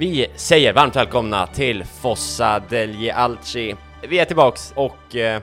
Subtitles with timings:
[0.00, 3.76] Vi säger varmt välkomna till Fossa Delje Alci.
[4.08, 5.42] Vi är tillbaks och eh,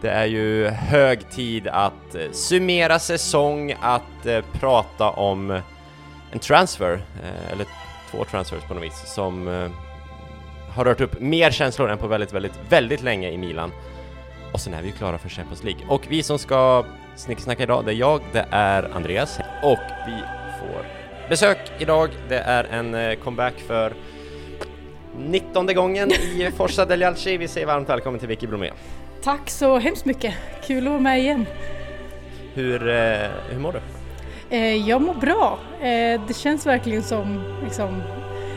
[0.00, 5.60] det är ju hög tid att eh, summera säsong, att eh, prata om
[6.32, 7.66] en transfer, eh, eller
[8.10, 9.70] två transfers på något vis, som eh,
[10.74, 13.72] har rört upp mer känslor än på väldigt, väldigt, väldigt länge i Milan.
[14.52, 15.82] Och sen är vi ju klara för Champions League.
[15.88, 16.84] Och vi som ska
[17.16, 20.22] snicksnacka idag, det är jag, det är Andreas och vi
[20.60, 22.10] får besök idag.
[22.28, 23.92] Det är en eh, comeback för
[25.16, 27.36] 19 gången i Forza degli Alci.
[27.36, 28.70] Vi säger varmt välkommen till Vicky Blomé.
[29.22, 30.34] Tack så hemskt mycket,
[30.66, 31.46] kul att vara med igen.
[32.54, 33.80] Hur, eh, hur mår du?
[34.56, 35.58] Eh, jag mår bra.
[36.28, 38.02] Det känns verkligen som liksom,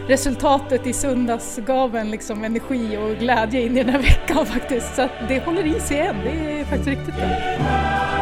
[0.08, 4.96] resultatet i söndags gav en liksom, energi och glädje in i den här veckan faktiskt.
[4.96, 8.15] Så det håller i sig än, det är faktiskt riktigt bra.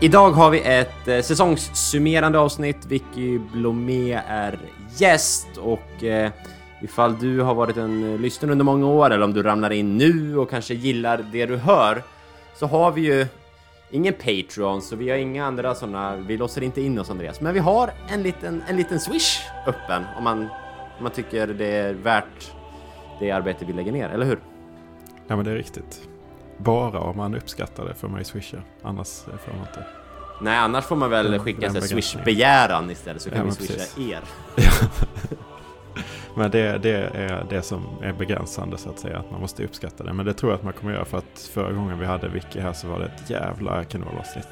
[0.00, 2.86] Idag har vi ett eh, säsongssummerande avsnitt.
[2.86, 4.58] Vicky Blomé är
[4.96, 6.30] gäst och eh,
[6.82, 9.96] ifall du har varit en eh, lyssnare under många år eller om du ramlar in
[9.96, 12.02] nu och kanske gillar det du hör
[12.56, 13.26] så har vi ju
[13.90, 17.54] ingen Patreon så vi har inga andra sådana, vi låser inte in oss Andreas, men
[17.54, 20.42] vi har en liten, en liten swish öppen om man,
[20.98, 22.52] om man tycker det är värt
[23.20, 24.38] det arbete vi lägger ner, eller hur?
[25.26, 26.08] Ja men det är riktigt.
[26.58, 28.58] Bara om man uppskattar det får man ju swisha.
[28.82, 29.84] Annars får man inte.
[30.40, 33.72] Nej, annars får man väl Den- skicka en swish-begäran istället så kan Ja, vi swisha
[33.74, 33.98] precis.
[33.98, 34.20] er.
[36.34, 39.18] Men det, det är det som är begränsande så att säga.
[39.18, 40.12] Att man måste uppskatta det.
[40.12, 42.60] Men det tror jag att man kommer göra för att förra gången vi hade Vicky
[42.60, 44.48] här så var det ett jävla kanolavsnitt.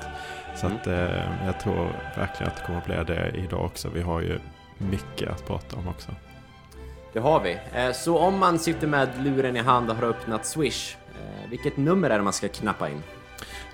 [0.57, 0.79] Så Mm.
[0.79, 3.89] att eh, jag tror verkligen att det kommer att bli det idag också.
[3.95, 4.39] Vi har ju
[4.79, 6.11] mycket att prata om också.
[7.13, 7.59] Det har vi.
[7.75, 11.06] Eh, Så om man sitter med luren i hand och har öppnat Swish, eh,
[11.51, 13.03] vilket nummer är det man ska knappa in?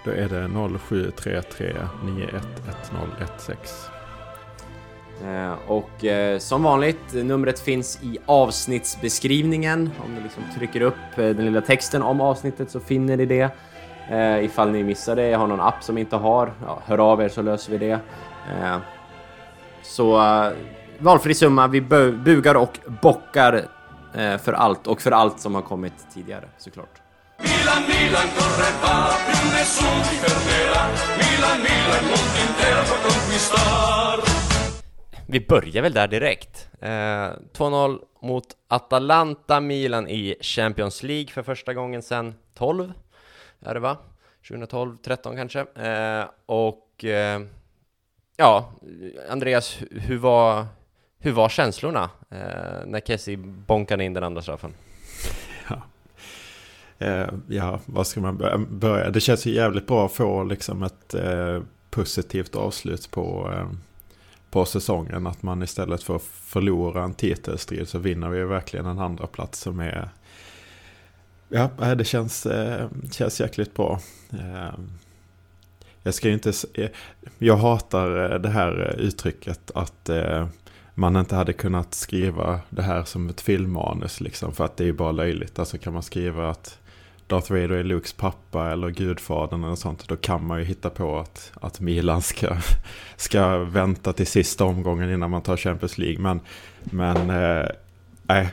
[0.05, 3.91] Då är det 0733 911016.
[5.25, 9.91] Eh, Och eh, som vanligt, eh, numret finns i avsnittsbeskrivningen.
[10.05, 13.51] Om ni liksom trycker upp eh, den lilla texten om avsnittet så finner ni det.
[14.11, 17.23] Eh, Ifall ni missar det, jag har någon app som inte har, ja, hör av
[17.23, 18.01] er så löser vi det.
[18.61, 18.77] Eh,
[19.83, 20.53] Så eh,
[20.99, 23.55] valfri summa, vi bu- bugar och bockar
[24.15, 27.01] eh, för allt och för allt som har kommit tidigare såklart.
[27.43, 30.83] Milan, Milan corre va, più nessuno ti fermerà.
[31.21, 34.21] Milan, Milan, mondo intero può conquistar.
[35.27, 36.69] Vi börjar väl där direkt.
[36.81, 36.89] Eh,
[37.53, 42.93] 2-0 mot Atalanta Milan i Champions League för första gången sedan 12
[43.65, 43.97] är det va?
[44.49, 45.61] 2012, 13 kanske.
[45.61, 47.41] Eh, och eh,
[48.37, 48.73] ja,
[49.31, 50.67] Andreas, hur var,
[51.19, 54.75] hur var känslorna eh, när Kessie bonkade in den andra straffen?
[57.03, 58.37] Eh, ja, vad ska man
[58.71, 63.69] börja- Det känns ju jävligt bra att få liksom ett eh, positivt avslut på, eh,
[64.51, 65.27] på säsongen.
[65.27, 69.59] Att man istället för att förlora en titelstrid så vinner vi verkligen en andra plats
[69.61, 70.09] som är...
[71.49, 74.01] Ja, eh, det känns, eh, känns jäkligt bra.
[74.33, 74.75] Eh,
[76.03, 76.53] jag ska inte...
[76.75, 76.89] Eh,
[77.39, 80.11] jag hatar eh, det här uttrycket att
[80.95, 84.53] man inte hade kunnat skriva det här som ett filmmanus liksom.
[84.55, 85.59] För att det är ju bara löjligt.
[85.59, 86.79] Alltså kan man skriva att
[87.33, 90.09] Darth Vader är Lukes pappa eller Gudfadern eller sånt.
[90.09, 92.57] Då kan man ju hitta på att, att Milan ska,
[93.17, 96.19] ska vänta till sista omgången innan man tar Champions League.
[96.19, 96.41] Men,
[96.83, 97.67] men eh,
[98.23, 98.51] nej.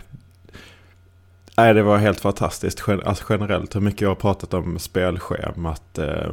[1.57, 2.89] Nej, det var helt fantastiskt.
[2.89, 6.31] Alltså generellt hur mycket jag har pratat om spelschemat eh,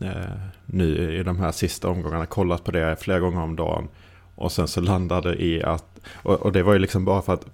[0.00, 2.26] eh, nu i de här sista omgångarna.
[2.26, 3.88] Kollat på det flera gånger om dagen.
[4.34, 7.34] Och sen så landade det i att, och, och det var ju liksom bara för
[7.34, 7.46] att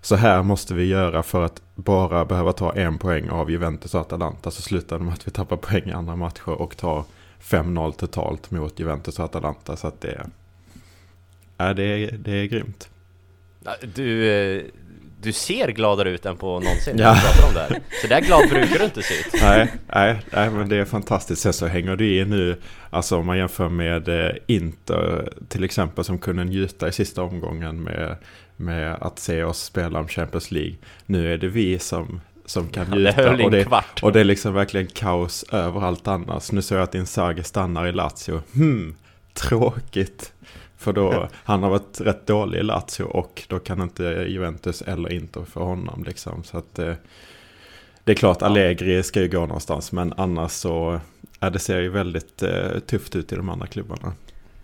[0.00, 4.00] så här måste vi göra för att bara behöva ta en poäng av Juventus och
[4.00, 4.50] Atalanta.
[4.50, 7.04] Så slutar det med att vi tappar poäng i andra matcher och tar
[7.42, 9.76] 5-0 totalt mot Juventus och Atalanta.
[9.76, 10.26] Så att det,
[11.56, 12.88] ja, det, är, det är grymt.
[13.94, 14.62] Du, eh,
[15.22, 17.14] du ser gladare ut än på någonsin när Ja.
[17.14, 17.80] du pratar om det här.
[18.02, 19.42] Så där glad brukar du inte se ut.
[19.42, 21.42] nej, nej, nej, men det är fantastiskt.
[21.42, 22.56] Sen så hänger det i nu,
[22.90, 27.82] alltså om man jämför med eh, Inter till exempel som kunde njuta i sista omgången
[27.82, 28.16] med,
[28.58, 30.74] med att se oss spela om Champions League.
[31.06, 33.42] Nu är det vi som, som kan Det njuta.
[33.42, 34.00] i och det, kvart.
[34.02, 36.52] Och det är liksom verkligen kaos överallt annars.
[36.52, 38.42] Nu ser jag att Inzaghi stannar i Lazio.
[38.54, 38.94] Hmm,
[39.34, 40.32] tråkigt.
[40.76, 45.12] För då, han har varit rätt dålig i Lazio och då kan inte Juventus eller
[45.12, 46.44] Inter för honom liksom.
[46.44, 46.94] Så att eh,
[48.04, 49.92] det är klart, Allegri ska ju gå någonstans.
[49.92, 51.00] Men annars så,
[51.40, 54.12] ja, det ser ju väldigt eh, tufft ut i de andra klubbarna.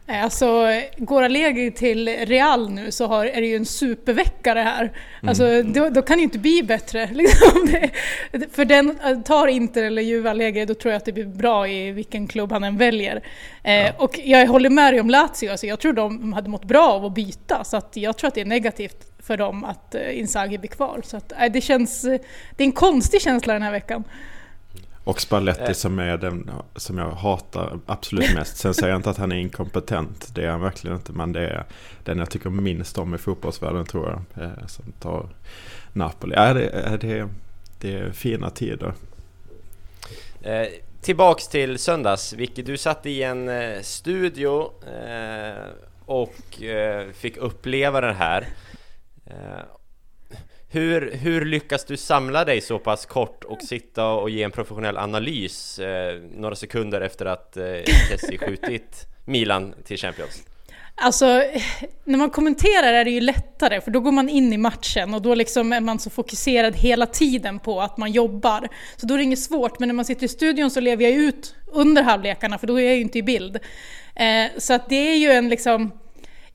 [0.07, 0.67] Eh, Alltså,
[0.97, 4.93] går Allegri till Real nu så har, är det ju en supervecka det här.
[5.23, 7.07] Alltså, då, då kan det ju inte bli bättre.
[7.13, 7.69] Liksom.
[8.33, 11.69] Det, för den, tar Inter eller Juve Allegri, då tror jag att det blir bra
[11.69, 13.23] i vilken klubb han än väljer.
[13.63, 16.89] Eh, Och jag håller med dig om Lazio, alltså, jag tror de hade mått bra
[16.93, 20.19] av att byta, så att jag tror att det är negativt för dem att eh,
[20.19, 21.01] Inzaghi blir kvar.
[21.05, 22.21] Så att, eh, det, känns, eh,
[22.57, 24.05] det är en konstig känsla den här veckan.
[25.05, 28.57] Och Spalletti som är den som jag hatar absolut mest.
[28.57, 30.35] Sen säger jag inte att han är inkompetent.
[30.35, 31.13] Det är han verkligen inte.
[31.13, 31.65] Men det är
[32.05, 34.45] den jag tycker minst om i fotbollsvärlden tror jag.
[34.45, 35.29] Eh, som tar
[35.93, 36.35] Napoli.
[36.37, 37.29] Ja, det, är- det,
[37.81, 38.95] det är fina tider.
[40.43, 40.67] Eh,
[41.01, 44.71] tillbaks till söndags, Vicky, du satt i en eh, studio
[45.07, 45.65] eh,
[46.05, 48.47] och eh, fick uppleva det här.
[50.75, 54.97] Hur, hur lyckas du samla dig så pass kort och sitta och ge en professionell
[54.97, 57.65] analys eh, några sekunder efter att eh,
[58.09, 60.43] Chelsea skjutit Milan till Champions?
[60.95, 61.43] Alltså,
[62.05, 65.23] när man kommenterar är det ju lättare för då går man in i matchen och
[65.23, 68.69] då liksom är man så fokuserad hela tiden på att man jobbar.
[68.97, 71.13] Så då är det inget svårt, men när man sitter i studion så lever jag
[71.13, 73.59] ut under halvlekarna för då är jag ju inte i bild.
[74.15, 75.93] Eh, så att det är ju en liksom...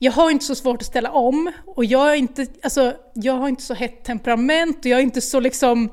[0.02, 3.48] Jag har inte så svårt att ställa om och jag, är inte, alltså, jag har
[3.48, 5.84] inte så hett temperament och jag är inte så liksom...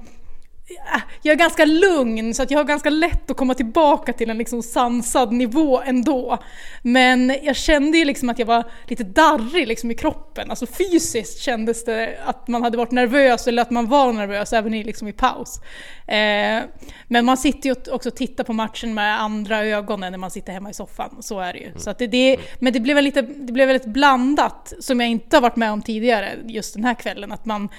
[0.94, 4.30] Äh, jag är ganska lugn så att jag har ganska lätt att komma tillbaka till
[4.30, 6.38] en liksom sansad nivå ändå.
[6.81, 11.39] Men jag kände ju liksom att jag var lite darrig liksom i kroppen, alltså fysiskt
[11.39, 15.07] kändes det att man hade varit nervös eller att man var nervös även i, liksom
[15.07, 15.60] i paus.
[16.07, 16.63] Eh,
[17.07, 20.31] men man sitter ju också och tittar på matchen med andra ögon än när man
[20.31, 21.71] sitter hemma i soffan, så är det ju.
[21.75, 25.09] Så att det, det, men det blev, väl lite, det blev väldigt blandat, som jag
[25.09, 27.31] inte har varit med om tidigare just den här kvällen.
[27.31, 27.69] Att man,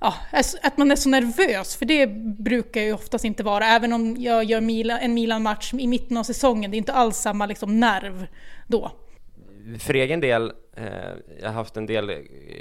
[0.00, 0.14] ja,
[0.62, 2.06] att man är så nervös, för det
[2.38, 3.66] brukar jag ju oftast inte vara.
[3.66, 7.16] Även om jag gör Milan, en Milan-match i mitten av säsongen, det är inte alls
[7.16, 8.26] samma liksom, nerv
[8.66, 8.92] då.
[9.78, 10.84] För egen del, eh,
[11.40, 12.16] jag har haft en del eh,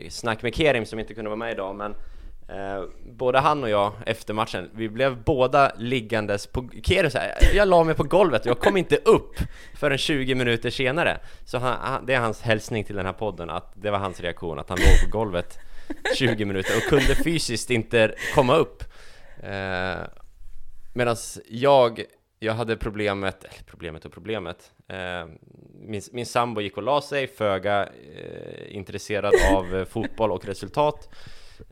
[0.10, 1.96] snack med Kerim som inte kunde vara med idag, men
[2.48, 6.70] eh, både han och jag efter matchen, vi blev båda liggandes på...
[6.84, 9.36] Kero så här, jag la mig på golvet och jag kom inte upp
[9.76, 11.18] förrän 20 minuter senare.
[11.46, 14.20] Så han, han, det är hans hälsning till den här podden, att det var hans
[14.20, 15.60] reaktion, att han låg på golvet
[16.16, 18.84] 20 minuter och kunde fysiskt inte komma upp.
[19.44, 20.08] Eh,
[20.98, 21.16] Medan
[21.50, 22.04] jag,
[22.40, 25.26] jag hade problemet, eller problemet och problemet, eh,
[25.74, 31.10] min, min sambo gick och la sig, föga eh, intresserad av eh, fotboll och resultat.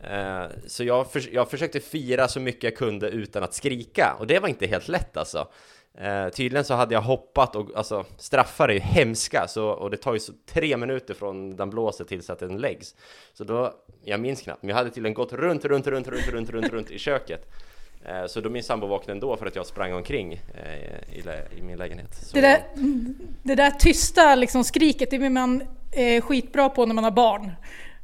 [0.03, 4.27] Eh, så jag, för, jag försökte fira så mycket jag kunde utan att skrika, och
[4.27, 5.47] det var inte helt lätt alltså.
[5.97, 9.97] Eh, tydligen så hade jag hoppat och alltså straffar är ju hemska så, och det
[9.97, 12.95] tar ju så tre minuter från den blåser tills att den läggs.
[13.33, 13.73] Så då,
[14.03, 16.91] jag minns knappt, men jag hade tydligen gått runt, runt, runt, runt, runt, runt, runt
[16.91, 17.51] i köket.
[18.05, 21.23] Eh, Så då min sambo vaknade ändå för att jag sprang omkring eh, i,
[21.57, 22.15] i min lägenhet.
[22.15, 22.63] Så, Det där,
[23.43, 27.51] det där tysta liksom, skriket, det är man eh, skitbra på när man har barn.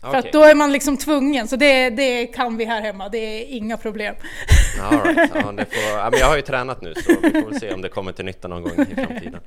[0.01, 0.19] För Okej.
[0.19, 3.45] att då är man liksom tvungen, så det, det kan vi här hemma, det är
[3.55, 4.15] inga problem.
[4.81, 5.31] All right.
[5.35, 7.73] ja, det får, ja, men jag har ju tränat nu så vi får väl se
[7.73, 9.39] om det kommer till nytta någon gång i framtiden.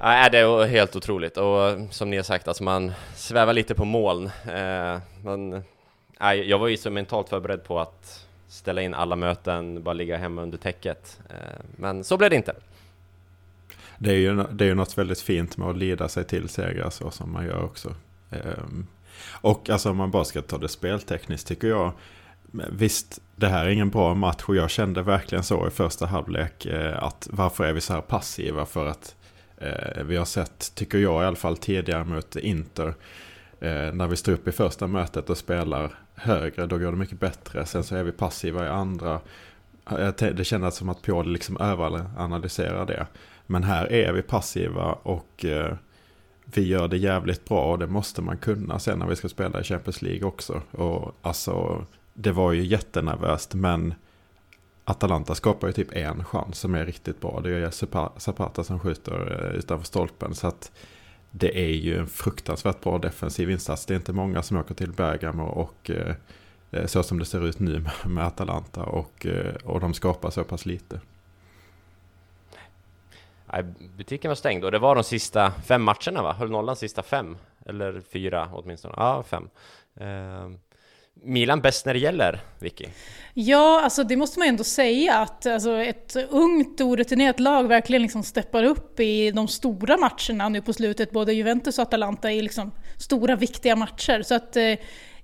[0.00, 3.84] Ja, det är helt otroligt och som ni har sagt, alltså man svävar lite på
[3.84, 4.26] moln.
[4.26, 5.62] Eh, men,
[6.20, 10.16] nej, jag var ju så mentalt förberedd på att ställa in alla möten, bara ligga
[10.16, 11.20] hemma under täcket.
[11.30, 12.54] Eh, men så blev det inte.
[13.98, 16.90] Det är, ju, det är ju något väldigt fint med att lida sig till segrar
[16.90, 17.94] så som man gör också.
[18.30, 18.86] Ehm,
[19.30, 21.92] och alltså om man bara ska ta det speltekniskt tycker jag.
[22.70, 26.66] Visst, det här är ingen bra match och jag kände verkligen så i första halvlek.
[26.66, 28.66] Eh, att varför är vi så här passiva?
[28.66, 29.16] För att
[29.56, 32.94] eh, vi har sett, tycker jag i alla fall tidigare mot Inter.
[33.60, 37.20] Eh, när vi står upp i första mötet och spelar högre, då går det mycket
[37.20, 37.66] bättre.
[37.66, 39.20] Sen så är vi passiva i andra.
[39.90, 43.06] Eh, det kändes som att Pioli liksom överanalyserar det.
[43.46, 45.76] Men här är vi passiva och eh,
[46.44, 49.60] vi gör det jävligt bra och det måste man kunna sen när vi ska spela
[49.60, 50.62] i Champions League också.
[50.70, 53.94] Och alltså, det var ju jättenervöst men
[54.84, 57.40] Atalanta skapar ju typ en chans som är riktigt bra.
[57.40, 57.70] Det är
[58.20, 60.34] Zapata som skjuter eh, utanför stolpen.
[60.34, 60.72] Så att
[61.30, 63.86] det är ju en fruktansvärt bra defensiv insats.
[63.86, 66.14] Det är inte många som åker till Bergamo och eh,
[66.70, 69.26] eh, så som det ser ut nu med Atalanta och,
[69.64, 71.00] och de skapar så pass lite.
[73.52, 73.64] Nej,
[73.96, 76.32] butiken var stängd och det var de sista fem matcherna va?
[76.32, 77.36] Höll nollan sista fem?
[77.66, 78.94] Eller fyra åtminstone?
[78.96, 79.48] Ja, fem.
[80.00, 80.50] Eh,
[81.14, 82.86] Milan bäst när det gäller, Vicky?
[83.34, 88.02] Ja, alltså det måste man ju ändå säga att alltså, ett ungt orutinerat lag verkligen
[88.02, 91.10] liksom steppar upp i de stora matcherna nu på slutet.
[91.10, 94.22] Både Juventus och Atalanta i liksom stora viktiga matcher.
[94.22, 94.74] Så att eh,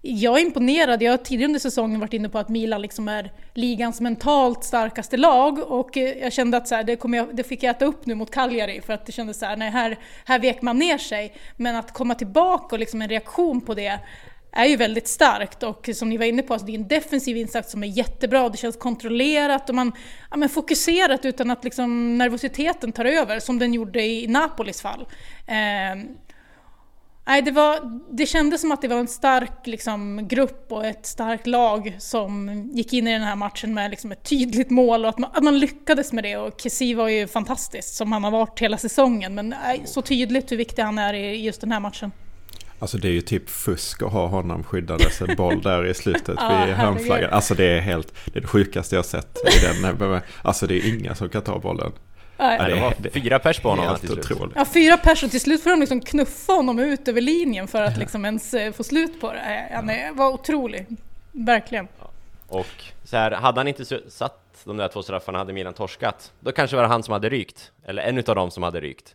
[0.03, 1.03] jag är imponerad.
[1.03, 5.17] Jag har tidigare under säsongen varit inne på att Milan liksom är ligans mentalt starkaste
[5.17, 8.07] lag och eh, jag kände att så här, det, jag, det fick jag äta upp
[8.07, 10.99] nu mot Cagliari för att det kändes så här, nej, här, här vek man ner
[10.99, 11.35] sig.
[11.57, 13.99] Men att komma tillbaka och liksom en reaktion på det
[14.53, 17.37] är ju väldigt starkt och som ni var inne på, alltså det är en defensiv
[17.37, 19.93] insats som är jättebra, det känns kontrollerat och man
[20.31, 25.07] ja, men fokuserat utan att liksom nervositeten tar över som den gjorde i Napolis fall.
[25.47, 26.05] Eh,
[27.29, 31.07] nej, det, var, det kändes som att det var en stark liksom, grupp och ett
[31.07, 35.09] starkt lag som gick in i den här matchen med liksom, ett tydligt mål och
[35.09, 38.31] att man, att man lyckades med det och Kessie var ju fantastisk som han har
[38.31, 41.81] varit hela säsongen men nej, så tydligt hur viktig han är i just den här
[41.81, 42.13] matchen.
[42.79, 46.29] Alltså det är ju typ fusk att ha honom skyddandes en boll där i slutet
[46.37, 47.31] ja, vid hörnflaggan.
[47.31, 50.21] Alltså det är helt, det är det sjukaste jag sett i den.
[50.43, 51.93] Alltså det är inga som kan ta bollen.
[52.39, 52.57] Nej.
[52.61, 54.53] Ja, det var fyra pers på honom helt till slut.
[54.55, 57.83] Ja, fyra pers och till slut får de liksom knuffa honom ut över linjen för
[57.83, 59.69] att liksom ens eh, få slut på det.
[59.73, 60.87] Han var otrolig,
[61.33, 61.89] verkligen.
[62.01, 62.11] Ja.
[62.49, 66.53] Och så här, hade han inte satt de där två straffarna hade Milan torskat, då
[66.53, 67.73] kanske var det han som hade rykt.
[67.85, 69.15] Eller en av dem som hade rykt.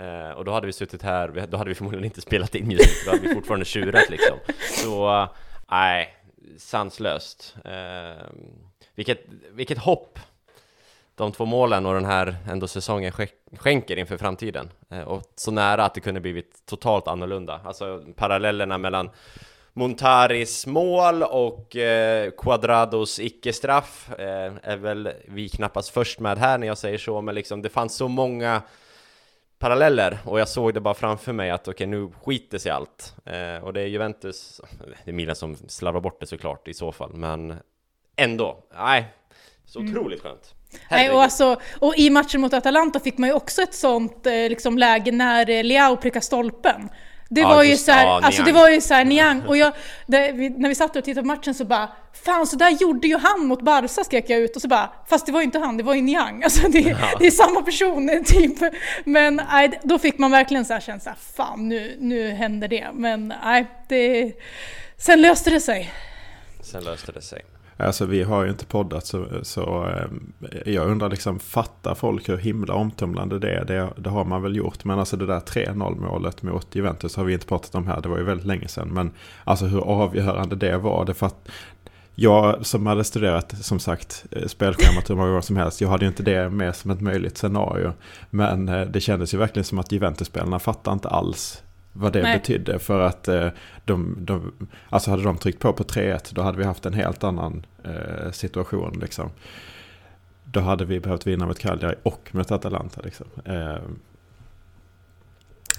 [0.00, 3.04] Uh, och då hade vi suttit här, då hade vi förmodligen inte spelat in musik,
[3.04, 4.38] då hade vi fortfarande tjurat liksom.
[4.60, 5.28] Så,
[5.70, 7.56] nej, uh, sanslöst.
[7.66, 8.26] Uh,
[8.94, 10.18] vilket, vilket hopp
[11.14, 13.12] de två målen och den här ändå säsongen
[13.56, 14.70] skänker inför framtiden.
[14.92, 17.60] Uh, och så nära att det kunde blivit totalt annorlunda.
[17.64, 19.10] Alltså parallellerna mellan
[19.72, 26.66] Montaris mål och eh, Quadrados icke-straff eh, är väl vi knappast först med här när
[26.66, 28.62] jag säger så, men liksom det fanns så många
[29.58, 33.14] paralleller och jag såg det bara framför mig att okej, okay, nu skiter sig allt.
[33.24, 34.60] Eh, och det är Juventus,
[35.04, 37.54] det är Milan som slarvar bort det såklart i så fall, men
[38.16, 39.06] ändå, nej,
[39.64, 39.92] så mm.
[39.92, 40.54] otroligt skönt.
[40.90, 44.32] Nej, och, alltså, och i matchen mot Atalanta fick man ju också ett sånt eh,
[44.32, 46.88] liksom, läge när eh, Leao prickar stolpen.
[47.28, 49.56] Det ja, var ju så här, ja, alltså det var ju så här Niang, och
[49.56, 49.72] jag,
[50.06, 51.88] det, vi, när vi satt och tittade på matchen så bara
[52.24, 55.26] Fan så där gjorde ju han mot Barca skrek jag ut och så bara Fast
[55.26, 56.42] det var ju inte han, det var ju Niang.
[56.44, 56.96] Alltså det, ja.
[57.18, 58.58] det är samma person typ.
[59.04, 62.88] Men nej, då fick man verkligen så här känna såhär, fan nu, nu händer det.
[62.92, 64.32] Men nej, det...
[64.96, 65.92] Sen löste det sig.
[66.62, 67.42] Sen löste det sig.
[67.76, 72.36] Alltså vi har ju inte poddat så, så eh, jag undrar liksom fattar folk hur
[72.36, 73.64] himla omtumlande det är?
[73.64, 74.84] Det, det har man väl gjort.
[74.84, 78.00] Men alltså det där 3-0 målet mot Juventus har vi inte pratat om här.
[78.00, 78.88] Det var ju väldigt länge sedan.
[78.88, 79.10] Men
[79.44, 81.04] alltså hur avgörande det var.
[81.04, 81.48] Det för att
[82.14, 85.80] jag som hade studerat som sagt eh, spelschemat hur många gånger som helst.
[85.80, 87.92] Jag hade ju inte det med som ett möjligt scenario.
[88.30, 92.38] Men eh, det kändes ju verkligen som att Juventus-spelarna fattar inte alls vad det Nej.
[92.38, 92.78] betydde.
[92.78, 93.48] För att eh,
[93.84, 94.52] de, de,
[94.88, 98.30] alltså hade de tryckt på på 3-1 då hade vi haft en helt annan eh,
[98.30, 98.98] situation.
[99.00, 99.30] Liksom.
[100.44, 103.00] Då hade vi behövt vinna mot Cagliari och mot Atalanta.
[103.04, 103.26] Liksom.
[103.44, 103.76] Eh,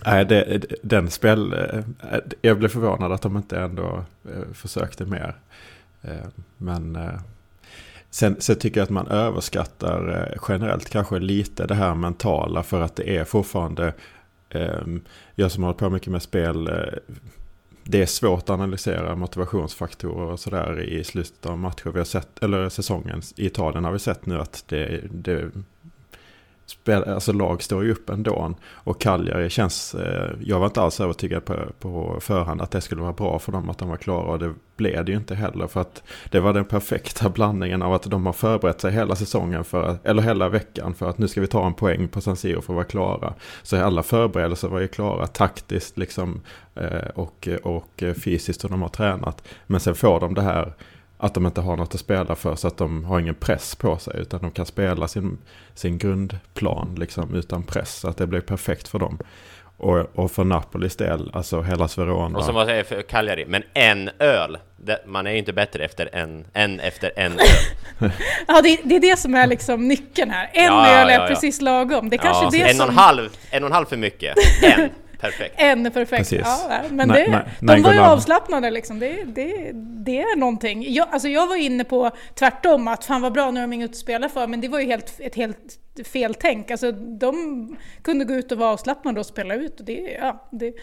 [0.05, 1.55] Nej, det, den spel...
[2.41, 4.03] Jag blev förvånad att de inte ändå
[4.53, 5.35] försökte mer.
[6.57, 6.97] Men
[8.09, 12.95] sen, sen tycker jag att man överskattar generellt kanske lite det här mentala för att
[12.95, 13.93] det är fortfarande
[14.53, 15.01] Ehm,
[15.35, 17.13] jag som har hållit på mycket med spel, eh,
[17.83, 21.89] det är svårt att analysera motivationsfaktorer och sådär i slutet av matcher.
[21.89, 25.51] Vi har sett, eller säsongen i Italien har vi sett nu att det, det
[26.73, 28.53] spel, alltså lag står ju upp ändå.
[28.73, 33.01] Och Cagliari känns, eh, jag var inte alls övertygad på, på förhand att det skulle
[33.01, 34.31] vara bra för dem att de var klara.
[34.31, 35.67] Och det blev det ju inte heller.
[35.67, 39.63] För att det var den perfekta blandningen av att de har förberett sig hela säsongen,
[39.63, 42.61] för, eller hela veckan, för att nu ska vi ta en poäng på San Siro
[42.61, 43.33] för att vara klara.
[43.63, 46.41] Så alla förberedelser var ju klara taktiskt liksom,
[46.75, 49.47] eh, och, och fysiskt och de har tränat.
[49.67, 50.73] Men sen får de det här
[51.23, 53.97] att de inte har något att spela för så att de har ingen press på
[53.97, 55.37] sig utan de kan spela sin,
[55.73, 59.17] sin grundplan liksom utan press så att det blir perfekt för dem.
[59.77, 62.37] Och, och för Napolis del, alltså hela Verona.
[62.37, 64.57] Och som man säger för Cagliari, men en öl.
[65.05, 68.11] man är ju inte bättre efter en, än efter en öl.
[68.47, 70.49] ja, det, det, är det som är liksom nyckeln här.
[70.53, 71.27] En ja, öl är ja, ja.
[71.27, 72.09] precis lagom.
[72.09, 72.85] Det är kanske det en som...
[72.85, 74.35] Och en, halv, en och en halv för mycket.
[74.63, 74.89] En.
[75.23, 75.55] Perfekt.
[75.57, 76.31] En perfekt.
[76.31, 78.99] Ja, men det, nej, nej, de var ju avslappnade liksom.
[78.99, 80.93] Det, det, det är någonting.
[80.93, 83.89] Jag, alltså jag var inne på tvärtom, att fan vad bra, nu har de inget
[83.89, 84.47] att spela för.
[84.47, 86.71] Men det var ju helt, ett helt fel tänk.
[86.71, 89.79] Alltså de kunde gå ut och vara avslappnade och spela ut.
[89.79, 90.73] Och det, ja, det,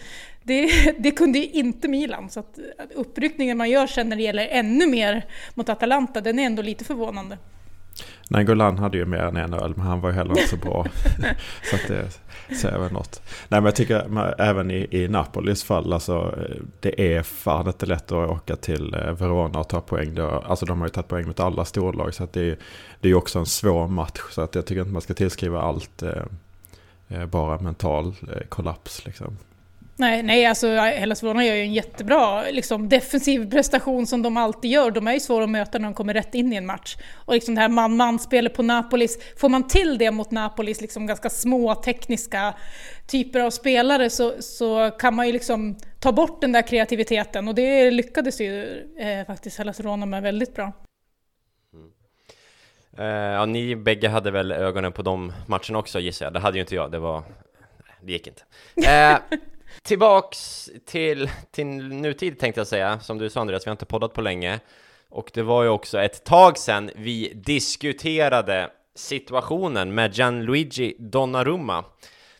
[0.43, 2.29] det, det kunde ju inte Milan.
[2.29, 2.59] Så att
[2.95, 6.83] uppryckningen man gör sen när det gäller ännu mer mot Atalanta, den är ändå lite
[6.85, 7.37] förvånande.
[8.27, 10.85] Nangolan hade ju mer än en öl, men han var ju heller inte så bra.
[11.69, 12.19] så att det
[12.55, 13.21] säger väl något.
[13.25, 16.39] Nej, men jag tycker även i, i Napolis fall, alltså,
[16.79, 20.17] det är fan inte lätt att åka till eh, Verona och ta poäng.
[20.19, 22.59] Alltså de har ju tagit poäng mot alla storlag, så att det,
[22.99, 24.21] det är ju också en svår match.
[24.31, 26.23] Så att jag tycker inte man ska tillskriva allt eh,
[27.07, 29.05] eh bara mental eh, kollaps.
[29.05, 29.37] Liksom.
[30.01, 34.71] Nej, nej alltså Hellas Verona gör ju en jättebra liksom, defensiv prestation som de alltid
[34.71, 34.91] gör.
[34.91, 36.97] De är ju svåra att möta när de kommer rätt in i en match.
[37.15, 41.29] Och liksom det här man-man-spelet på Napolis, får man till det mot Napolis liksom ganska
[41.29, 42.53] små tekniska
[43.07, 47.55] typer av spelare så, så kan man ju liksom ta bort den där kreativiteten och
[47.55, 48.63] det lyckades ju
[48.97, 50.71] eh, faktiskt Hellas Verona med väldigt bra.
[52.99, 56.33] Uh, ja, ni bägge hade väl ögonen på de matcherna också gissar jag.
[56.33, 57.23] Det hade ju inte jag, det var...
[58.01, 58.41] Det gick inte.
[58.77, 59.39] Uh,
[59.83, 64.13] tillbaks till, till nutid tänkte jag säga, som du sa Andreas, vi har inte poddat
[64.13, 64.59] på länge.
[65.09, 71.83] Och det var ju också ett tag sedan vi diskuterade situationen med Gianluigi Donnarumma.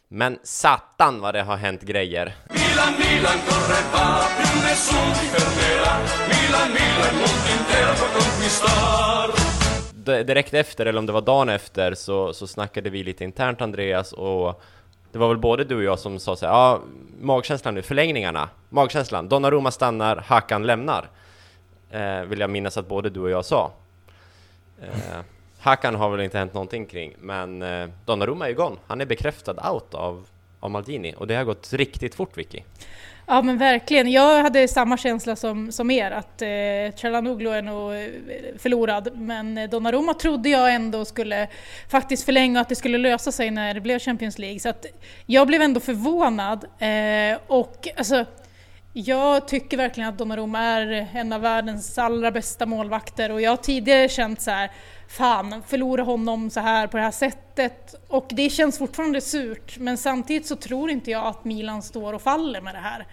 [0.08, 2.36] Men satan vad det har hänt grejer.
[2.50, 5.94] Milan, Milan, corre va, più nessuno ti fermerà.
[6.32, 9.32] Milan, Milan, mondo intero può conquistar.
[10.24, 14.14] Direkt efter, eller om det var dagen efter, så, så snackade vi lite internt Andreas
[14.14, 14.62] och
[15.12, 16.82] det var väl både du och jag som sa så här, ja,
[17.22, 21.10] magkänslan nu, förlängningarna, magkänslan, Donnarumma stannar, Hakan lämnar.
[21.92, 23.72] Eh, vill jag minnas att både du och jag sa.
[24.82, 25.20] Eh,
[25.60, 28.76] Hakan har väl inte hänt någonting kring, men eh, Donnarumma är ju gone.
[28.88, 30.26] Han är bekräftad out av,
[30.60, 32.64] av Maldini och det har gått riktigt fort Vicky.
[33.26, 37.94] Ja men verkligen, jag hade samma känsla som, som er att eh, Chalanoglu är nog
[37.94, 38.00] eh,
[38.58, 39.10] förlorad.
[39.16, 41.48] Men eh, Donnarumma trodde jag ändå skulle
[41.90, 44.60] faktiskt förlänga och att det skulle lösa sig när det blev Champions League.
[44.60, 44.86] Så att
[45.26, 48.26] jag blev ändå förvånad eh, och alltså
[48.94, 53.32] jag tycker verkligen att Donnarumma är en av världens allra bästa målvakter.
[53.32, 54.72] Och jag har tidigare känt så här
[55.12, 57.96] fan, förlora honom så här på det här sättet.
[58.08, 62.22] Och det känns fortfarande surt, men samtidigt så tror inte jag att Milan står och
[62.22, 63.08] faller med det här.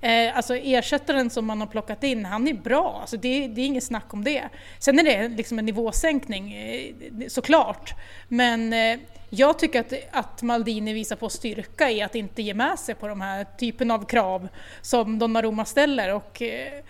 [0.00, 3.66] Eh, alltså ersättaren som man har plockat in, han är bra, alltså det, det är
[3.66, 4.42] inget snack om det.
[4.78, 6.94] Sen är det liksom en nivåsänkning, eh,
[7.28, 7.94] såklart.
[8.28, 8.98] Men eh,
[9.30, 13.08] jag tycker att, att Maldini visar på styrka i att inte ge med sig på
[13.08, 14.48] de här typen av krav
[14.82, 16.14] som Donnarumma ställer.
[16.14, 16.82] Och, eh,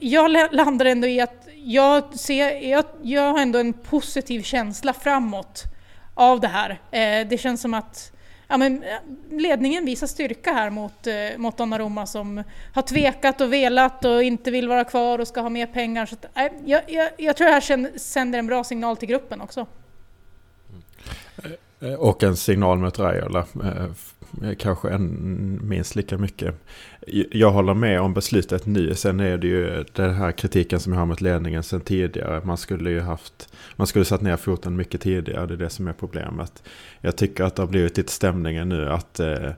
[0.00, 5.62] jag landar ändå i att jag, ser, jag, jag har ändå en positiv känsla framåt
[6.14, 6.70] av det här.
[6.70, 8.12] Eh, det känns som att
[8.48, 8.98] ja, men, eh,
[9.30, 12.42] ledningen visar styrka här mot, eh, mot Donnarumma som
[12.74, 16.06] har tvekat och velat och inte vill vara kvar och ska ha mer pengar.
[16.06, 19.66] Så att, jag, jag, jag tror det här sänder en bra signal till gruppen också.
[20.68, 21.56] Mm.
[21.82, 23.90] Eh, och en signal mot Raiola eh,
[24.42, 26.54] Eh, kanske en, minst lika mycket.
[27.30, 28.94] Jag håller med om beslutet nu.
[28.94, 32.40] Sen är det ju den här kritiken som jag har mot ledningen sen tidigare.
[32.44, 35.46] Man skulle ju haft, man skulle satt ner foten mycket tidigare.
[35.46, 36.62] Det är det som är problemet.
[37.00, 39.50] Jag tycker att det har blivit lite stämningen nu att eh,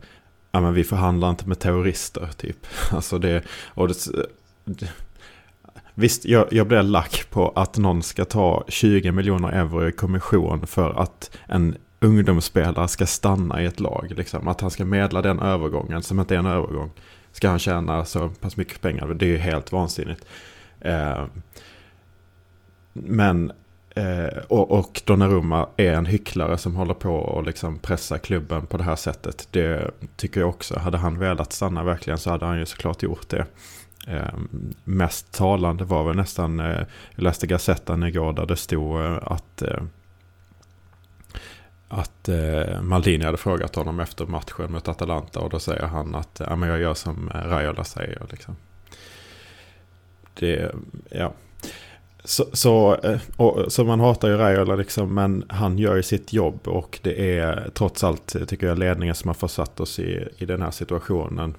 [0.51, 2.67] ja, men vi förhandlar inte med terrorister typ.
[2.93, 3.43] Alltså det,
[3.75, 3.95] och det,
[4.65, 4.89] det
[5.97, 10.67] Visst, jag, jag blir lack på att någon ska ta 20 miljoner euro i kommission
[10.67, 14.13] för att en ungdomsspelare ska stanna i ett lag.
[14.17, 14.49] Liksom.
[14.49, 16.91] Att han ska medla den övergången som inte är en övergång.
[17.33, 19.07] Ska han tjäna så pass mycket pengar?
[19.07, 20.25] Det är ju helt vansinnigt.
[20.81, 21.25] Eh,
[22.93, 23.53] men
[23.95, 28.77] eh, och, och Donnarumma är en hycklare som håller på och liksom pressa klubben på
[28.77, 29.49] det här sättet.
[29.51, 30.79] Det tycker jag också.
[30.79, 33.47] Hade han velat stanna verkligen så hade han ju såklart gjort det.
[34.07, 34.35] Eh,
[34.85, 36.81] mest talande var väl nästan, eh,
[37.15, 39.83] jag läste Gazettan igår där det stod eh, att eh,
[41.89, 46.41] att eh, Maldini hade frågat honom efter matchen mot Atalanta och då säger han att
[46.47, 48.23] ja, men jag gör som eh, Raiola säger.
[48.31, 48.57] Liksom.
[50.35, 50.75] Det,
[51.11, 51.33] ja.
[52.25, 56.33] Så, så, eh, och, så man hatar ju Raiola liksom, men han gör ju sitt
[56.33, 60.29] jobb och det är trots allt, eh, tycker jag, ledningen som har försatt oss i,
[60.39, 61.55] i den här situationen.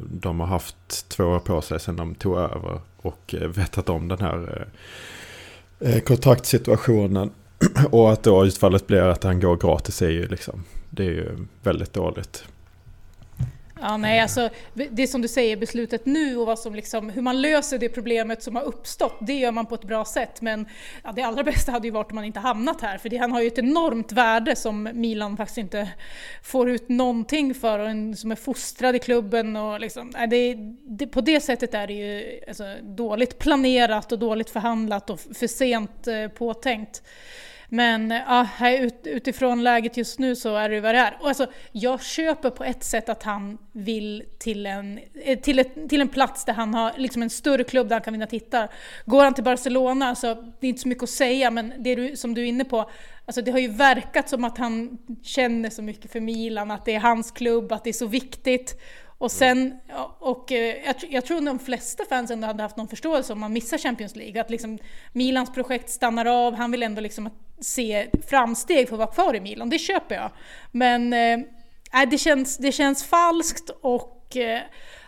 [0.00, 4.18] De har haft två år på sig sedan de tog över och vetat om den
[4.18, 4.68] här
[6.04, 7.30] kontraktssituationen.
[7.90, 11.46] Och att då utfallet blir att han går gratis är ju liksom, det är ju
[11.62, 12.44] väldigt dåligt.
[13.80, 14.50] Ja, nej, alltså,
[14.90, 18.42] det som du säger, beslutet nu och vad som liksom, hur man löser det problemet
[18.42, 20.40] som har uppstått, det gör man på ett bra sätt.
[20.40, 20.66] Men
[21.04, 23.32] ja, det allra bästa hade ju varit om man inte hamnat här, för det, han
[23.32, 25.88] har ju ett enormt värde som Milan faktiskt inte
[26.42, 29.56] får ut någonting för, och en, som är fostrad i klubben.
[29.56, 34.18] Och liksom, nej, det, det, på det sättet är det ju alltså, dåligt planerat och
[34.18, 37.02] dåligt förhandlat och för sent eh, påtänkt.
[37.74, 38.48] Men eh, ja,
[39.04, 41.16] utifrån läget just nu så är det vad det är.
[41.20, 45.88] Och alltså, jag köper på ett sätt att han vill till en, eh, till, ett,
[45.88, 48.68] till en plats där han har liksom en större klubb där han kan vinna tittar.
[49.06, 52.16] Går han till Barcelona så det är inte så mycket att säga, men det du,
[52.16, 52.90] som du är inne på,
[53.26, 56.94] alltså det har ju verkat som att han känner så mycket för Milan, att det
[56.94, 58.80] är hans klubb, att det är så viktigt.
[59.24, 59.78] Och sen,
[60.18, 63.52] och eh, jag, jag tror de flesta fans ändå hade haft någon förståelse om man
[63.52, 64.40] missar Champions League.
[64.40, 64.78] Att liksom
[65.12, 69.40] Milans projekt stannar av, han vill ändå liksom se framsteg för att vara kvar i
[69.40, 69.70] Milan.
[69.70, 70.30] Det köper jag.
[70.70, 74.62] Men eh, äh, det, känns, det känns falskt och eh,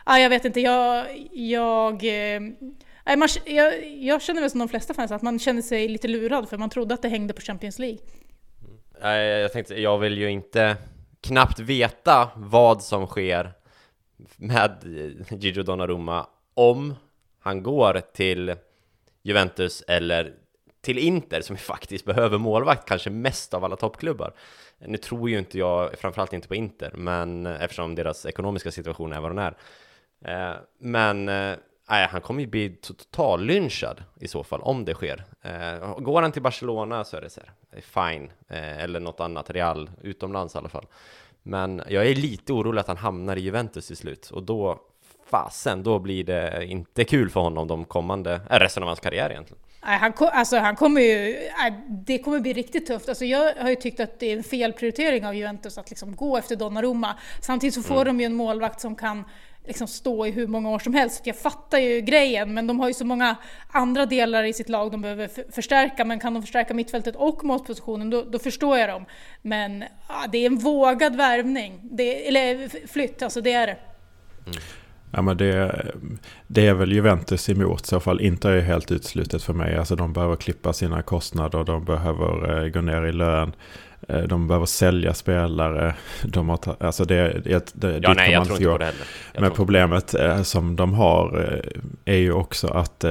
[0.07, 4.95] äh, jag vet inte, jag, jag, äh, man, jag, jag känner väl som de flesta
[4.95, 7.79] fans att man känner sig lite lurad för man trodde att det hängde på Champions
[7.79, 7.99] League.
[9.03, 9.41] Mm.
[9.41, 10.77] Jag tänkte, jag vill ju inte
[11.21, 13.56] knappt veta vad som sker
[14.37, 14.71] med
[15.31, 16.95] Gigi Donnarumma om
[17.41, 18.57] han går till
[19.23, 20.35] Juventus eller
[20.81, 24.33] till Inter som faktiskt behöver målvakt kanske mest av alla toppklubbar.
[24.79, 29.21] Nu tror ju inte jag, framförallt inte på Inter, men eftersom deras ekonomiska situation är
[29.21, 29.57] vad den är.
[30.25, 31.57] Eh, men eh,
[31.89, 35.25] nej, han kommer ju bli total lynchad i så fall om det sker.
[35.43, 39.91] Eh, går han till Barcelona så är det så här, fine, eller något annat, Real,
[40.03, 40.87] utomlands i alla fall.
[41.47, 44.81] Men jag är lite orolig att han hamnar i Juventus till slut och då
[45.31, 49.63] fasen, då blir det inte kul för honom de kommande, resten av hans karriär egentligen.
[49.87, 51.37] Nej, han, alltså, han kommer ju,
[51.89, 53.09] det kommer bli riktigt tufft.
[53.09, 56.37] Alltså, jag har ju tyckt att det är en felprioritering av Juventus att liksom gå
[56.37, 57.15] efter Donnarumma.
[57.41, 58.07] Samtidigt så får mm.
[58.07, 59.25] de ju en målvakt som kan
[59.67, 61.27] liksom stå i hur många år som helst.
[61.27, 63.37] Jag fattar ju grejen, men de har ju så många
[63.69, 66.05] andra delar i sitt lag de behöver förstärka.
[66.05, 69.05] Men kan de förstärka mittfältet och målpositionen, då, då, förstår jag dem.
[69.43, 73.77] Men ja, det är en vågad värvning, det, eller flytt, alltså det är det.
[74.47, 74.59] Mm.
[75.13, 75.87] Ja, men det,
[76.47, 78.21] det är väl Juventus emot i så fall.
[78.21, 79.77] Inte är helt utslutet för mig.
[79.77, 81.65] Alltså de behöver klippa sina kostnader.
[81.65, 83.53] De behöver eh, gå ner i lön.
[84.09, 85.95] Eh, de behöver sälja spelare.
[86.25, 89.07] De har alltså det, det, det, ja, nej, jag tror inte på det heller.
[89.39, 93.05] Men problemet eh, som de har eh, är ju också att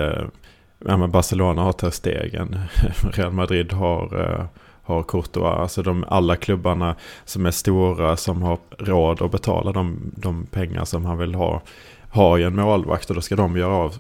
[0.86, 2.60] ja, Barcelona har Ter Stegen.
[3.14, 4.48] Real Madrid har
[4.88, 5.60] har Courtois.
[5.60, 6.96] Alltså de, alla klubbarna
[7.26, 11.62] som är stora som har råd att betala de, de pengar som han vill ha
[12.10, 13.94] har ju en målvakt och då ska de göra av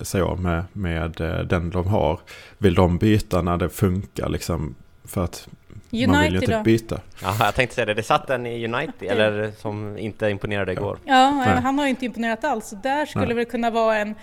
[0.00, 1.12] sig av med, med
[1.48, 2.20] den de har.
[2.58, 4.74] Vill de byta när det funkar liksom?
[5.04, 5.48] För att
[5.96, 6.62] United man vill ju inte då?
[6.62, 7.00] byta.
[7.22, 7.94] Ja, jag tänkte säga det.
[7.94, 10.98] Det satt en i United, eller som inte imponerade igår.
[11.04, 11.14] Ja,
[11.62, 12.74] han har ju inte imponerat alls.
[12.82, 13.34] Där skulle Nej.
[13.34, 14.14] väl kunna vara en,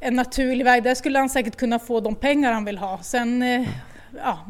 [0.00, 0.82] en naturlig väg.
[0.82, 2.98] Där skulle han säkert kunna få de pengar han vill ha.
[3.02, 3.68] Sen, eh,
[4.24, 4.46] ja,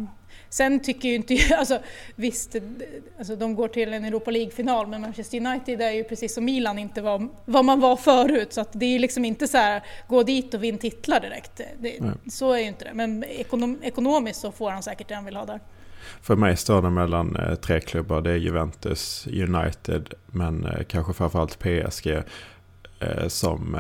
[0.51, 1.79] Sen tycker ju inte jag, alltså
[2.15, 2.57] visst,
[3.19, 6.79] alltså de går till en Europa League-final men Manchester United är ju precis som Milan
[6.79, 10.23] inte var, vad man var förut så att det är liksom inte så här, gå
[10.23, 11.61] dit och vinn titlar direkt.
[11.79, 11.99] Det,
[12.31, 15.37] så är ju inte det, men ekonom, ekonomiskt så får han säkert det han vill
[15.37, 15.61] ha där.
[16.23, 18.21] För mig står det mellan eh, tre klubbar.
[18.21, 22.07] Det är Juventus, United men eh, kanske framförallt PSG
[23.01, 23.77] eh, som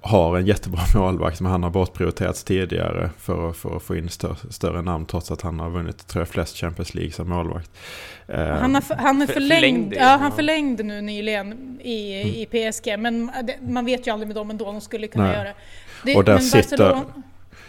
[0.00, 4.36] har en jättebra målvakt men han har bortprioriterats tidigare för, för att få in större,
[4.50, 7.70] större namn trots att han har vunnit tror jag, flest Champions League som målvakt.
[8.28, 12.34] Han, har, han är förlängd, förlängd ja, han förlängde nu nyligen i, mm.
[12.34, 15.36] i PSG men man vet ju aldrig med dem ändå, de skulle kunna Nej.
[15.36, 15.48] göra
[16.04, 16.16] det.
[16.16, 16.78] Och där sitter...
[16.78, 17.22] Barcelona,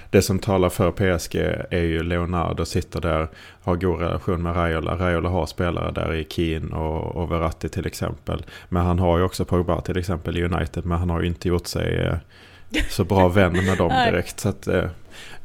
[0.10, 1.36] det som talar för PSG
[1.70, 3.30] är ju Leonardo sitter där,
[3.62, 4.96] har god relation med Raiola.
[4.96, 8.46] Raiola har spelare där i Keane och, och Verratti till exempel.
[8.70, 11.48] Men han har ju också Pogba till exempel i United, men han har ju inte
[11.48, 12.18] gjort sig eh,
[12.90, 14.40] så bra vän med dem direkt.
[14.40, 14.86] Så att, eh,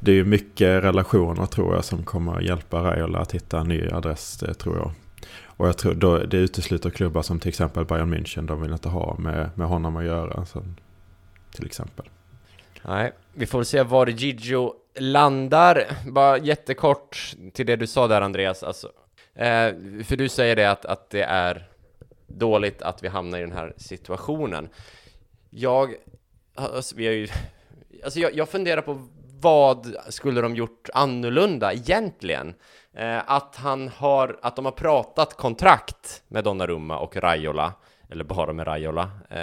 [0.01, 3.89] det är ju mycket relationer tror jag som kommer hjälpa Raiola att hitta en ny
[3.89, 4.93] adress, tror jag.
[5.61, 8.89] Och jag tror då, det utesluter klubbar som till exempel Bayern München, de vill inte
[8.89, 10.45] ha med, med honom att göra.
[10.45, 10.63] Så,
[11.55, 12.07] till exempel.
[12.83, 15.85] Nej, vi får se var Gigio landar.
[16.07, 18.93] Bara jättekort till det du sa där Andreas, alltså.
[19.35, 21.69] Eh, för du säger det att, att det är
[22.27, 24.69] dåligt att vi hamnar i den här situationen.
[25.51, 25.95] Jag,
[26.55, 27.29] alltså, vi har ju,
[28.05, 29.09] alltså jag, jag funderar på
[29.41, 32.55] vad skulle de gjort annorlunda egentligen?
[32.93, 37.73] Eh, att han har, att de har pratat kontrakt med Donnarumma och Raiola,
[38.11, 39.39] eller bara med Raiola, eh,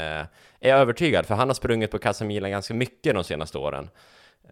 [0.59, 3.89] är jag övertygad, för han har sprungit på Casemila ganska mycket de senaste åren.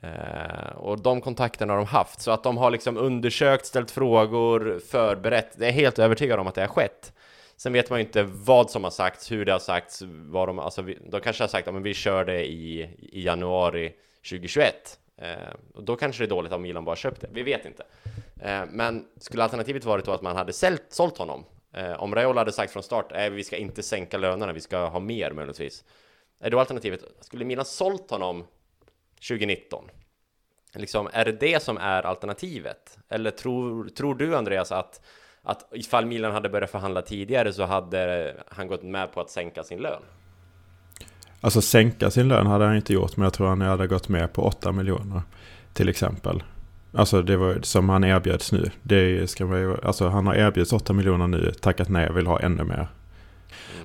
[0.02, 4.80] Eh, och de kontakterna har de haft, så att de har liksom undersökt, ställt frågor,
[4.88, 5.58] förberett.
[5.58, 7.14] Det är helt övertygad om att det har skett.
[7.58, 10.60] Sen vet man ju inte vad som har sagts, hur det har sagts, vad de,
[10.60, 13.94] alltså, de kanske har sagt att ja, vi kör det i, i januari
[14.30, 15.00] 2021.
[15.18, 15.28] Eh,
[15.74, 17.84] och då kanske det är dåligt om Milan bara köpt det, vi vet inte.
[18.42, 21.46] Eh, men skulle alternativet varit då att man hade sält, sålt honom
[21.76, 24.86] Eh, om Raiola hade sagt från start, att vi ska inte sänka lönerna, vi ska
[24.88, 25.84] ha mer möjligtvis.
[26.40, 28.44] Är då alternativet, skulle Milan sålt honom
[29.30, 29.84] 2019?
[30.76, 32.98] Liksom, är det det som är alternativet?
[33.10, 35.02] Eller tror, tror du Andreas att,
[35.42, 39.64] att ifall Milan hade börjat förhandla tidigare så hade han gått med på att sänka
[39.64, 40.02] sin lön?
[41.42, 44.34] Alltså sänka sin lön hade han inte gjort, men jag tror han hade gått med
[44.34, 45.22] på 8 miljoner
[45.74, 46.44] till exempel.
[46.96, 48.72] Alltså det var som han erbjöds nu.
[48.84, 52.64] Det ska man alltså han har erbjudits 8 miljoner nu, tackat nej, vill ha ännu
[52.64, 52.88] mer.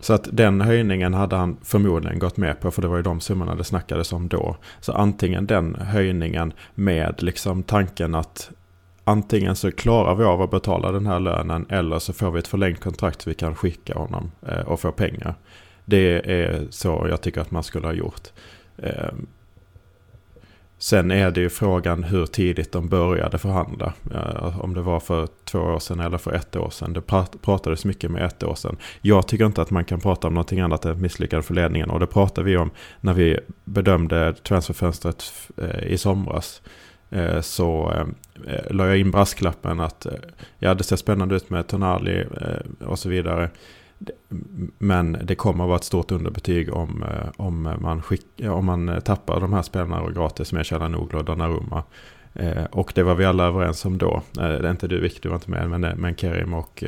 [0.00, 3.20] Så att den höjningen hade han förmodligen gått med på för det var ju de
[3.20, 4.56] summorna det snackades om då.
[4.80, 8.50] Så antingen den höjningen med liksom tanken att
[9.04, 12.48] antingen så klarar vi av att betala den här lönen eller så får vi ett
[12.48, 15.34] förlängt kontrakt vi kan skicka honom eh, och få pengar.
[15.84, 18.28] Det är så jag tycker att man skulle ha gjort.
[20.82, 23.92] Sen är det ju frågan hur tidigt de började förhandla.
[24.14, 26.92] Eh, om det var för två år sedan eller för ett år sedan.
[26.92, 27.00] Det
[27.42, 28.76] pratades mycket med ett år sedan.
[29.00, 31.90] Jag tycker inte att man kan prata om någonting annat än misslyckande för ledningen.
[31.90, 35.24] Och det pratade vi om när vi bedömde transferfönstret
[35.56, 36.62] eh, i somras.
[37.10, 37.94] Eh, så
[38.70, 40.06] la jag in brasklappen att
[40.58, 42.26] ja, det ser spännande ut med Tonali
[42.80, 43.50] och så vidare.
[44.78, 48.64] Men det kommer att vara ett stort underbetyg om, eh, om, man, skick, eh, om
[48.64, 51.82] man eh, tappar de här spelarna och gratis med Chalanoglu och Donnarumma.
[52.34, 54.22] Eh, och det var vi alla överens om då.
[54.38, 56.84] Eh, det är inte du Vic, du var inte med, men, men Kerim och,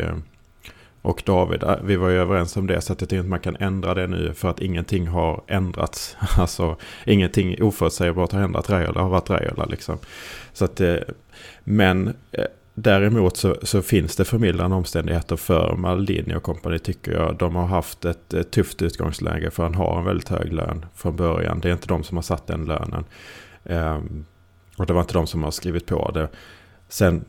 [1.03, 1.65] och David.
[1.85, 4.07] Vi var ju överens om det, så att jag tycker inte man kan ändra det
[4.07, 6.17] nu för att ingenting har ändrats.
[6.39, 9.99] Alltså ingenting oförutsägbart har ändrat Raiola, har varit Raiola liksom.
[10.53, 10.81] Så att,
[11.65, 12.15] men
[12.75, 17.37] Däremot så, så, finns det förmildrande omständigheter för Maldini och kompani tycker jag.
[17.39, 21.17] De har haft ett, ett, tufft utgångsläge för han har en väldigt hög lön från
[21.17, 21.61] början.
[21.61, 23.05] Det är inte de som har satt den lönen.
[23.65, 24.25] Um,
[24.77, 26.29] och det var inte de som har skrivit på det.
[26.89, 27.25] Sen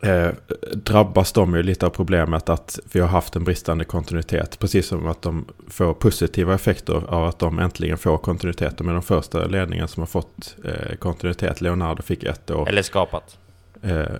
[0.00, 0.28] eh,
[0.74, 4.58] drabbas de ju lite av problemet att vi har haft en bristande kontinuitet.
[4.58, 8.78] Precis som att de får positiva effekter av att de äntligen får kontinuitet.
[8.78, 11.60] De är de första ledningen som har fått eh, kontinuitet.
[11.60, 12.68] Leonardo fick ett år.
[12.68, 13.38] Eller skapat.
[13.82, 14.16] Eh,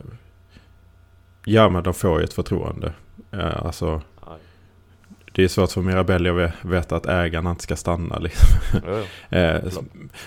[1.44, 2.92] ja, men de får ju ett förtroende.
[3.32, 4.02] Eh, alltså,
[5.38, 8.18] det är svårt för Mirabelli att veta att ägarna inte ska stanna.
[8.18, 8.48] Liksom.
[9.30, 9.56] eh,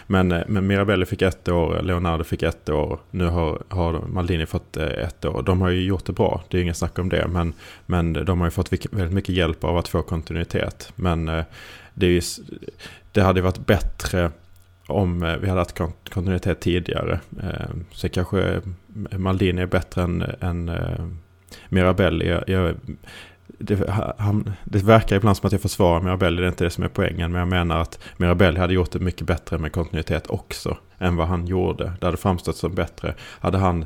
[0.07, 2.99] men, eh, men Mirabelli fick ett år, Leonardo fick ett år.
[3.11, 5.43] Nu har, har Maldini fått eh, ett år.
[5.43, 7.27] De har ju gjort det bra, det är inget snack om det.
[7.27, 7.53] Men,
[7.85, 10.93] men de har ju fått väldigt mycket hjälp av att få kontinuitet.
[10.95, 11.43] Men eh,
[11.93, 12.21] det, är ju,
[13.11, 14.31] det hade varit bättre
[14.91, 15.77] om eh, vi hade haft
[16.13, 17.19] kontinuitet tidigare.
[17.43, 18.61] Eh, så kanske eh,
[19.17, 20.71] Maldini är bättre än, än
[21.69, 22.29] Mirabelli.
[22.29, 22.75] Jag, jag,
[23.47, 26.83] det, han, det verkar ibland som att jag försvarar Mirabelli, det är inte det som
[26.83, 27.31] är poängen.
[27.31, 30.77] Men jag menar att Mirabelli hade gjort det mycket bättre med kontinuitet också.
[30.99, 31.93] Än vad han gjorde.
[31.99, 33.15] Det hade framstått som bättre.
[33.39, 33.85] Hade han,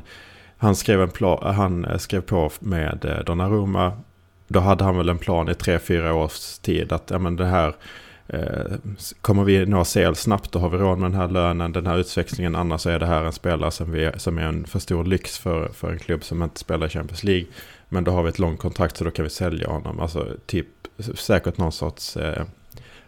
[0.56, 3.92] han, skrev, en plan, han skrev på med Donnarumma.
[4.48, 6.92] Då hade han väl en plan i tre, fyra års tid.
[6.92, 7.74] Att ja, men det här
[9.20, 11.98] kommer vi nå CL snabbt då har vi råd med den här lönen, den här
[11.98, 12.54] utväxlingen.
[12.54, 15.68] Annars är det här en spelare som, vi, som är en för stor lyx för,
[15.68, 17.46] för en klubb som inte spelar i Champions League.
[17.88, 20.00] Men då har vi ett långt kontrakt så då kan vi sälja honom.
[20.00, 20.66] Alltså typ
[21.14, 22.44] säkert någon sorts eh,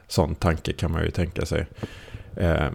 [0.07, 1.67] sån tanke kan man ju tänka sig.
[2.37, 2.69] Eh,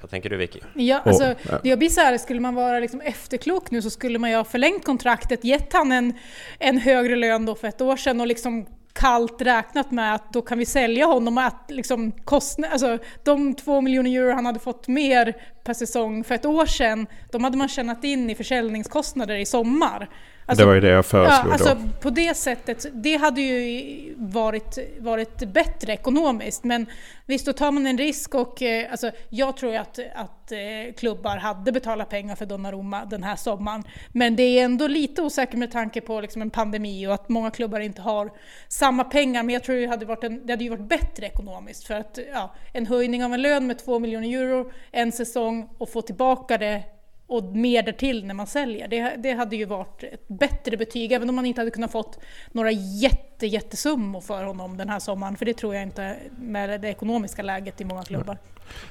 [0.00, 0.60] vad tänker du Vicky?
[0.74, 1.60] Ja, alltså, oh, ja.
[1.62, 4.44] jag blir så här, skulle man vara liksom efterklok nu så skulle man ju ha
[4.44, 6.12] förlängt kontraktet, gett han en,
[6.58, 10.42] en högre lön då för ett år sedan och liksom kallt räknat med att då
[10.42, 14.88] kan vi sälja honom att liksom kostna, alltså de två miljoner euro han hade fått
[14.88, 19.46] mer per säsong för ett år sedan, de hade man tjänat in i försäljningskostnader i
[19.46, 20.08] sommar.
[20.52, 24.14] Alltså, det var ju det jag föreslog ja, alltså, På det sättet, det hade ju
[24.16, 26.64] varit, varit bättre ekonomiskt.
[26.64, 26.86] Men
[27.26, 31.36] visst, då tar man en risk och eh, alltså, jag tror att, att eh, klubbar
[31.36, 33.84] hade betalat pengar för Donnarumma den här sommaren.
[34.12, 37.50] Men det är ändå lite osäkert med tanke på liksom, en pandemi och att många
[37.50, 38.30] klubbar inte har
[38.68, 39.42] samma pengar.
[39.42, 42.18] Men jag tror det hade varit, en, det hade ju varit bättre ekonomiskt för att
[42.32, 46.58] ja, en höjning av en lön med 2 miljoner euro en säsong och få tillbaka
[46.58, 46.82] det
[47.32, 48.88] och mer därtill när man säljer.
[48.88, 52.18] Det, det hade ju varit ett bättre betyg, även om man inte hade kunnat fått
[52.52, 56.88] några jätte, jättesummor för honom den här sommaren, för det tror jag inte med det
[56.88, 58.38] ekonomiska läget i många klubbar.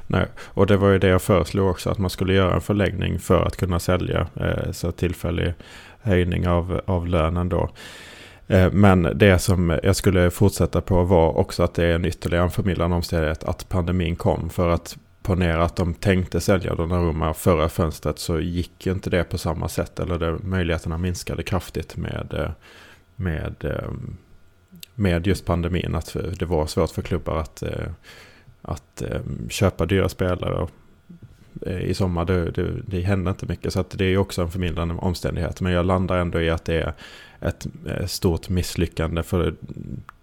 [0.08, 3.19] Nej, och det var ju det jag föreslog också, att man skulle göra en förlängning
[3.19, 5.54] för att kunna sälja, eh, så tillfällig
[6.01, 7.69] höjning av, av lönen då.
[8.47, 12.43] Eh, men det som jag skulle fortsätta på var också att det är en ytterligare
[12.43, 14.49] en förmildrande omständighet att pandemin kom.
[14.49, 19.23] För att ponera att de tänkte sälja Donnarumma förra fönstret så gick ju inte det
[19.23, 19.99] på samma sätt.
[19.99, 22.51] Eller det, möjligheterna minskade kraftigt med, eh,
[23.15, 23.91] med, eh,
[24.95, 25.95] med just pandemin.
[25.95, 27.88] Att det var svårt för klubbar att, eh,
[28.62, 29.03] att
[29.49, 30.67] köpa dyra spelare
[31.65, 32.25] i sommar.
[32.25, 33.73] Det, det, det hände inte mycket.
[33.73, 35.62] Så att det är också en förmildrande omständighet.
[35.62, 36.93] Men jag landar ändå i att det är
[37.39, 37.67] ett
[38.07, 39.23] stort misslyckande.
[39.23, 39.55] För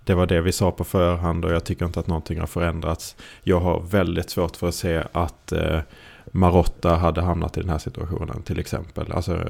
[0.09, 3.17] det var det vi sa på förhand och jag tycker inte att någonting har förändrats.
[3.43, 5.81] Jag har väldigt svårt för att se att eh,
[6.27, 9.13] Marotta hade hamnat i den här situationen till exempel.
[9.13, 9.49] Alltså,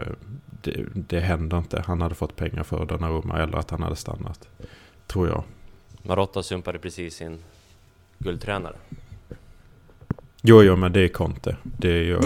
[0.62, 1.83] det, det händer inte.
[1.87, 4.49] Han hade fått pengar för Donnarumma eller att han hade stannat.
[5.07, 5.44] Tror jag.
[6.03, 7.38] Marotta sumpade precis sin
[8.18, 8.77] guldtränare.
[10.42, 11.57] Jo, jo, men det är Conte.
[11.62, 12.21] Det, är ju,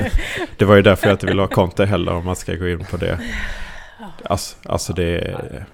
[0.56, 2.84] det var ju därför jag inte ville ha Conte heller om man ska gå in
[2.90, 3.20] på det.
[4.24, 5.66] Alltså, alltså det är...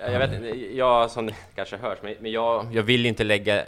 [0.00, 3.64] Jag vet inte, jag, som kanske hörs, men jag, jag vill inte lägga eh,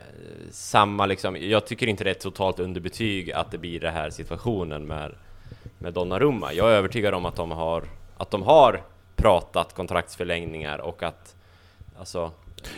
[0.51, 4.11] samma liksom, jag tycker inte det är ett totalt underbetyg att det blir den här
[4.11, 5.14] situationen med,
[5.79, 6.53] med Donnarumma.
[6.53, 7.85] Jag är övertygad om att de har,
[8.16, 8.83] att de har
[9.16, 11.35] pratat kontraktsförlängningar och att,
[11.99, 12.31] alltså,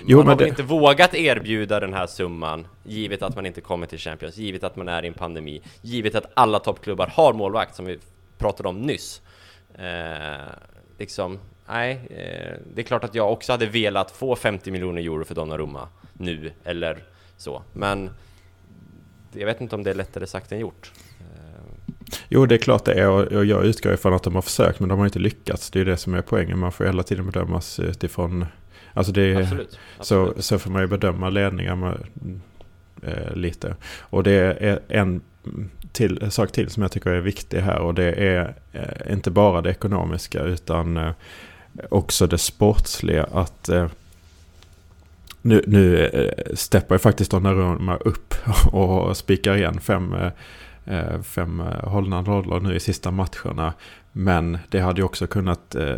[0.06, 3.86] Jo, man har det- inte vågat erbjuda den här summan givet att man inte kommer
[3.86, 7.74] till Champions, givet att man är i en pandemi, givet att alla toppklubbar har målvakt
[7.74, 7.98] som vi
[8.38, 9.22] pratade om nyss.
[9.74, 10.46] Eh,
[10.98, 15.24] liksom, nej, eh, det är klart att jag också hade velat få 50 miljoner euro
[15.24, 16.98] för Donnarumma nu eller
[17.36, 18.10] så, men
[19.32, 20.92] jag vet inte om det är lättare sagt än gjort.
[21.20, 21.82] Eh,
[22.28, 24.88] Jo, det är klart det är och jag utgår ifrån att de har försökt men
[24.88, 25.70] de har inte lyckats.
[25.70, 26.58] Det är det som är poängen.
[26.58, 28.46] Man får hela tiden bedömas utifrån...
[28.94, 29.70] Alltså det är, absolut.
[30.00, 30.44] så, absolut.
[30.44, 31.98] så får man ju bedöma ledningar med,
[33.02, 33.76] eh, lite.
[34.00, 35.20] Och det är en
[35.92, 39.60] till, sak till som jag tycker är viktig här och det är eh, inte bara
[39.60, 41.12] det ekonomiska utan eh,
[41.90, 43.26] också det sportsliga.
[43.32, 43.86] Att eh,
[45.42, 48.34] nu, nu eh, steppar ju faktiskt Donnarumma upp
[48.72, 50.32] och spikar igen fem, eh,
[50.86, 53.72] eh fem eh, hållna nollor nu i sista matcherna.
[54.14, 55.96] Men det hade ju också kunnat eh,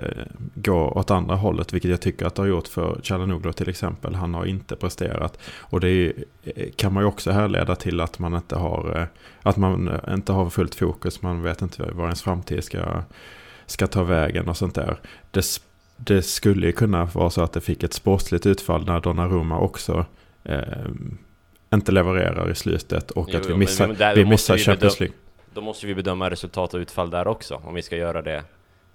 [0.55, 4.15] gå åt andra hållet, vilket jag tycker att det har gjort för Chalanoglu till exempel.
[4.15, 5.39] Han har inte presterat.
[5.61, 9.09] Och det är, eh, kan man ju också härleda till att man inte har,
[9.43, 11.23] att man inte har fullt fokus.
[11.23, 13.03] Man vet inte vad ens framtid ska,
[13.67, 14.97] ska ta vägen och sånt där.
[15.31, 15.45] Det,
[15.97, 20.07] det skulle ju kunna vara så att det fick ett sportsligt utfall när Donnarumma också
[20.45, 20.61] eh,
[21.75, 24.61] inte levererar i slutet och Jo, att vi men- missar, men där vi missar vi
[24.61, 25.17] Champions League.
[25.55, 28.45] Då måste vi bedöma resultat och utfall där också, om vi ska göra det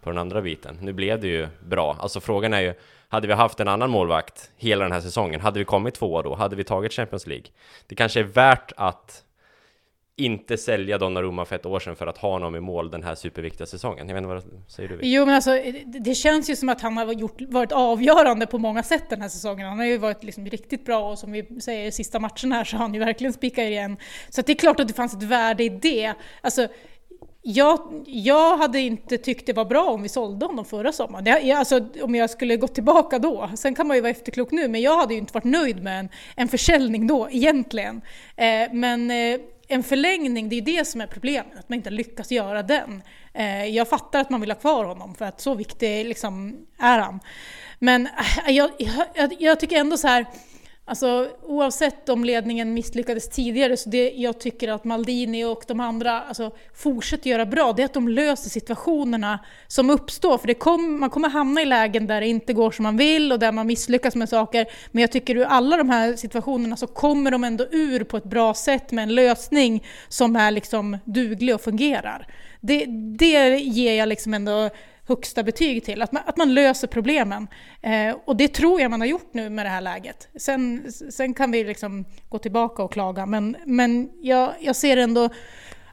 [0.04, 0.78] på den andra biten.
[0.82, 1.98] Nu blev det ju bra.
[2.00, 2.74] Alltså frågan är ju,
[3.10, 6.36] hade vi haft en annan målvakt hela den här säsongen, hade vi kommit tvåa då?
[6.36, 7.46] Hade vi tagit Champions League?
[7.88, 9.24] Det kanske är värt att
[10.20, 13.16] inte sälja Donnarumma för ett år sedan för att ha honom i mål den här
[13.16, 14.08] superviktiga säsongen.
[14.08, 14.96] Jag vet inte vad säger du?
[14.96, 15.06] Vic?
[15.14, 15.52] Jo men alltså
[15.86, 19.30] det- känns ju som att han har gjort, varit avgörande på många sätt den här
[19.30, 19.68] säsongen.
[19.68, 22.64] Han har ju varit liksom riktigt bra och som vi säger i sista matchen här
[22.64, 23.98] så har han ju verkligen spikat igen.
[24.30, 26.14] Så att det är klart att det fanns ett värde i det.
[26.42, 26.68] Alltså,
[27.42, 31.24] jag, jag hade inte tyckt det var bra om vi sålde honom förra sommaren.
[31.24, 33.50] Det, alltså, om jag skulle gå tillbaka då.
[33.56, 36.00] Sen kan man ju vara efterklok nu, men jag hade ju inte varit nöjd med
[36.00, 38.02] en, en försäljning då egentligen.
[38.36, 39.40] Eh, men eh,
[39.72, 43.04] en förlängning, det är det som är problemet, att man inte lyckas göra den.
[43.34, 47.00] Eh, jag fattar att man vill ha kvar honom, för att så viktig liksom, är
[47.00, 47.20] han.
[47.80, 48.08] Men
[48.48, 48.72] äh, jag,
[49.16, 50.26] jag, jag tycker ändå så här,
[50.90, 56.22] Alltså oavsett om ledningen misslyckades tidigare så det jag tycker att Maldini och de andra
[56.22, 60.38] alltså, fortsätter göra bra det är att de löser situationerna som uppstår.
[60.38, 63.32] För det kom, man kommer hamna i lägen där det inte går som man vill
[63.32, 64.66] och där man misslyckas med saker.
[64.92, 68.24] Men jag tycker ur alla de här situationerna så kommer de ändå ur på ett
[68.24, 72.28] bra sätt med en lösning som är liksom duglig och fungerar.
[72.62, 72.86] Det,
[73.18, 74.70] det ger jag liksom ändå
[75.10, 76.02] högsta betyg till.
[76.02, 77.48] Att man, att man löser problemen.
[77.82, 80.28] Eh, och det tror jag man har gjort nu med det här läget.
[80.36, 85.30] Sen, sen kan vi liksom gå tillbaka och klaga, men, men jag, jag ser ändå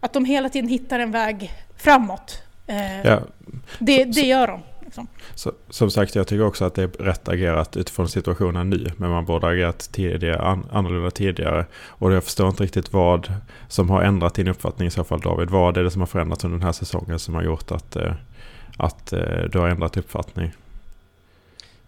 [0.01, 2.43] att de hela tiden hittar en väg framåt.
[2.67, 3.21] Eh, Ja,
[3.79, 4.61] det, det gör de.
[4.85, 5.07] Liksom.
[5.35, 8.93] Så, som sagt, jag tycker också att det är rätt agerat utifrån situationen nu.
[8.97, 11.67] Men man borde ha agerat tidigare, an, annorlunda tidigare.
[11.87, 13.33] Och jag förstår inte riktigt vad
[13.69, 15.51] som har ändrat din uppfattning i så fall David.
[15.51, 18.13] Vad är det som har förändrats under den här säsongen som har gjort att, eh,
[18.77, 20.53] att eh, du har ändrat uppfattning?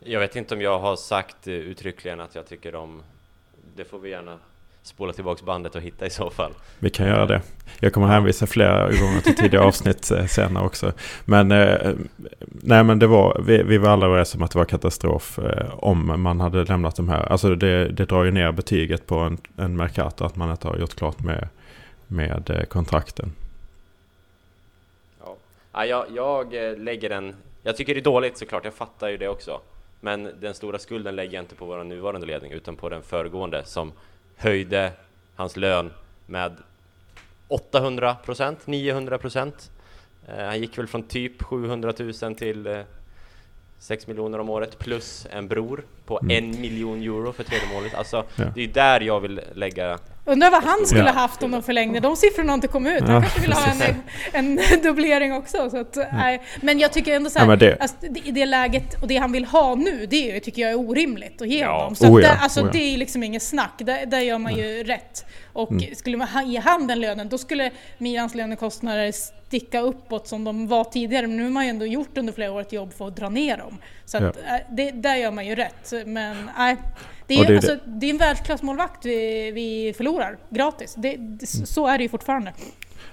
[0.00, 3.02] Jag vet inte om jag har sagt eh, uttryckligen att jag tycker om...
[3.76, 4.38] Det får vi gärna
[4.82, 6.52] spola tillbaks bandet och hitta i så fall.
[6.78, 7.42] Vi kan göra det.
[7.80, 10.92] Jag kommer hänvisa flera gånger till tidigare avsnitt eh, senare också.
[11.24, 11.48] Men,
[12.48, 15.38] nej, men det var, vi, vi var alla överens om att det var katastrof
[15.72, 17.32] om man hade lämnat de här.
[17.32, 20.76] Alltså det, det drar ju ner betyget på en, en Mercato att man inte har
[20.76, 21.48] gjort klart med,
[22.06, 23.32] med kontrakten.
[25.78, 25.84] Ja.
[25.86, 27.36] Ja, jag, jag eh, lägger en...
[27.62, 29.60] Jag tycker det är dåligt såklart, jag fattar ju det också.
[30.00, 33.64] Men den stora skulden lägger jag inte på vår nuvarande ledning utan på den föregående
[33.64, 33.92] som
[34.36, 34.92] höjde
[35.36, 35.92] hans lön
[36.26, 36.56] med
[37.48, 39.70] 800 procent, 900 procent.
[40.28, 42.80] Eh, han gick väl från typ 700 000 till eh,
[43.78, 46.44] 6 miljoner om året plus en bror på Mm.
[46.54, 47.94] en miljon euro för tredje målet.
[47.94, 48.44] Alltså, Ja.
[48.54, 51.12] det är där jag vill lägga Undrar vad han skulle Ja.
[51.12, 52.00] haft om de förlängde.
[52.00, 53.02] De siffrorna har inte kommit ut.
[53.02, 53.20] Han Ja.
[53.20, 53.66] kanske vill ha
[54.32, 55.70] en, en dubblering också.
[55.70, 56.42] Så att, nej.
[56.60, 59.16] Men jag tycker ändå så här, Ja, det- alltså, det, i det läget och det
[59.16, 61.76] han vill ha nu, det tycker jag är orimligt att ge Ja.
[61.78, 61.94] honom.
[61.94, 62.72] Så Oh ja, där, alltså, oh ja.
[62.72, 63.72] det är liksom inget snack.
[63.78, 65.24] Där, där gör man ju rätt.
[65.58, 70.66] Och skulle man ge han den lönen, då skulle Milans lönekostnader sticka uppåt som de
[70.68, 71.26] var tidigare.
[71.26, 73.28] Men nu har man ju ändå gjort under flera år ett jobb för att dra
[73.28, 73.78] ner dem.
[74.04, 74.56] Så att, Ja.
[74.56, 75.92] äh, det, där gör man ju rätt.
[76.06, 76.76] Men nej,
[77.26, 80.94] det är, det är alltså, det- det är en världsklassmålvakt vi, vi förlorar gratis.
[80.98, 82.52] Det, det, Så är det ju fortfarande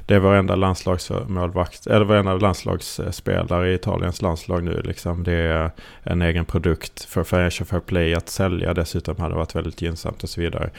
[0.05, 4.81] det är varenda landslagsmålvakt, eller varenda landslagsspelare i Italiens landslag nu.
[4.85, 5.23] Liksom.
[5.23, 5.71] Det är
[6.03, 8.73] en egen produkt för Financial Fair Play att sälja.
[8.73, 10.69] Dessutom hade det varit väldigt gynnsamt och så vidare.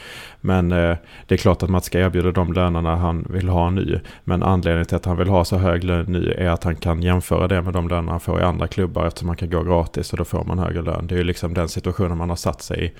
[0.41, 4.01] Men eh, det är klart att man ska erbjuda de lönerna han vill ha nu.
[4.23, 7.01] Men anledningen till att han vill ha så hög lön nu är att han kan
[7.01, 10.11] jämföra det med de löner han får i andra klubbar eftersom man kan gå gratis
[10.11, 11.07] och då får man högre lön.
[11.07, 12.93] Det är ju liksom den situationen man har satt sig i.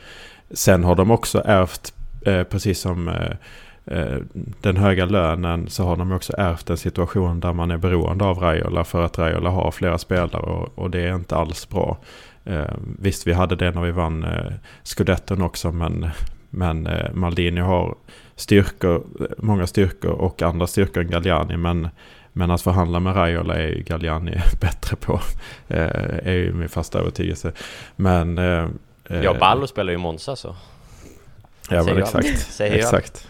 [0.55, 1.93] Sen har de också ärvt,
[2.25, 3.35] eh, precis som Eh,
[4.61, 8.39] den höga lönen så har de också ärvt en situation där man är beroende av
[8.39, 11.97] Raiola för att Raiola har flera spelare och, och det är inte alls bra.
[12.45, 16.09] Eh, visst, vi hade det när vi vann eh, Scudetton också men,
[16.49, 17.95] men eh, Maldini har
[18.35, 19.03] styrkor,
[19.37, 21.89] många styrkor och andra styrkor än Galliani men
[22.37, 24.31] men att förhandla med Raiola är ju Galliani
[24.61, 25.19] bättre på.
[25.67, 27.51] Eh, är ju min fasta övertygelse.
[27.95, 28.37] Men...
[28.37, 28.67] Eh,
[29.23, 30.55] ja, Ballo spelar ju Monza så.
[31.69, 32.59] Ja, men exakt.
[32.59, 33.27] exakt.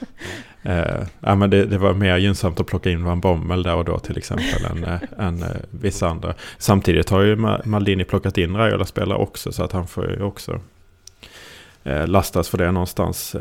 [0.65, 3.85] Uh, ja, men det, det, var mer gynnsamt att plocka in Van Bommel där och
[3.85, 6.33] då till exempel än, uh, än uh, vissa andra.
[6.57, 10.59] Samtidigt har ju Maldini plockat in Raiola-spelare också så att han får ju också
[11.87, 13.35] uh, lastas för det någonstans.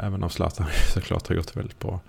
[0.00, 2.00] även om Zlatan såklart har gjort det väldigt bra.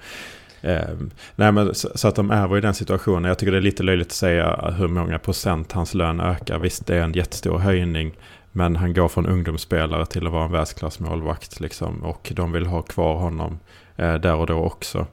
[1.35, 3.23] nej men så, så, att de är i den situationen.
[3.23, 6.59] Jag tycker det är lite löjligt att säga hur många procent hans lön ökar.
[6.59, 8.13] Visst det är en jättestor höjning.
[8.57, 11.59] Men han går från ungdomsspelare till att vara en världsklassmålvakt.
[11.59, 13.59] Liksom, och de vill ha kvar honom
[13.95, 15.07] eh, där och då också.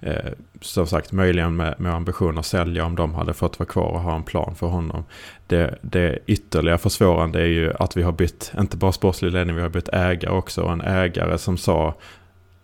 [0.00, 3.88] Eh, som sagt, möjligen med, med ambition att sälja om de hade fått vara kvar
[3.88, 5.04] och ha en plan för honom.
[5.46, 9.62] Det, det ytterligare försvårande är ju att vi har bytt, inte bara sportslig ledning, vi
[9.62, 10.62] har bytt ägare också.
[10.62, 11.94] Och en ägare som sa,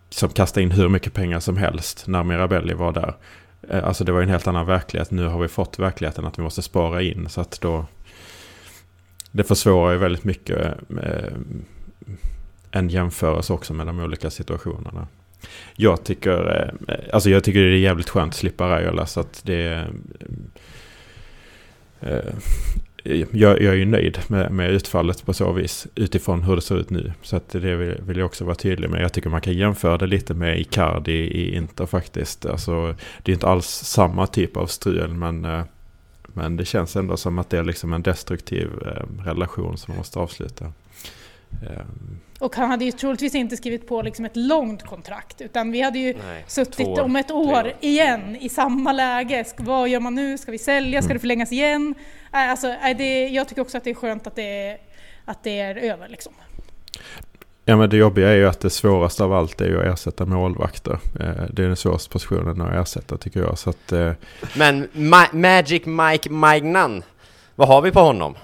[0.09, 3.13] som kastade in hur mycket pengar som helst när Mirabelli var där.
[3.69, 5.11] Eh, alltså det var en helt annan verklighet.
[5.11, 7.29] Nu har vi fått verkligheten att vi måste spara in.
[7.29, 7.85] Så att då,
[9.35, 10.57] det försvårar ju väldigt mycket
[11.03, 11.33] eh,
[12.71, 15.07] en jämförelse också med de olika situationerna.
[15.75, 19.41] Jag tycker, eh, alltså jag tycker det är jävligt skönt att slippa Raiola så att
[19.45, 19.87] det...
[21.99, 22.33] Eh,
[23.03, 26.77] jag, jag är ju nöjd med, med utfallet på så vis utifrån hur det ser
[26.77, 27.13] ut nu.
[27.21, 29.01] Så att det vill, vill jag också vara tydlig med.
[29.01, 32.45] Jag tycker man kan jämföra det lite med Icardi i Inter faktiskt.
[32.45, 35.63] Alltså, det är inte alls samma typ av strul men eh,
[36.35, 39.97] men det känns ändå som att det är liksom en destruktiv eh, relation som man
[39.97, 40.65] måste avsluta.
[41.63, 41.81] Eh.
[42.39, 45.99] Och han hade ju troligtvis inte skrivit på liksom ett långt kontrakt utan vi hade
[45.99, 49.45] ju Nej, suttit år, om ett år igen i samma läge.
[49.57, 50.37] Vad gör man nu?
[50.37, 51.01] Ska vi sälja?
[51.01, 51.15] Ska mm.
[51.15, 51.95] det förlängas igen?
[52.31, 54.77] Alltså, det, jag tycker också att det är skönt att det är,
[55.25, 56.07] att det är över.
[56.07, 56.33] Liksom.
[57.67, 60.25] Ja men det jobbiga är ju att det svåraste av allt är ju att ersätta
[60.25, 60.99] målvakter.
[61.19, 63.57] Eh, det är den svåraste positionen att ersätta tycker jag.
[63.57, 64.11] Så att, eh,
[64.57, 67.03] men Ma Magic Mike Magnan,
[67.55, 68.35] vad har vi på honom?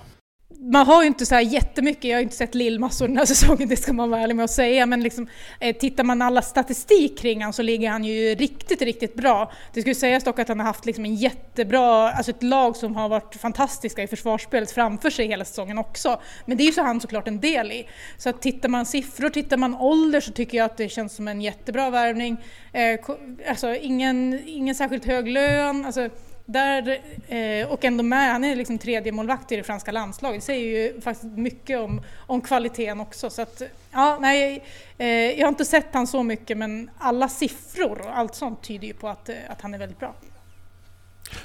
[0.63, 3.69] Man har ju inte så här jättemycket, jag har inte sett Lill-massor den här säsongen,
[3.69, 5.27] det ska man vara ärlig med att säga, men liksom,
[5.59, 9.51] eh, tittar man alla statistik kring han så ligger han ju riktigt, riktigt bra.
[9.73, 12.95] Det skulle sägas dock att han har haft liksom en jättebra, alltså ett lag som
[12.95, 16.21] har varit fantastiska i försvarsspelet framför sig hela säsongen också.
[16.45, 17.87] Men det är ju så han såklart en del i.
[18.17, 21.27] Så att tittar man siffror, tittar man ålder så tycker jag att det känns som
[21.27, 22.37] en jättebra värvning.
[22.73, 22.99] Eh,
[23.49, 26.09] alltså ingen, ingen särskilt hög lön, alltså
[26.51, 30.41] där, eh, och ändå med, han är liksom tredje målvakt i det franska landslaget.
[30.41, 33.29] Det säger ju faktiskt mycket om, om kvaliteten också.
[33.29, 34.63] Så att, ja, nej,
[34.97, 38.87] eh, jag har inte sett han så mycket men alla siffror och allt sånt tyder
[38.87, 40.15] ju på att, eh, att han är väldigt bra.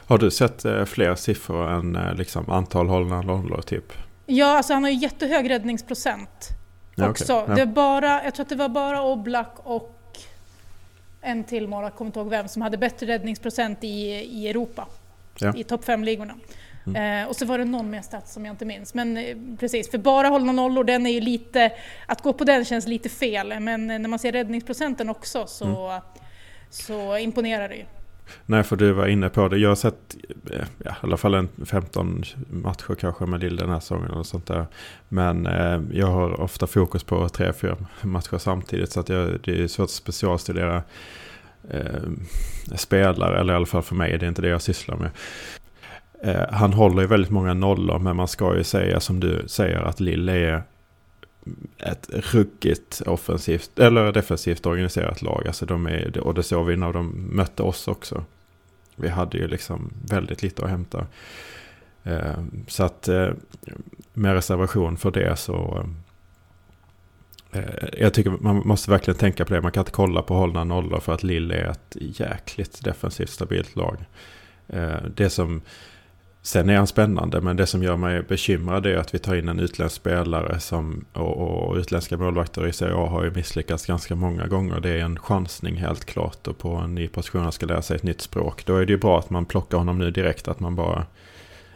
[0.06, 3.92] Har du sett eh, fler siffror än eh, liksom, antal hållna nollor typ?
[4.26, 6.48] Ja, alltså han har ju jättehög räddningsprocent
[6.94, 7.34] ja, också.
[7.34, 7.44] Okay.
[7.48, 7.54] Ja.
[7.54, 9.95] Det är bara, jag tror att det var bara Oblak och
[11.26, 14.88] en till mål, jag kommer inte ihåg vem, som hade bättre räddningsprocent i, i Europa.
[15.38, 15.52] Ja.
[15.56, 16.34] I topp 5-ligorna.
[16.86, 17.22] Mm.
[17.22, 18.94] Eh, och så var det någon mer stats som jag inte minns.
[18.94, 21.72] Men eh, precis, för bara hållna nollor, den är ju lite...
[22.06, 23.60] Att gå på den känns lite fel.
[23.60, 26.02] Men eh, när man ser räddningsprocenten också så, mm.
[26.70, 27.84] så imponerar det ju.
[28.46, 29.58] Nej, för du var inne på det.
[29.58, 30.16] Jag har sett
[30.50, 34.10] eh, ja, i alla fall en 15 matcher kanske med Lill den här säsongen.
[34.10, 34.66] Och sånt där.
[35.08, 38.92] Men eh, jag har ofta fokus på 3-4 matcher samtidigt.
[38.92, 40.82] Så att jag, det är svårt att specialstudera
[41.70, 42.02] eh,
[42.74, 43.40] spelare.
[43.40, 45.10] Eller i alla fall för mig, det är inte det jag sysslar med.
[46.22, 47.98] Eh, han håller ju väldigt många nollor.
[47.98, 50.62] Men man ska ju säga som du säger att Lill är
[51.78, 55.46] ett ruggigt offensivt eller defensivt organiserat lag.
[55.46, 58.24] Alltså de är, och det såg vi när de mötte oss också.
[58.96, 61.06] Vi hade ju liksom väldigt lite att hämta.
[62.06, 63.28] Eh, så att eh,
[64.12, 65.86] med reservation för det så
[67.52, 69.60] eh, jag tycker man måste verkligen tänka på det.
[69.60, 73.76] Man kan inte kolla på hållna nollor för att Lille är ett jäkligt defensivt stabilt
[73.76, 74.04] lag.
[75.14, 75.62] Det som
[76.46, 79.48] Sen är han spännande, men det som gör mig bekymrad är att vi tar in
[79.48, 84.14] en utländsk spelare som, och, och utländska målvakter i Serie A har ju misslyckats ganska
[84.14, 84.80] många gånger.
[84.80, 87.96] Det är en chansning helt klart och på en ny position han ska lära sig
[87.96, 88.66] ett nytt språk.
[88.66, 91.06] Då är det ju bra att man plockar honom nu direkt, att man bara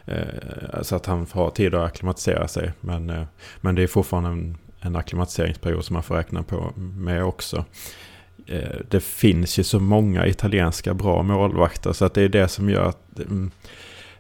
[0.05, 2.73] eh, så att han har tid att acklimatisera sig.
[2.81, 3.23] Men, eh,
[3.61, 7.65] men det är fortfarande en, en acklimatiseringsperiod som man får räkna på med också.
[8.47, 12.71] Eh, det finns ju så många italienska bra målvakter så att det är det som
[12.71, 13.51] gör att mm,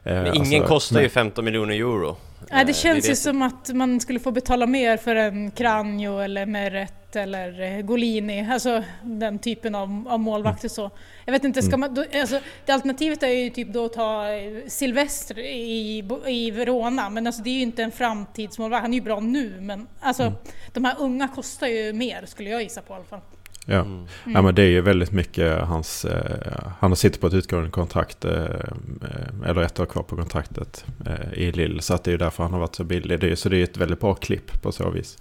[0.02, 2.16] men ingen alltså, kostar ju 15 miljoner euro.
[2.50, 5.50] Nej, det eh, känns det ju som att man skulle få betala mer för en
[5.50, 10.90] Kranjo eller Meret eller eh, Golini, alltså den typen av, av målvakter så.
[11.24, 11.80] Jag vet inte, ska mm.
[11.80, 14.24] man, då, alltså, det alternativet är ju typ då att ta
[14.66, 19.04] Silvestre i, i Verona, men alltså det är ju inte en framtidsmålvakt, han är ju
[19.04, 20.34] bra nu men alltså mm.
[20.72, 23.20] de här unga kostar ju mer skulle jag gissa på i alla fall.
[23.66, 23.80] Ja.
[23.80, 24.06] Mm.
[24.26, 26.04] ja, men det är ju väldigt mycket hans...
[26.04, 30.16] Eh, han har suttit på ett utgående kontrakt, eh, eh, eller ett år kvar på
[30.16, 31.82] kontraktet eh, i Lille.
[31.82, 33.20] Så att det är därför han har varit så billig.
[33.20, 35.18] Det är, så det är ett väldigt bra klipp på så vis.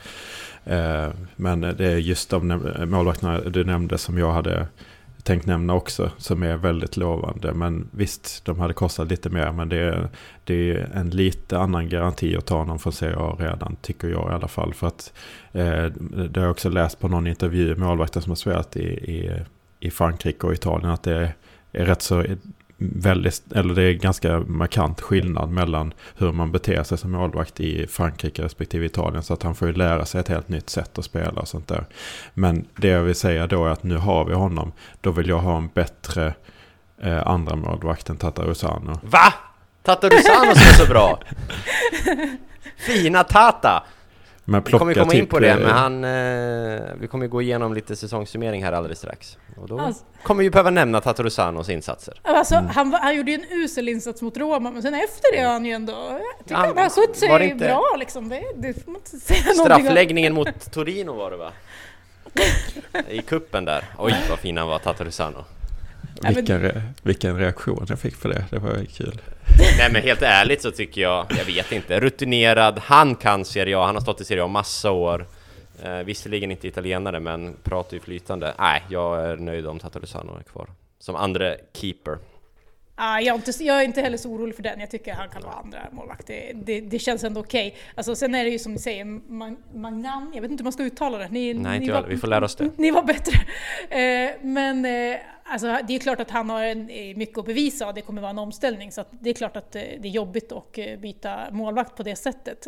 [0.64, 4.68] Eh, men det är just de målvakterna du nämnde som jag hade
[5.24, 7.54] tänkt nämna också som är väldigt lovande.
[7.54, 9.52] Men visst, de hade kostat lite mer.
[9.52, 10.10] Men det är,
[10.44, 14.32] det är en lite annan garanti att ta någon från Serie A redan, tycker jag
[14.32, 14.74] i alla fall.
[14.74, 15.14] För att
[15.52, 15.86] eh,
[16.30, 19.42] det har jag också läst på någon intervju med målvakter som har spelat i, i,
[19.80, 20.90] i Frankrike och Italien.
[20.90, 21.34] Att det
[21.72, 22.26] är rätt så
[22.80, 27.88] väldigt, eller det är ganska markant skillnad mellan hur man beter sig som målvakt i
[27.88, 29.24] Frankrike respektive Italien.
[29.24, 31.68] Så att han får ju lära sig ett helt nytt sätt att spela och sånt
[31.68, 31.86] där.
[32.34, 34.72] Men det jag vill säga då är att nu har vi honom.
[35.02, 36.34] Då vill jag ha en bättre
[37.02, 39.00] eh, andra målvakt än Tatarusano.
[39.04, 39.34] Va?
[39.84, 41.20] Tatarusano som är så bra?
[42.78, 43.84] Fina Tata!
[44.50, 46.04] Men vi kommer komma in på det, men eh, han...
[46.04, 49.38] Eh, vi kommer gå igenom lite säsongssummering här alldeles strax.
[49.58, 52.22] Och då alltså, kommer vi behöva nämna Tatarusanos insatser.
[52.22, 52.70] Alltså, mm.
[52.70, 55.66] han, han gjorde ju en usel insats mot Roma, men sen efter det har han
[55.66, 55.92] ju ändå...
[55.92, 58.30] Jag tycker han, han har skött sig inte, bra liksom.
[58.30, 61.52] Det, det får man inte säga Straffläggningen mot Torino var det va?
[63.10, 63.84] I kuppen där.
[63.98, 65.46] Oj vad fin han var, Tatarusano.
[66.36, 69.22] Vilken, re, vilken reaktion jag fick på det, det var kul.
[69.78, 73.86] Nej men helt ärligt så tycker jag, jag vet inte, rutinerad, han kan Serie A,
[73.86, 75.28] han har stått i Serie A massa år.
[75.84, 78.54] Eh, visserligen inte italienare men pratar ju flytande.
[78.60, 80.70] Nej, jag är nöjd om Tatarusano är kvar.
[81.00, 82.18] Som andra keeper.
[83.02, 85.30] Ah, jag, är inte, jag är inte heller så orolig för den, jag tycker han
[85.30, 86.28] kan vara andra målvakt.
[86.28, 87.68] Det, det, det känns ändå okej.
[87.68, 87.80] Okay.
[87.96, 89.06] Alltså, sen är det ju som ni säger,
[89.78, 91.30] Magnan, jag vet inte hur man ska uttala det.
[91.30, 92.70] Ni, Nej, ni inte var, vi får lära oss det.
[92.78, 93.34] Ni var bättre.
[93.90, 95.18] Eh, men eh,
[95.52, 98.22] Alltså, det är klart att han har en, eh, mycket att bevisa och det kommer
[98.22, 101.52] vara en omställning så det är klart att eh, det är jobbigt att eh, byta
[101.52, 102.68] målvakt på det sättet.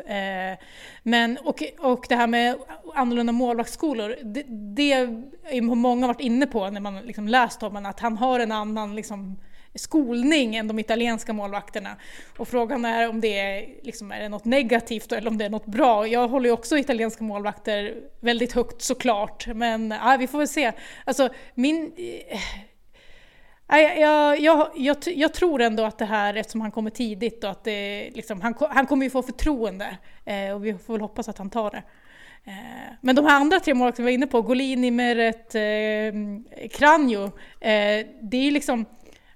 [1.04, 2.58] Men, och, och det här med
[2.96, 4.44] annorlunda målvaktsskolor, det,
[4.76, 8.40] det har många varit inne på när man liksom läst om honom, att han har
[8.40, 9.38] en annan liksom,
[9.76, 11.96] skolning än de italienska målvakterna.
[12.38, 15.50] Och frågan är om det är, liksom, är det något negativt eller om det är
[15.50, 16.08] något bra.
[16.08, 20.72] Jag håller ju också italienska målvakter väldigt högt såklart, men ja, vi får väl se.
[21.06, 21.92] Alltså, min
[23.80, 27.64] jag, jag, jag, jag, tror ändå att det här, eftersom han kommer tidigt och att
[27.64, 31.38] det, liksom, han, han kommer ju få förtroende eh, och vi får väl hoppas att
[31.38, 31.84] han tar det.
[32.44, 37.24] Eh, men de här andra tre målvakterna vi var inne på, Golini, Meret, eh, Kranjo,
[37.60, 38.86] eh, det är liksom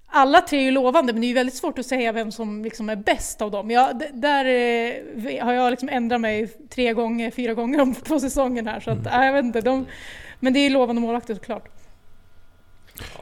[0.08, 2.64] alla tre är ju lovande, men det är ju väldigt svårt att säga vem som
[2.64, 3.72] liksom är bäst av dem.
[3.72, 8.64] Jag, där eh, har jag liksom ändrat mig tre gånger, fyra gånger om två säsonger
[8.64, 9.26] här, så att, mm.
[9.26, 9.62] jag vet inte.
[9.62, 9.86] De,
[10.40, 11.70] men det är lovande målvakter såklart.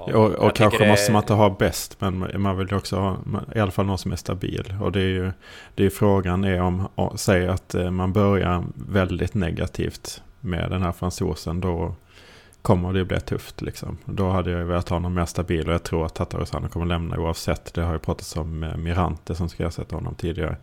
[0.07, 0.89] Ja, och, och kanske det...
[0.89, 3.17] måste man inte ha bäst, men man vill också ha
[3.55, 4.76] i alla fall någon som är stabil.
[4.82, 5.32] Och det är ju
[5.76, 10.91] det är frågan är om, säg att eh, man börjar väldigt negativt med den här
[10.91, 11.95] fransosen, då
[12.61, 13.61] kommer det bli tufft.
[13.61, 13.97] Liksom.
[14.05, 17.19] Då hade jag velat ha någon mer stabil och jag tror att Tatarusano kommer lämna
[17.19, 17.74] oavsett.
[17.74, 20.55] Det har ju pratats om eh, Mirante som ska ersätta honom tidigare.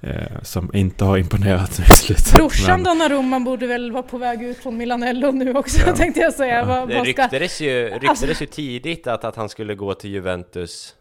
[0.00, 2.32] Eh, som inte har imponerat i slutet.
[2.32, 5.96] Brorsan Donnarumma borde väl vara på väg ut från Milanello nu också ja.
[5.96, 6.66] tänkte jag säga.
[6.68, 6.86] Ja.
[6.86, 8.44] Det ryktades ju, ryktades alltså...
[8.44, 10.94] ju tidigt att, att han skulle gå till Juventus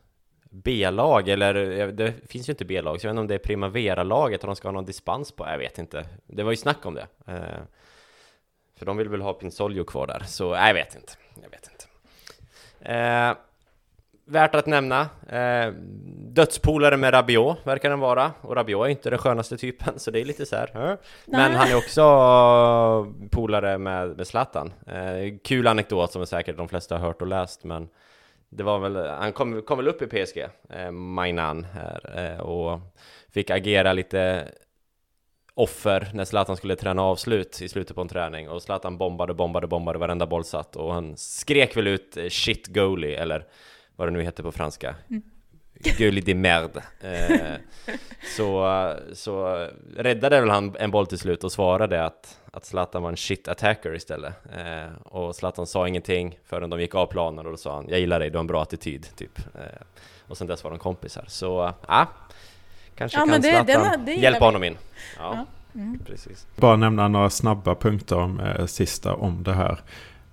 [0.50, 1.54] B-lag, eller
[1.92, 4.56] det finns ju inte B-lag, så jag vet inte om det är Primavera-laget och de
[4.56, 6.06] ska ha någon dispens på, jag vet inte.
[6.28, 7.08] Det var ju snack om det.
[7.28, 7.62] Eh,
[8.78, 11.14] för de vill väl ha Pinsolio kvar där, så jag vet inte.
[11.42, 11.86] Jag vet inte.
[12.94, 13.34] Eh,
[14.30, 15.74] Värt att nämna, eh,
[16.18, 20.22] dödspolare med Rabiot verkar den vara, och Rabiot är inte den skönaste typen, så det
[20.22, 20.92] är lite så här.
[20.92, 20.98] Eh.
[21.26, 22.04] Men han är också
[23.32, 24.74] polare med, med Zlatan.
[24.88, 27.90] Eh, kul anekdot som säkert de flesta har hört och läst, men
[28.50, 32.80] det var väl, han kom, kom väl upp i PSG, eh, Mainan här, eh, och
[33.30, 34.48] fick agera lite
[35.54, 39.68] offer när Zlatan skulle träna avslut i slutet på en träning och Zlatan bombade, bombade,
[39.68, 43.46] bombade varenda boll satt och han skrek väl ut eh, 'shit goalie' eller
[43.98, 44.96] vad det nu heter på franska.
[45.10, 45.22] Mm.
[45.98, 46.84] Gulli di merde.
[47.02, 47.56] Eh,
[48.38, 48.68] så,
[49.14, 49.68] så
[49.98, 53.48] räddade väl han en boll till slut och svarade att, att Zlatan var en shit
[53.48, 54.34] attacker istället.
[54.58, 58.00] Eh, och Zlatan sa ingenting förrän de gick av planen och då sa han Jag
[58.00, 59.40] gillar dig, du har en bra attityd, typ.
[59.56, 59.62] Eh,
[60.28, 61.26] och sen dess var de kompisar.
[61.28, 62.08] Så, ja.
[62.96, 64.46] Kanske Ja, kan det- Zlatan den- det hjälpa vi.
[64.46, 64.78] honom in.
[65.18, 65.46] Ja, Ja.
[65.82, 66.00] Mm.
[66.06, 66.48] precis.
[66.56, 69.80] Bara nämna några snabba punkter om eh, sista om det här.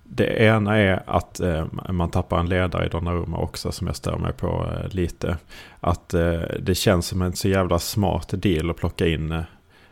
[0.09, 4.17] Det ena är att eh, man tappar en ledare i Donnarumma också som jag stör
[4.17, 5.37] mig på eh, lite.
[5.79, 9.43] Att eh, det känns som en så jävla smart deal att plocka in eh,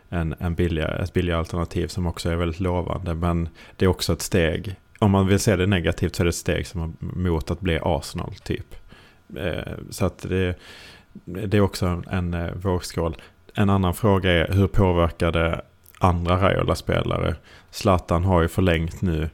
[0.08, 3.14] en, en billigare, ett billigare alternativ som också är väldigt lovande.
[3.14, 6.28] Men det är också ett steg, om man vill se det negativt så är det
[6.28, 8.74] ett steg som mot att bli Arsenal typ.
[9.36, 10.54] Eh, så att det,
[11.24, 13.16] det är också en, en eh, vågskål.
[13.54, 15.62] En annan fråga är hur påverkar det
[15.98, 17.34] andra Raiola-spelare?
[17.70, 19.30] Zlatan har ju förlängt nu.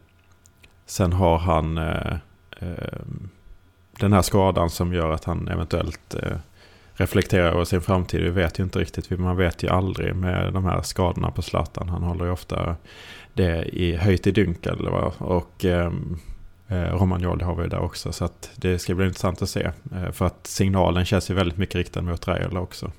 [0.91, 2.13] Sen har han eh,
[2.61, 3.01] eh,
[3.99, 6.37] den här skadan som gör att han eventuellt eh,
[6.93, 8.21] reflekterar över sin framtid.
[8.23, 11.89] Vi vet ju inte riktigt, man vet ju aldrig med de här skadorna på Zlatan.
[11.89, 12.77] Han håller ju ofta
[13.35, 14.89] det i höjt i dunkel.
[14.89, 15.13] Va?
[15.19, 16.19] Och ehm,
[16.69, 18.13] eh, Romagnoli har vi där också.
[18.13, 19.71] Så det ska bli intressant att se.
[19.95, 22.93] Eh, för att signalen känns ju väldigt mycket riktad mot Raiola också.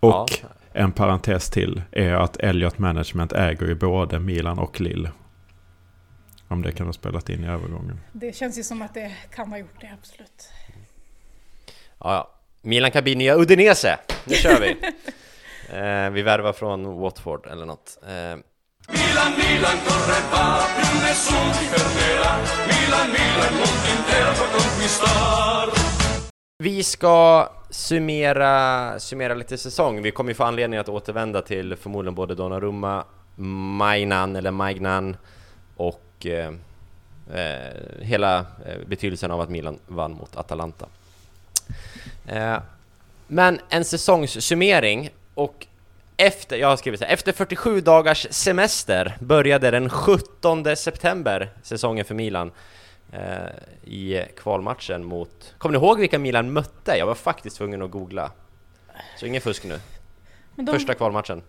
[0.00, 0.48] Och Ja.
[0.72, 5.10] en parentes till är att Elliot Management äger ju både Milan och Lille.
[6.52, 8.00] Om det kan ha spelat in i övergången.
[8.12, 10.48] Det känns ju som att det kan ha gjort det, absolut.
[11.98, 12.30] Ja, ja.
[12.62, 13.98] Milan kan bli nya Udinese.
[14.24, 14.70] Nu kör vi!
[15.76, 17.98] eh, vi värvar från Watford eller något.
[18.02, 22.32] Eh, Milan, Milan corre va, più nessuno ti fermerà.
[22.66, 25.68] Milan, Milan, mondo intero può conquistar.
[26.58, 30.02] vi ska summera, summera lite säsong.
[30.02, 33.04] Vi kommer ju få anledning att återvända till förmodligen både Donnarumma,
[33.76, 35.16] Mainan eller Maignan
[35.76, 36.52] och eh,
[37.32, 40.86] eh, hela eh, betydelsen av att Milan vann mot Atalanta.
[42.26, 42.58] Eh,
[43.26, 45.66] men en säsongssummering och
[46.16, 52.04] efter, jag har skrivit så här, efter 47 dagars semester började den 17 september säsongen
[52.04, 52.52] för Milan
[53.12, 53.20] eh,
[53.84, 55.54] i kvalmatchen mot...
[55.58, 56.96] Kommer ni ihåg vilka Milan mötte?
[56.98, 58.30] Jag var faktiskt tvungen att googla.
[59.18, 59.80] Så ingen fusk nu.
[60.56, 61.42] De, Första kvalmatchen.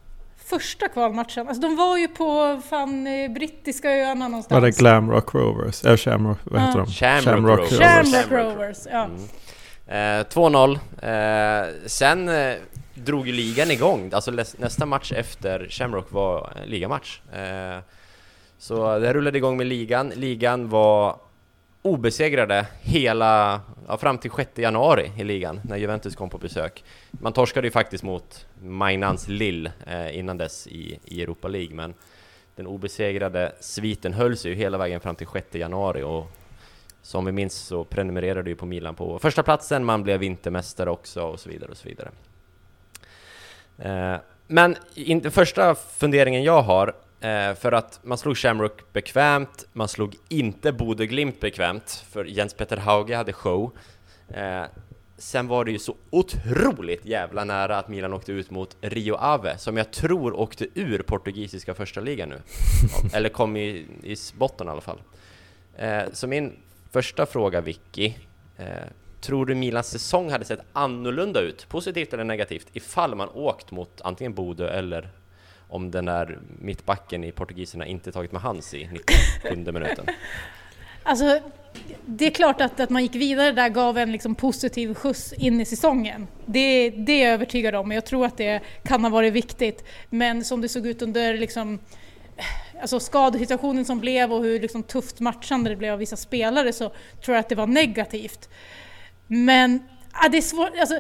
[0.45, 4.61] Första kvalmatchen, alltså de var ju på fan eh, brittiska öarna någonstans.
[4.61, 5.83] Var det Glamrock Rovers?
[5.85, 6.85] Eller Shamrock, vad heter Ja.
[6.85, 6.91] de?
[6.91, 7.79] Shamrock Rovers.
[7.79, 8.55] Shamrock Shamrock.
[8.55, 9.03] Rovers, ja.
[9.03, 10.19] Mm.
[10.19, 10.79] Eh, 2-0.
[11.01, 12.55] Eh, sen eh,
[12.93, 14.09] drog ju ligan igång.
[14.13, 17.19] Alltså nästa match efter Shamrock var ligamatch.
[17.33, 17.79] Eh,
[18.57, 20.09] så det rullade igång med ligan.
[20.15, 21.15] Ligan var
[21.84, 26.84] obesegrade hela, ja, fram till 6 januari i ligan när Juventus kom på besök.
[27.11, 31.93] Man torskade ju faktiskt mot Mainans Lill eh, innan dess i, i Europa League men
[32.55, 36.31] den obesegrade sviten höll sig ju hela vägen fram till 6 januari och
[37.01, 41.21] som vi minns så prenumererade ju på Milan på första platsen, man blev vintermästare också
[41.21, 42.11] och så vidare och så vidare.
[43.77, 49.65] Eh, men in, den första funderingen jag har, eh, för att man slog Shamrock bekvämt,
[49.74, 53.71] man slog inte Bodø Glimt bekvämt, för Jens Peter Hauge hade show.
[54.30, 54.63] Eh,
[55.17, 59.57] sen var det ju så otroligt jävla nära att Milan åkte ut mot Rio Ave,
[59.57, 62.41] som jag tror åkte ur portugisiska första ligan nu.
[63.13, 65.01] Eller kom i, i botten i alla fall.
[65.78, 66.53] Eh, så min
[66.91, 68.13] första fråga Vicky,
[68.57, 68.65] eh,
[69.21, 74.01] tror du Milans säsong hade sett annorlunda ut, positivt eller negativt, ifall man åkt mot
[74.01, 75.09] antingen Bodø eller
[75.74, 80.05] om den där mittbacken i portugiserna inte tagit med hands i 97 minuten?
[81.05, 81.39] Alltså,
[82.05, 85.61] det är klart att, att man gick vidare där gav en liksom positiv skjuts in
[85.61, 86.28] i säsongen.
[86.45, 89.84] Det, det är jag övertygad om och jag tror att det kan ha varit viktigt.
[90.09, 91.80] Men som det såg ut under liksom,
[92.82, 96.91] alltså skadesituationen som blev och hur liksom tufft matchande det blev av vissa spelare så
[97.26, 98.49] tror jag att det var negativt.
[99.28, 100.99] Men ja, det är svårt, alltså,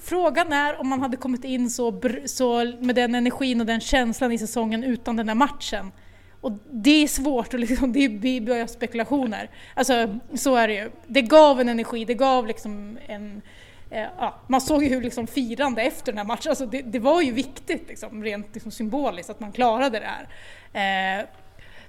[0.00, 4.32] frågan är om man hade kommit in så, så med den energin och den känslan
[4.32, 5.92] i säsongen utan den där matchen.
[6.40, 9.50] Och det är svårt, och liksom, det blir bara spekulationer.
[9.74, 10.90] Alltså, så är det ju.
[11.06, 13.42] Det gav en energi, det gav liksom en...
[13.90, 16.98] Eh, ja, man såg ju hur liksom firande efter den här matchen, alltså det, det
[16.98, 21.20] var ju viktigt liksom, rent liksom symboliskt att man klarade det här.
[21.20, 21.26] Eh,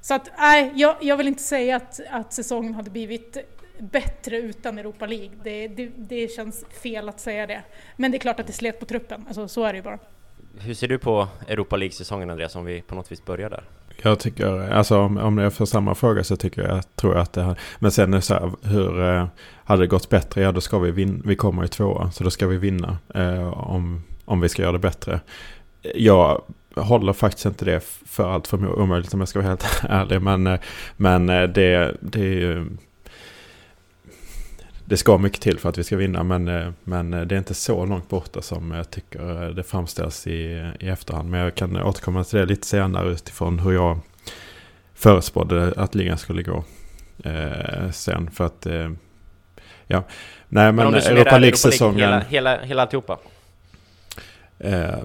[0.02, 3.38] så att, nej, jag, jag vill inte säga att, att säsongen hade blivit
[3.82, 5.30] bättre utan Europa League.
[5.44, 7.62] Det, det, det känns fel att säga det.
[7.96, 10.00] Men det är klart att det slet på truppen, alltså, så är det ju bara.
[10.60, 13.64] Hur ser du på Europa League-säsongen Andreas, om vi på något vis börjar där?
[14.04, 17.34] Jag tycker, alltså om, om jag får samma fråga så tycker jag, tror jag att
[17.34, 19.28] det här, men sen är det så här, hur, eh,
[19.64, 22.30] hade det gått bättre, ja då ska vi vinna, vi kommer ju tvåa, så då
[22.30, 25.20] ska vi vinna eh, om, om vi ska göra det bättre.
[25.96, 26.42] Jag
[26.76, 30.48] håller faktiskt inte det för allt för omöjligt om jag ska vara helt ärlig, men,
[30.48, 30.60] eh,
[30.98, 32.68] men eh, det, det är ju
[34.92, 37.54] det ska mycket till för att vi ska vinna men, eh, men det är inte
[37.54, 41.30] så långt borta som jag tycker det framställs i, i efterhand.
[41.30, 44.00] Men jag kan återkomma till det lite senare utifrån hur jag
[44.94, 46.64] förespådde att ligan skulle gå
[47.24, 48.32] eh, sen.
[48.32, 48.92] För att, eh,
[49.88, 50.04] ja,
[50.48, 52.00] nej men, men Europa League-säsongen...
[52.00, 53.18] Hela, hela, hela alltihopa?
[54.60, 55.04] Eh,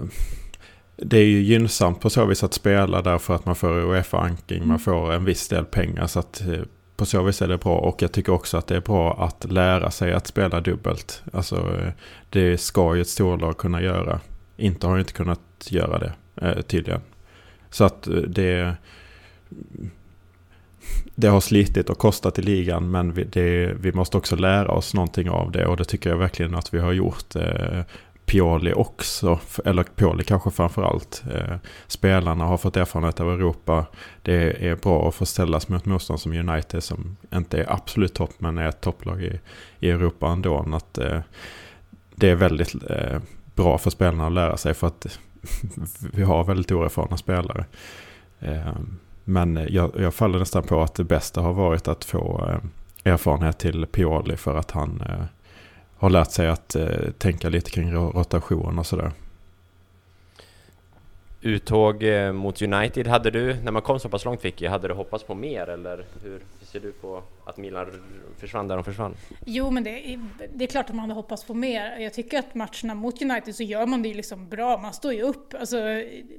[0.97, 4.79] det är ju gynnsamt på så vis att spela därför att man får Uefa-anking, man
[4.79, 6.07] får en viss del pengar.
[6.07, 6.61] Så att eh,
[6.97, 7.79] på så vis är det bra.
[7.79, 11.23] Och jag tycker också att det är bra att lära sig att spela dubbelt.
[11.33, 11.77] Alltså
[12.31, 14.21] det ska ju ett storlag kunna göra.
[14.57, 17.01] Inte har ju inte kunnat göra det eh, tydligen.
[17.71, 18.77] Så att eh, det...
[21.15, 24.95] Det har slitit och kostat i ligan men vi, det, vi måste också lära oss
[24.95, 27.37] någonting av det och det tycker jag verkligen att vi har gjort.
[27.37, 27.81] Eh,
[28.27, 31.25] Pioli också, eller Pioli kanske framförallt.
[31.35, 31.57] Eh,
[31.87, 33.87] spelarna har fått erfarenhet av Europa.
[34.23, 38.33] Det är bra att få ställas mot motstånd som United som inte är absolut topp
[38.39, 39.41] men är ett topplag i,
[39.81, 40.67] i Europa ändå.
[40.73, 41.21] Att, eh,
[42.15, 43.19] det är väldigt eh,
[43.55, 45.19] bra för spelarna att lära sig för att
[46.13, 47.65] vi har väldigt oerfarna spelare.
[48.41, 48.75] Eh,
[49.25, 53.59] men jag, jag faller nästan på att det bästa har varit att få eh, erfarenhet
[53.59, 55.25] till Pioli för att han eh,
[55.97, 59.13] har lärt sig att eh, tänka lite kring rotation och sådär.
[61.41, 64.95] Uttåg eh, mot United hade du, när man kom så pass långt Vicky, hade du
[64.95, 67.87] hoppats på mer eller hur ser du på att Milan
[68.39, 69.15] försvann där de försvann?
[69.45, 70.21] Jo men det är,
[70.55, 71.99] det är klart att man hade hoppats på mer.
[71.99, 75.13] Jag tycker att matcherna mot United så gör man det ju liksom bra, man står
[75.13, 75.55] ju upp.
[75.55, 75.77] Alltså,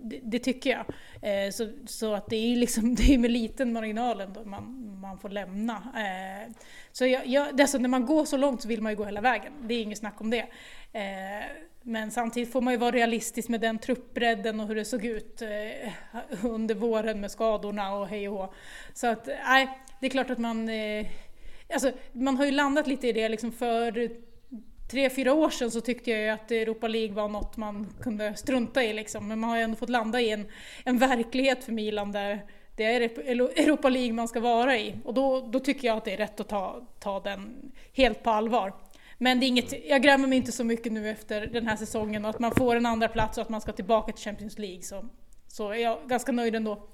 [0.02, 0.86] det, det tycker jag.
[1.22, 4.98] Eh, så, så att det är ju liksom, det är med liten marginal ändå man,
[5.02, 5.74] man får lämna.
[5.74, 6.54] Eh,
[6.92, 9.22] så jag, jag, alltså när man går så långt så vill man ju gå hela
[9.22, 10.46] vägen, det är inget snack om det.
[10.94, 11.46] Eh,
[11.82, 15.42] men samtidigt får man ju vara realistisk med den truppbredden och hur det såg ut
[15.42, 15.92] eh,
[16.46, 18.54] under våren med skadorna och hej och hå.
[18.94, 20.70] Så att, nej, det är klart att man...
[20.70, 21.06] Eh,
[21.74, 24.10] alltså, man har ju landat lite i det liksom för
[24.92, 28.36] tre, fyra år sedan så tyckte jag ju att Europa League var något man kunde
[28.36, 29.28] strunta i liksom.
[29.28, 30.46] Men man har ju ändå fått landa i en,
[30.84, 32.46] en verklighet för Milan där
[32.76, 34.96] det är Europa League man ska vara i.
[35.04, 38.30] Och då, då tycker jag att det är rätt att ta, ta den helt på
[38.30, 38.74] allvar.
[39.18, 42.26] Men det är inget, jag grämer mig inte så mycket nu efter den här säsongen
[42.26, 44.82] och att man får en andra plats och att man ska tillbaka till Champions League.
[44.82, 45.06] Så,
[45.48, 46.88] så är jag ganska nöjd ändå.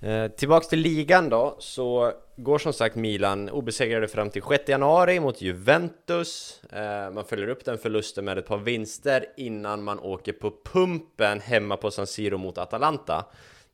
[0.00, 5.20] Eh, tillbaks till ligan då, så går som sagt Milan obesegrade fram till 6 januari
[5.20, 6.60] mot Juventus.
[6.72, 11.40] Eh, man följer upp den förlusten med ett par vinster innan man åker på pumpen
[11.40, 13.24] hemma på San Siro mot Atalanta.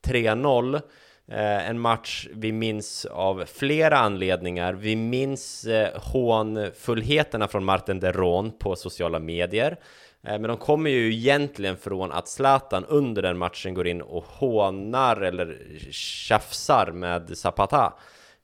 [0.02, 0.80] 3-0.
[1.28, 4.72] Eh, en match vi minns av flera anledningar.
[4.72, 9.76] Vi minns eh, hånfullheterna från Martin Deron på sociala medier.
[10.22, 14.24] Eh, men de kommer ju egentligen från att Zlatan under den matchen går in och
[14.24, 15.58] hånar eller
[15.90, 17.92] tjafsar med Zapata.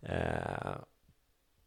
[0.02, 0.76] Eh,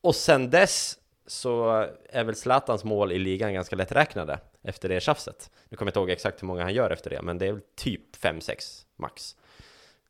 [0.02, 5.52] och sen dess så är väl Zlatans mål i ligan ganska lätträknade efter det tjafset.
[5.70, 7.52] Nu kommer jag inte ihåg exakt hur många han gör efter det, men det är
[7.52, 9.36] väl typ 5-6 max.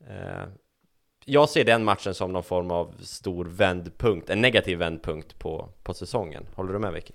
[0.07, 0.47] Eh,
[1.25, 5.93] jag ser den matchen som någon form av stor vändpunkt, en negativ vändpunkt på, på
[5.93, 6.47] säsongen.
[6.55, 7.13] Håller du med Vicky?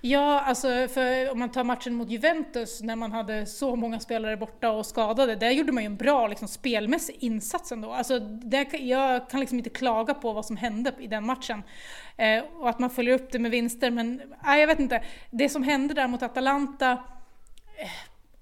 [0.00, 4.36] Ja, alltså för om man tar matchen mot Juventus när man hade så många spelare
[4.36, 7.92] borta och skadade, där gjorde man ju en bra liksom, spelmässig insats ändå.
[7.92, 11.62] Alltså, där, jag kan liksom inte klaga på vad som hände i den matchen.
[12.16, 15.04] Eh, och att man följer upp det med vinster, men nej, jag vet inte.
[15.30, 16.90] Det som hände där mot Atalanta,
[17.76, 17.90] eh,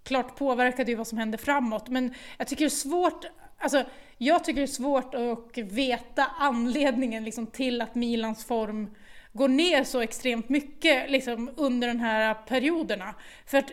[0.02, 3.24] klart påverkade ju vad som hände framåt, men jag tycker det är svårt
[3.58, 3.84] Alltså,
[4.18, 8.90] jag tycker det är svårt att veta anledningen liksom, till att Milans form
[9.36, 13.14] går ner så extremt mycket liksom, under de här perioderna.
[13.46, 13.72] För att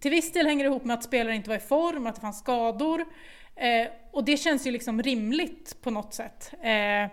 [0.00, 2.20] till viss del hänger det ihop med att spelare inte var i form, att det
[2.20, 3.04] fanns skador.
[3.56, 6.54] Eh, och det känns ju liksom rimligt på något sätt.
[6.62, 7.10] Eh,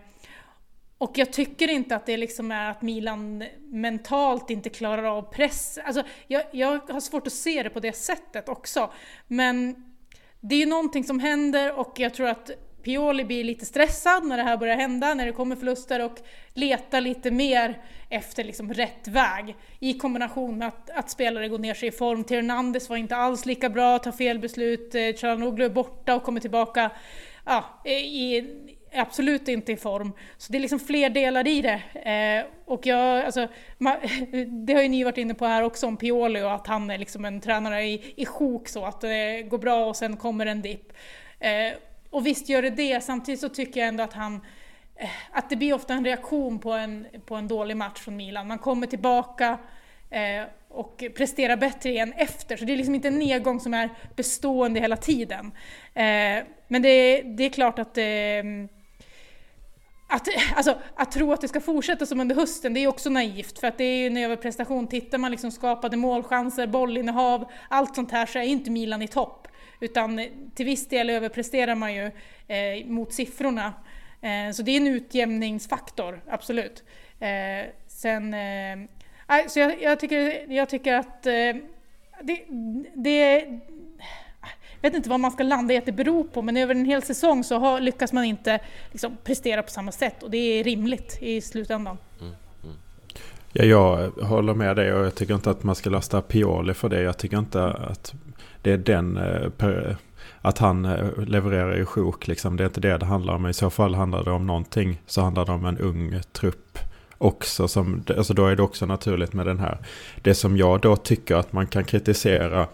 [0.97, 5.79] och jag tycker inte att det liksom är att Milan mentalt inte klarar av press.
[5.85, 8.91] Alltså, jag, jag har svårt att se det på det sättet också.
[9.27, 9.75] Men
[10.39, 12.51] det är ju någonting som händer och jag tror att
[12.83, 16.19] Pioli blir lite stressad när det här börjar hända, när det kommer förluster och
[16.53, 19.55] letar lite mer efter liksom rätt väg.
[19.79, 22.25] I kombination med att, att spelare går ner sig i form.
[22.29, 26.39] Hernandez var inte alls lika bra, tar fel beslut, eh, Chalanoglu är borta och kommer
[26.39, 26.91] tillbaka
[27.45, 28.47] ja, eh, i,
[28.93, 30.11] absolut inte i form.
[30.37, 32.09] Så det är liksom fler delar i det.
[32.09, 33.95] Eh, och jag, alltså, man,
[34.65, 36.97] det har ju ni varit inne på här också om Pioli och att han är
[36.97, 40.61] liksom en tränare i, i sjok så att det går bra och sen kommer en
[40.61, 40.93] dipp.
[41.39, 41.73] Eh,
[42.13, 44.41] och visst gör det det, samtidigt så tycker jag ändå att han
[44.95, 48.47] eh, att det blir ofta en reaktion på en, på en dålig match från Milan.
[48.47, 49.57] Man kommer tillbaka
[50.09, 52.57] eh, och presterar bättre igen efter.
[52.57, 55.45] Så det är liksom inte en nedgång som är bestående hela tiden.
[55.93, 58.43] Eh, men det, det, är klart att eh,
[60.09, 63.59] att, alltså, att tro att det ska fortsätta som under hösten, det är också naivt
[63.59, 64.87] för att det är ju en överprestation.
[64.87, 69.47] Tittar man liksom skapade målchanser, bollinnehav, allt sånt här så är inte Milan i topp.
[69.83, 70.21] Utan
[70.55, 72.11] till viss del överpresterar man ju
[72.47, 73.73] eh, mot siffrorna.
[74.21, 76.83] Eh, så det är en utjämningsfaktor, absolut.
[77.19, 81.55] Eh, sen, eh, så jag, jag, tycker, jag tycker att eh,
[82.21, 82.43] det,
[82.93, 83.45] det
[84.81, 86.85] jag vet inte vad man ska landa i att det beror på, men över en
[86.85, 88.59] hel säsong så har, lyckas man inte
[88.91, 91.97] liksom, prestera på samma sätt och det är rimligt i slutändan.
[92.21, 92.75] Mm, mm.
[93.53, 96.89] Ja, jag håller med dig och jag tycker inte att man ska lasta Pioli för
[96.89, 97.01] det.
[97.01, 98.13] Jag tycker inte att
[98.63, 99.95] det är den, eh,
[100.41, 102.57] att han eh, levererar i sjok liksom.
[102.57, 103.47] Det är inte det det handlar om.
[103.47, 106.79] I så fall handlar det om någonting så handlar det om en ung trupp
[107.17, 107.67] också.
[107.67, 109.77] Som, alltså då är det också naturligt med den här.
[110.21, 112.67] Det som jag då tycker att man kan kritisera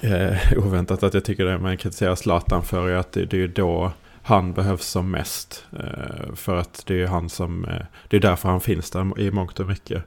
[0.00, 3.48] eh, oväntat att jag tycker det, man kritiserar Zlatan för är att det, det är
[3.48, 3.92] då
[4.22, 5.66] han behövs som mest.
[5.78, 9.30] Eh, för att det är han som, eh, det är därför han finns där i
[9.30, 10.04] mångt och mycket.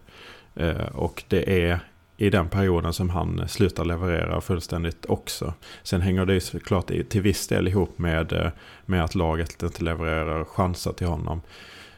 [0.55, 1.79] Eh, och det är
[2.21, 5.53] i den perioden som han slutar leverera fullständigt också.
[5.83, 8.51] Sen hänger det ju såklart till viss del ihop med, eh,
[8.85, 11.41] med att laget inte levererar chanser till honom.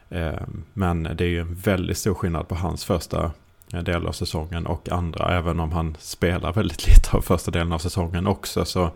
[0.09, 0.41] Eh,
[0.73, 3.31] men det är ju en väldigt stor skillnad på hans första
[3.73, 5.37] eh, del av säsongen och andra.
[5.37, 8.91] Även om han spelar väldigt lite av första delen av säsongen också så,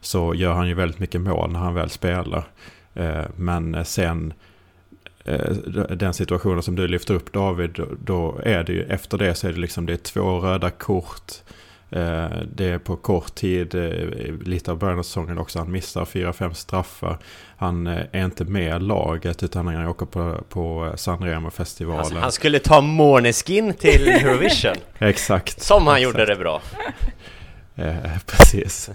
[0.00, 2.44] så gör han ju väldigt mycket mål när han väl spelar.
[3.36, 4.32] Men sen
[5.88, 9.52] den situationen som du lyfter upp David, då är det ju efter det så är
[9.52, 11.32] det liksom det är två röda kort.
[11.90, 16.04] Eh, det är på kort tid, eh, lite av början av säsongen också, han missar
[16.04, 17.18] fyra, fem straffar.
[17.56, 22.00] Han eh, är inte med laget utan han åker på, på Sanremo-festivalen.
[22.00, 24.76] Alltså, han skulle ta Måneskin till Eurovision!
[24.98, 25.62] exakt!
[25.62, 26.02] Som han exakt.
[26.02, 26.62] gjorde det bra!
[27.74, 28.90] Eh, precis.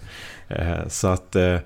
[0.47, 1.35] Eh, så att...
[1.35, 1.59] Eh,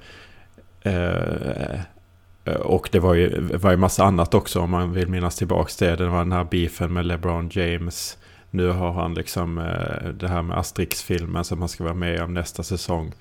[2.46, 5.72] Eh, och det var ju, var ju massa annat också om man vill minnas tillbaka
[5.80, 5.96] det.
[5.96, 8.18] Det var den här beefen med LeBron James.
[8.50, 12.34] Nu har han liksom eh, det här med Asterix-filmen som han ska vara med om
[12.34, 13.14] nästa säsong.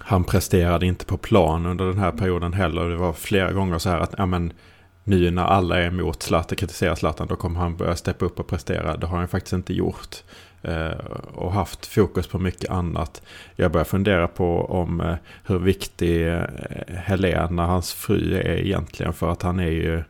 [0.00, 2.88] Han presterade inte på plan under den här perioden heller.
[2.88, 4.52] Det var flera gånger så här att ja, men,
[5.04, 8.46] nu när alla är emot Zlatan, kritiserar Zlatan, då kommer han börja steppa upp och
[8.46, 8.96] prestera.
[8.96, 10.16] Det har han faktiskt inte gjort.
[10.62, 10.98] Eh,
[11.34, 13.22] och haft fokus på mycket annat.
[13.56, 16.44] Jag börjar fundera på om eh, hur viktig eh,
[16.88, 19.12] Helena, hans fru, är egentligen.
[19.12, 20.02] För att han är ju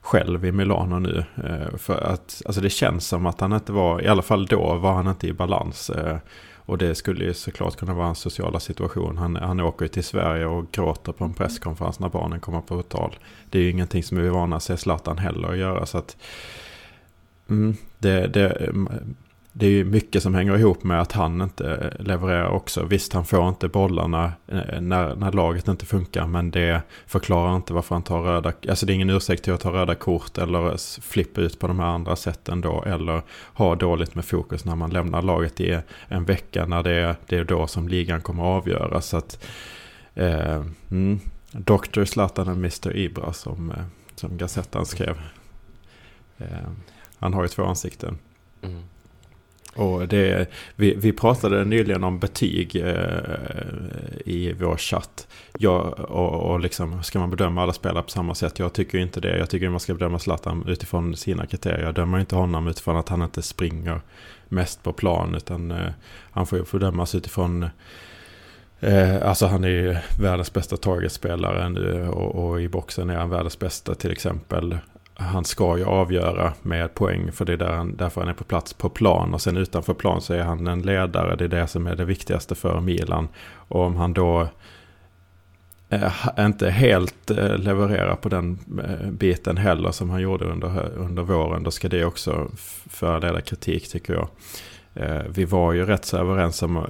[0.00, 1.24] själv i Milano nu.
[1.44, 4.74] Eh, för att, alltså det känns som att han inte var, i alla fall då
[4.74, 5.90] var han inte i balans.
[5.90, 6.16] Eh,
[6.66, 9.16] och det skulle ju såklart kunna vara hans sociala situation.
[9.16, 12.82] Han, han åker ju till Sverige och gråter på en presskonferens när barnen kommer på
[12.82, 13.16] tal.
[13.50, 15.86] Det är ju ingenting som vi är vana att se Zlatan heller att göra.
[15.86, 16.16] Så att,
[17.48, 18.70] mm, det, det,
[19.58, 22.84] det är ju mycket som hänger ihop med att han inte levererar också.
[22.84, 27.72] Visst, han får inte bollarna eh, när, när laget inte funkar, men det förklarar inte
[27.72, 28.52] varför han tar röda...
[28.68, 31.78] Alltså det är ingen ursäkt till att ta röda kort eller flippa ut på de
[31.78, 33.22] här andra sätten då, eller
[33.54, 37.36] ha dåligt med fokus när man lämnar laget i en vecka när det är, det
[37.36, 39.06] är då som ligan kommer att avgöras.
[39.06, 39.44] Så att,
[40.14, 42.04] eh, mm, Dr.
[42.04, 42.96] Zlatan och Mr.
[42.96, 43.84] Ibra som, eh,
[44.14, 45.20] som Gazettan skrev.
[46.38, 46.68] Eh,
[47.18, 48.18] han har ju två ansikten.
[48.62, 48.82] Mm.
[49.76, 52.94] Och det, vi, vi pratade nyligen om betyg eh,
[54.24, 55.26] i vår chatt.
[55.58, 58.58] Jag, och, och liksom, ska man bedöma alla spelare på samma sätt?
[58.58, 59.38] Jag tycker inte det.
[59.38, 61.84] Jag tycker man ska bedöma Zlatan utifrån sina kriterier.
[61.84, 64.00] Jag dömer inte honom utifrån att han inte springer
[64.48, 65.34] mest på plan.
[65.34, 65.88] Utan eh,
[66.30, 67.66] han får ju bedömas utifrån
[68.80, 73.30] Eh, alltså han är ju världens bästa targetspelare nu och, och, i boxen är han
[73.30, 74.78] världens bästa till exempel
[75.18, 78.44] han ska ju avgöra med poäng för det är där han, därför han är på
[78.44, 79.34] plats på plan.
[79.34, 81.36] Och sen utanför plan så är han en ledare.
[81.36, 83.28] Det är det som är det viktigaste för Milan.
[83.68, 84.48] Och om han då
[85.88, 91.22] eh, inte helt leverera levererar på den eh, biten heller som han gjorde under, under
[91.22, 91.62] våren.
[91.62, 92.50] Då ska det också
[92.90, 94.28] föranleda kritik tycker jag.
[95.28, 96.86] Vi var ju rätt så överens om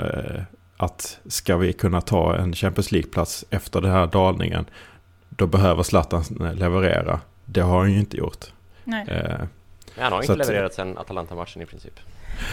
[0.76, 4.64] att ska vi kunna ta en Champions League-plats efter den här dalningen.
[5.28, 6.24] Då behöver Zlatan
[6.54, 7.20] leverera.
[7.46, 8.44] Det har han ju inte gjort.
[8.84, 9.06] Nej.
[9.08, 9.46] Eh,
[9.98, 12.00] han har inte att, levererat sen Atalanta-matchen i princip.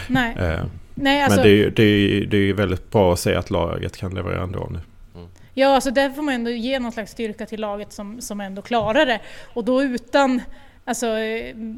[0.08, 0.36] Nej.
[0.38, 0.64] Eh,
[0.94, 3.96] Nej alltså, men det är, det, är, det är väldigt bra att se att laget
[3.96, 4.78] kan leverera ändå nu.
[5.14, 5.28] Mm.
[5.54, 8.62] Ja, alltså där får man ändå ge någon slags styrka till laget som, som ändå
[8.62, 9.20] klarar det.
[9.54, 10.42] Och då utan
[10.86, 11.06] Alltså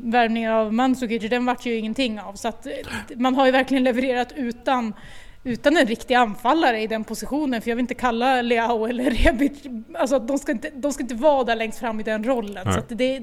[0.03, 2.35] värvningen av Mandzukic, den vart ju ingenting av.
[2.35, 2.67] Så att
[3.17, 4.93] man har ju verkligen levererat utan
[5.47, 9.53] utan en riktig anfallare i den positionen, för jag vill inte kalla Leao eller Rebic,
[9.95, 12.63] alltså de ska inte, de ska inte vara där längst fram i den rollen.
[12.65, 12.75] Nej.
[12.75, 13.19] Så det,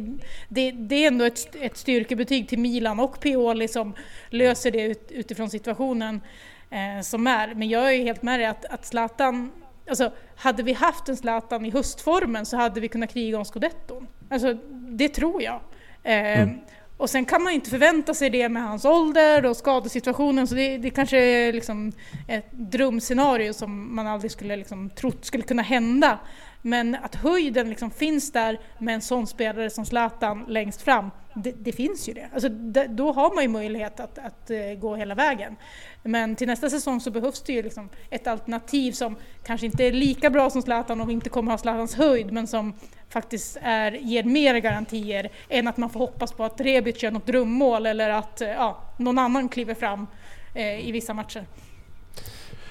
[0.50, 3.94] det, det, är ändå ett, ett styrkebetyg till Milan och Pioli som
[4.30, 6.22] löser det ut, utifrån situationen
[6.70, 7.56] eh, som är.
[7.56, 9.52] Men jag är helt med dig att, att Zlatan
[9.90, 14.08] Alltså, hade vi haft en Zlatan i höstformen så hade vi kunnat kriga om scudetton.
[14.30, 15.62] Alltså, det tror jag.
[16.04, 16.60] Eh, mm.
[17.04, 20.78] Och sen kan man inte förvänta sig det med hans ålder och skadesituationen, så det,
[20.78, 21.92] det kanske är liksom
[22.28, 26.20] ett drömscenario som man aldrig skulle liksom trott skulle kunna hända.
[26.66, 31.52] Men att höjden liksom finns där med en sån spelare som Zlatan längst fram, det,
[31.52, 32.30] det finns ju det.
[32.34, 35.56] Alltså, det, Då har man ju möjlighet att, att uh, gå hela vägen.
[36.04, 39.92] Men till nästa säsong så behövs det ju liksom ett alternativ som kanske inte är
[39.92, 42.74] lika bra som Zlatan och inte kommer ha Zlatans höjd, men som
[43.10, 47.28] faktiskt är, ger mer garantier än att man får hoppas på att Rebic gör något
[47.28, 50.08] drömmål eller att uh, ja, någon annan kliver fram
[50.56, 51.46] uh, i vissa matcher.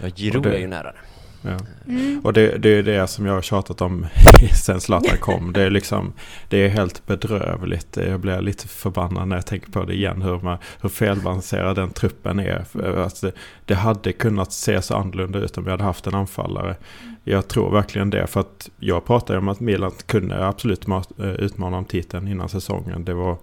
[0.03, 1.12] Ja, Giroud är ju nära det.
[1.43, 1.59] Ja.
[1.89, 2.21] Mm.
[2.25, 4.07] Och det, det är det som jag har tjatat om
[4.65, 5.53] sen Zlatan kom.
[5.53, 6.13] Det är liksom,
[6.49, 7.97] det är helt bedrövligt.
[7.97, 10.23] Jag blir lite förbannad när jag tänker på det igen.
[10.23, 12.65] Hur, man, hur felbalanserad den truppen är.
[12.99, 13.31] Alltså,
[13.65, 16.77] det hade kunnat se så annorlunda ut om vi hade haft en anfallare.
[17.25, 18.27] Jag tror verkligen det.
[18.27, 20.87] För att jag pratade om att Milan kunde absolut
[21.19, 23.05] utmana om titeln innan säsongen.
[23.05, 23.39] Det var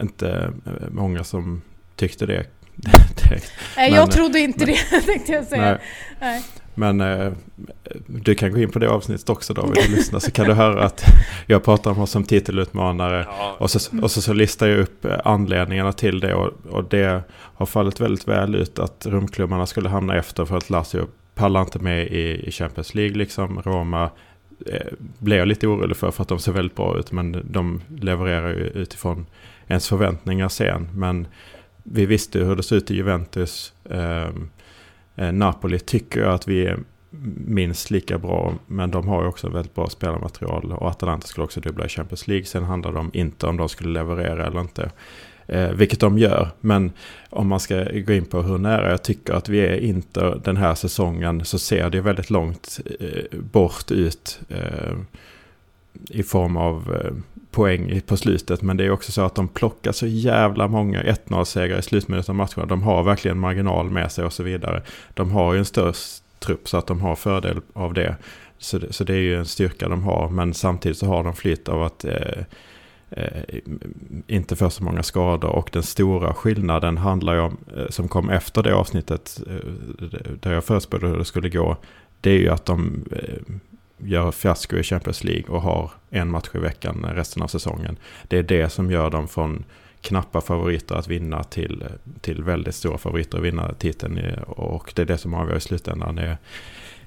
[0.00, 0.52] inte
[0.90, 1.62] många som
[1.96, 2.46] tyckte det.
[3.76, 4.76] Nej, jag trodde inte det
[5.06, 5.62] tänkte jag säga.
[5.62, 5.78] Nej.
[6.20, 6.42] Nej.
[6.78, 7.32] Men eh,
[8.06, 10.52] du kan gå in på det avsnittet också då, vill du lyssna så kan du
[10.52, 11.04] höra att
[11.46, 13.26] jag pratar om oss som titelutmanare.
[13.28, 13.56] Ja.
[13.58, 17.22] Och, så, och så, så listar jag upp eh, anledningarna till det och, och det
[17.32, 21.78] har fallit väldigt väl ut att rumklubbarna skulle hamna efter för att Lazio pallar inte
[21.78, 23.62] med i, i Champions League liksom.
[23.62, 24.10] Roma
[24.66, 27.80] eh, blev jag lite orolig för för att de ser väldigt bra ut men de
[28.00, 29.26] levererar ju utifrån
[29.68, 30.88] ens förväntningar sen.
[30.94, 31.26] Men
[31.82, 33.72] vi visste hur det såg ut i Juventus.
[33.90, 34.28] Eh,
[35.16, 36.78] Eh, Napoli tycker jag att vi är
[37.46, 41.60] minst lika bra, men de har ju också väldigt bra spelarmaterial och Atalanta skulle också
[41.60, 42.44] dubbla i Champions League.
[42.44, 44.90] Sen handlar det om inte om de skulle leverera eller inte.
[45.46, 46.92] Eh, vilket de gör, men
[47.30, 50.56] om man ska gå in på hur nära jag tycker att vi är inte den
[50.56, 54.96] här säsongen så ser det väldigt långt eh, bort ut eh,
[56.10, 57.12] i form av eh,
[57.56, 58.62] poäng på slutet.
[58.62, 62.36] Men det är också så att de plockar så jävla många 1-0-segrar i slutminuten av
[62.36, 62.66] matcherna.
[62.66, 64.82] De har verkligen marginal med sig och så vidare.
[65.14, 65.92] De har ju en större
[66.38, 68.16] trupp så att de har fördel av det.
[68.58, 68.92] Så, det.
[68.92, 70.28] så det är ju en styrka de har.
[70.28, 72.42] Men samtidigt så har de flytt av att eh,
[73.10, 73.60] eh,
[74.26, 75.50] inte få så många skador.
[75.50, 80.52] Och den stora skillnaden handlar ju om, eh, som kom efter det avsnittet, eh, där
[80.52, 81.76] jag förutspådde hur det skulle gå.
[82.20, 83.54] Det är ju att de eh,
[83.98, 87.96] gör fiasko i Champions League och har en match i veckan resten av säsongen.
[88.28, 89.64] Det är det som gör dem från
[90.00, 91.84] knappa favoriter att vinna till,
[92.20, 94.20] till väldigt stora favoriter att vinna titeln.
[94.46, 96.18] Och det är det som avgör i slutändan.
[96.18, 96.36] Är,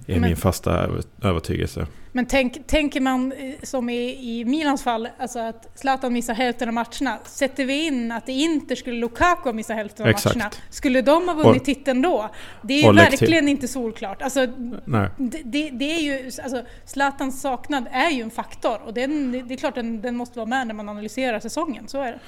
[0.08, 0.90] är men, min fasta
[1.24, 1.88] övertygelse.
[2.12, 6.68] Men tänk, tänker man eh, som i, i Milans fall, alltså att Zlatan missar hälften
[6.68, 7.20] av matcherna.
[7.26, 10.36] Sätter vi in att i Inter skulle Lukaku missa hälften av Exakt.
[10.36, 12.30] matcherna, skulle de ha vunnit och, titeln då?
[12.62, 14.22] Det är verkligen inte solklart.
[14.22, 19.32] Alltså, det, det, det, är ju, alltså, Zlatans saknad är ju en faktor och den,
[19.48, 22.20] det är klart den, den måste vara med när man analyserar säsongen, så är det.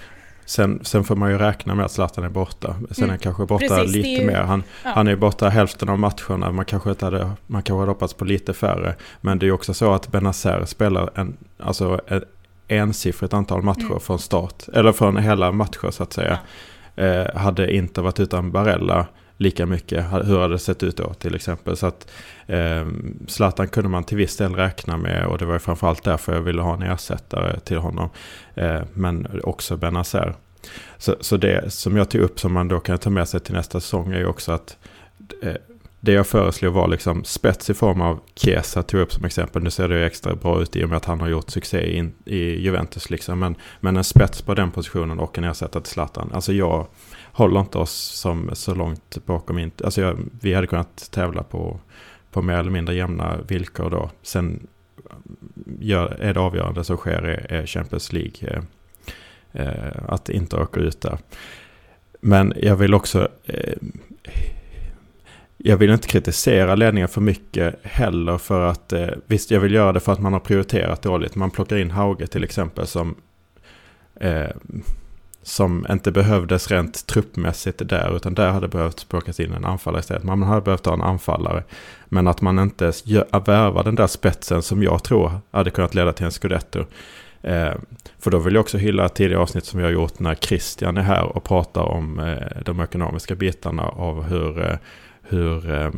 [0.45, 2.75] Sen, sen får man ju räkna med att Zlatan är borta.
[2.91, 3.03] Sen mm.
[3.03, 4.41] är han kanske borta Precis, lite ju, mer.
[4.41, 4.91] Han, ja.
[4.95, 6.51] han är borta hälften av matcherna.
[6.51, 8.95] Man kanske, inte hade, man kanske hade hoppats på lite färre.
[9.21, 12.23] Men det är också så att Benazer spelar en, alltså ett
[12.67, 13.99] ensiffrigt antal matcher mm.
[13.99, 14.63] från start.
[14.73, 16.39] Eller från hela matcher så att säga.
[16.95, 17.03] Ja.
[17.03, 19.07] Eh, hade inte varit utan Barella
[19.41, 20.05] lika mycket.
[20.11, 21.77] Hur hade det sett ut då till exempel?
[21.77, 22.11] Så att
[22.47, 22.87] eh,
[23.27, 26.41] Zlatan kunde man till viss del räkna med och det var ju framförallt därför jag
[26.41, 28.09] ville ha en ersättare till honom.
[28.55, 30.35] Eh, men också Benazer.
[30.97, 33.53] Så, så det som jag tog upp som man då kan ta med sig till
[33.53, 34.77] nästa säsong är ju också att
[35.43, 35.55] eh,
[35.99, 39.63] det jag föreslog var liksom spets i form av Chiesa tog upp som exempel.
[39.63, 41.97] Nu ser det ju extra bra ut i och med att han har gjort succé
[41.97, 43.39] in, i Juventus liksom.
[43.39, 46.31] Men, men en spets på den positionen och en ersättare till Zlatan.
[46.33, 46.87] Alltså jag
[47.31, 49.59] håller inte oss som så långt bakom.
[49.59, 51.79] Inte, alltså jag, vi hade kunnat tävla på,
[52.31, 54.09] på mer eller mindre jämna villkor då.
[54.21, 58.33] Sen mm, gör, är det avgörande som sker är, är Champions League.
[58.41, 58.63] Eh,
[59.51, 61.17] eh, att inte åka ut där.
[62.21, 63.27] Men jag vill också...
[63.45, 63.73] Eh,
[65.63, 69.91] jag vill inte kritisera ledningen för mycket heller för att eh, visst jag vill göra
[69.91, 71.35] det för att man har prioriterat dåligt.
[71.35, 73.15] Man plockar in Hauge till exempel som
[74.15, 74.49] eh,
[75.43, 80.23] som inte behövdes rent truppmässigt där, utan där hade behövt plockas in en anfallare istället.
[80.23, 81.63] Man hade behövt ha en anfallare.
[82.05, 82.91] Men att man inte
[83.31, 86.79] värvar den där spetsen som jag tror hade kunnat leda till en scudetto.
[87.41, 87.73] Eh,
[88.19, 90.97] för då vill jag också hylla ett tidigare avsnitt som vi har gjort när Christian
[90.97, 94.77] är här och pratar om eh, de ekonomiska bitarna av hur, eh,
[95.21, 95.91] hur Eh,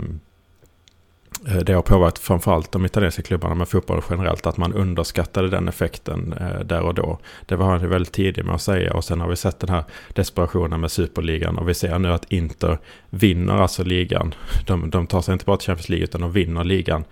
[1.48, 5.68] Eh, det har påverkat framförallt de italienska klubbarna med fotboll generellt, att man underskattade den
[5.68, 7.20] effekten eh, där och då.
[7.46, 9.84] Det var han väldigt tidig med att säga och sen har vi sett den här
[10.14, 12.80] desperationen med superligan och vi ser nu att Inter
[13.10, 14.34] vinner alltså ligan.
[14.68, 17.06] De, de tar sig inte bara till Champions League utan de vinner ligan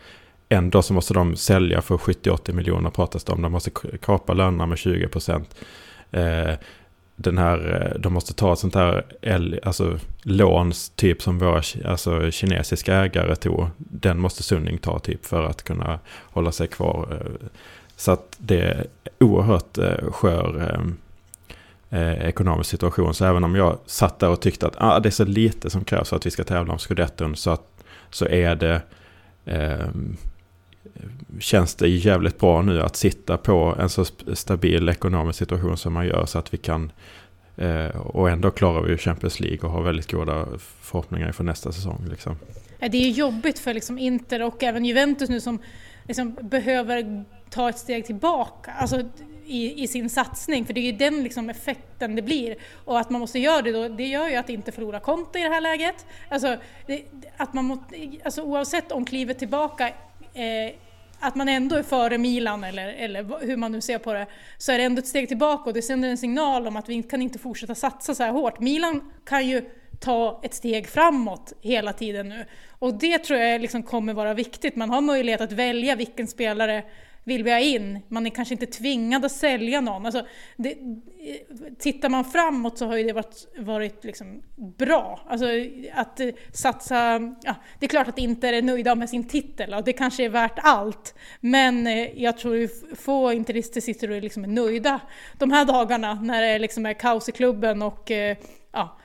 [0.49, 3.41] ändå så måste de sälja för 70-80 miljoner pratas det om.
[3.41, 3.71] De måste
[4.01, 5.55] kapa lönerna med 20 procent.
[6.11, 6.53] Eh,
[7.21, 9.05] den här, eh, de måste ta ett sånt här
[9.63, 13.67] alltså, låns typ som våra alltså, kinesiska ägare tog.
[13.77, 15.99] Den måste Sunning ta typ för att kunna
[16.31, 17.07] hålla sig kvar.
[17.11, 17.47] Eh.
[17.95, 18.85] Så att det är
[19.19, 20.81] oerhört eh, skör
[21.89, 23.13] eh, ekonomisk situation.
[23.13, 25.83] Så även om jag satt där och tyckte att ah, det är så lite som
[25.83, 28.81] krävs för att vi ska tävla om scudetton så, att, så är det
[29.45, 29.87] eh,
[31.39, 36.07] känns det jävligt bra nu att sitta på en så stabil ekonomisk situation som man
[36.07, 36.91] gör så att vi kan
[37.57, 40.47] eh, och ändå klarar vi Champions League och har väldigt goda
[40.81, 42.07] förhoppningar inför nästa säsong.
[42.09, 42.35] Liksom.
[42.79, 45.59] Det är ju jobbigt för liksom Inter och även Juventus nu som
[46.07, 48.71] liksom behöver ta ett steg tillbaka.
[48.71, 49.01] Alltså,
[49.45, 52.55] i, i, sin satsning, för det är ju den liksom effekten det blir.
[52.85, 55.43] Och att man måste göra det då, det gör ju att inte förlora konto i
[55.43, 56.05] det här läget.
[56.29, 56.57] Alltså,
[56.87, 57.03] det,
[57.37, 57.83] att man må,
[58.25, 59.89] alltså oavsett om klivet tillbaka
[60.33, 60.73] eh,
[61.19, 64.27] att man ändå är före Milan eller, eller hur man nu ser på det,
[64.57, 67.03] så är det ändå ett steg tillbaka och det sänder en signal om att vi
[67.03, 68.59] kan inte fortsätta satsa så här hårt.
[68.59, 69.69] Milan kan ju
[69.99, 72.45] ta ett steg framåt hela tiden nu.
[72.79, 74.75] Och det tror jag liksom kommer vara viktigt.
[74.75, 76.83] Man har möjlighet att välja vilken spelare
[77.23, 77.99] vill vi ha in.
[78.07, 80.05] Man är kanske inte tvingad att sälja någon.
[80.05, 80.25] Alltså,
[80.57, 80.77] det,
[81.79, 84.41] tittar man framåt så har ju det varit, varit liksom
[84.77, 85.19] bra.
[85.27, 85.45] Alltså,
[85.93, 89.83] att eh, satsa, ja, det är klart att Inter är nöjda med sin titel och
[89.83, 91.15] det kanske är värt allt.
[91.39, 94.99] Men eh, jag tror att få interister sitter och liksom är nöjda
[95.37, 98.37] de här dagarna när det liksom är kaos i klubben och eh,
[98.71, 98.97] ja,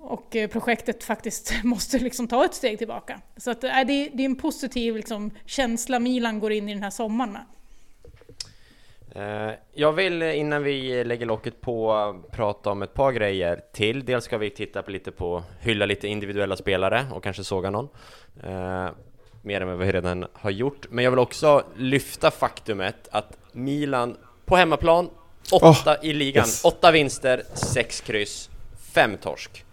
[0.00, 3.20] och projektet faktiskt måste liksom ta ett steg tillbaka.
[3.36, 7.32] Så att, det, är en positiv liksom, känsla Milan går in i den här sommaren
[7.32, 7.44] med.
[9.14, 14.04] Eh, jag vill innan vi lägger locket på prata om ett par grejer till.
[14.04, 17.88] Dels ska vi titta på lite på, hylla lite individuella spelare och kanske såga någon.
[18.42, 18.88] Eh,
[19.42, 20.86] mer än vad vi redan har gjort.
[20.90, 25.10] Men jag vill också lyfta faktumet att Milan på hemmaplan,
[25.52, 26.64] åtta oh, i ligan, yes.
[26.64, 28.50] åtta vinster, sex kryss.
[28.94, 29.64] Fem torsk.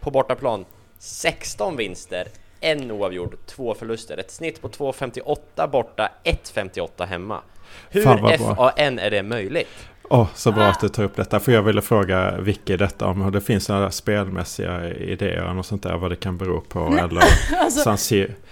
[0.00, 0.64] På bortaplan
[0.98, 2.28] 16 vinster,
[2.60, 4.16] en oavgjord, två förluster.
[4.16, 7.42] Ett snitt på 2,58 borta, 1,58 hemma.
[7.90, 9.68] Hur FAN är det möjligt?
[10.12, 11.40] Åh, oh, så bra att du tar upp detta.
[11.40, 15.96] För jag ville fråga Vicky detta om det finns några spelmässiga idéer och sånt där.
[15.96, 16.98] Vad det kan bero på.
[17.00, 17.22] Eller
[17.58, 17.96] alltså.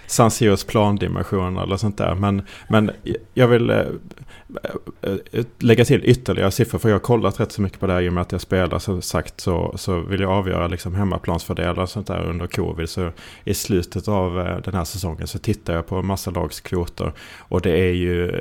[0.09, 2.15] San Siros plandimension eller sånt där.
[2.15, 2.91] Men, men
[3.33, 6.79] jag vill eh, eh, eh, lägga till ytterligare siffror.
[6.79, 8.41] För jag har kollat rätt så mycket på det här i och med att jag
[8.41, 8.79] spelar.
[8.79, 12.89] Som sagt så, så vill jag avgöra liksom hemmaplansfördelar och sånt där under covid.
[12.89, 13.11] Så
[13.43, 17.13] i slutet av den här säsongen så tittar jag på massa lagskvoter.
[17.37, 18.31] Och det är ju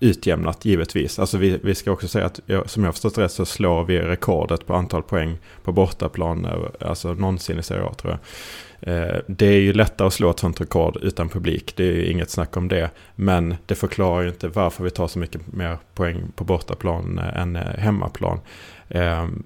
[0.00, 1.18] utjämnat givetvis.
[1.18, 3.98] Alltså vi, vi ska också säga att som jag har förstått rätt så slår vi
[3.98, 6.44] rekordet på antal poäng på bortaplan.
[6.44, 8.20] Eh, alltså någonsin i Serie A tror jag.
[8.86, 12.06] Eh, det är ju lättare att slå ett sånt rekord utan publik, det är ju
[12.06, 12.90] inget snack om det.
[13.14, 17.40] Men det förklarar ju inte varför vi tar så mycket mer poäng på bortaplan eh,
[17.40, 18.40] än eh, hemmaplan.
[18.88, 19.42] Ehm,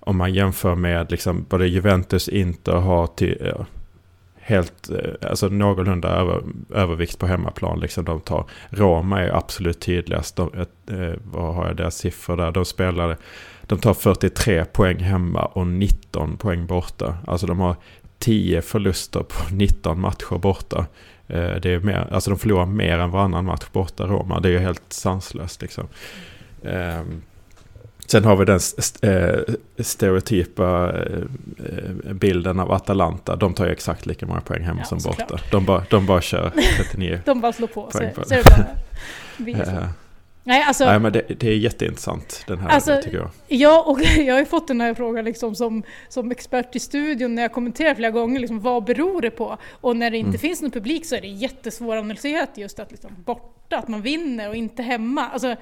[0.00, 3.52] om man jämför med liksom både Juventus, Inter har till,
[4.50, 6.42] helt, eh, alltså någorlunda över,
[6.74, 7.80] övervikt på hemmaplan.
[7.80, 8.44] Liksom de tar.
[8.70, 10.36] Roma är absolut tydligast.
[10.36, 10.50] De,
[10.90, 12.50] eh, vad har jag deras siffror där?
[12.50, 13.16] De spelar,
[13.62, 17.18] de tar 43 poäng hemma och 19 poäng borta.
[17.26, 17.76] Alltså de har
[18.18, 20.86] 10 förluster på 19 matcher borta.
[21.26, 24.40] Eh, det är mer, alltså de förlorar mer än varannan match borta Roma.
[24.40, 25.88] Det är ju helt sanslöst liksom.
[26.62, 27.02] Eh,
[28.10, 28.60] sen har vi den
[29.10, 31.24] uh, stereotypa uh,
[32.12, 33.36] bilden av Atalanta.
[33.36, 35.40] De tar ju exakt lika många poäng hemma ja, som borta.
[35.50, 37.86] De bara, de bara kör 39 De bara slår på.
[37.86, 38.50] Poäng så, så är det
[39.56, 39.88] bara.
[40.44, 43.30] Nej, alltså, Nej men det, det, är jätteintressant den här alltså, tycker jag.
[43.48, 47.34] Ja, och jag har ju fått den här frågan liksom som, som expert i studion
[47.34, 49.58] när jag kommenterar flera gånger, liksom, vad beror det på?
[49.80, 50.38] Och när det inte mm.
[50.38, 54.56] finns någon publik så är det jättesvåranalyserat just att liksom, borta, att man vinner och
[54.56, 55.28] inte hemma.
[55.28, 55.56] Alltså,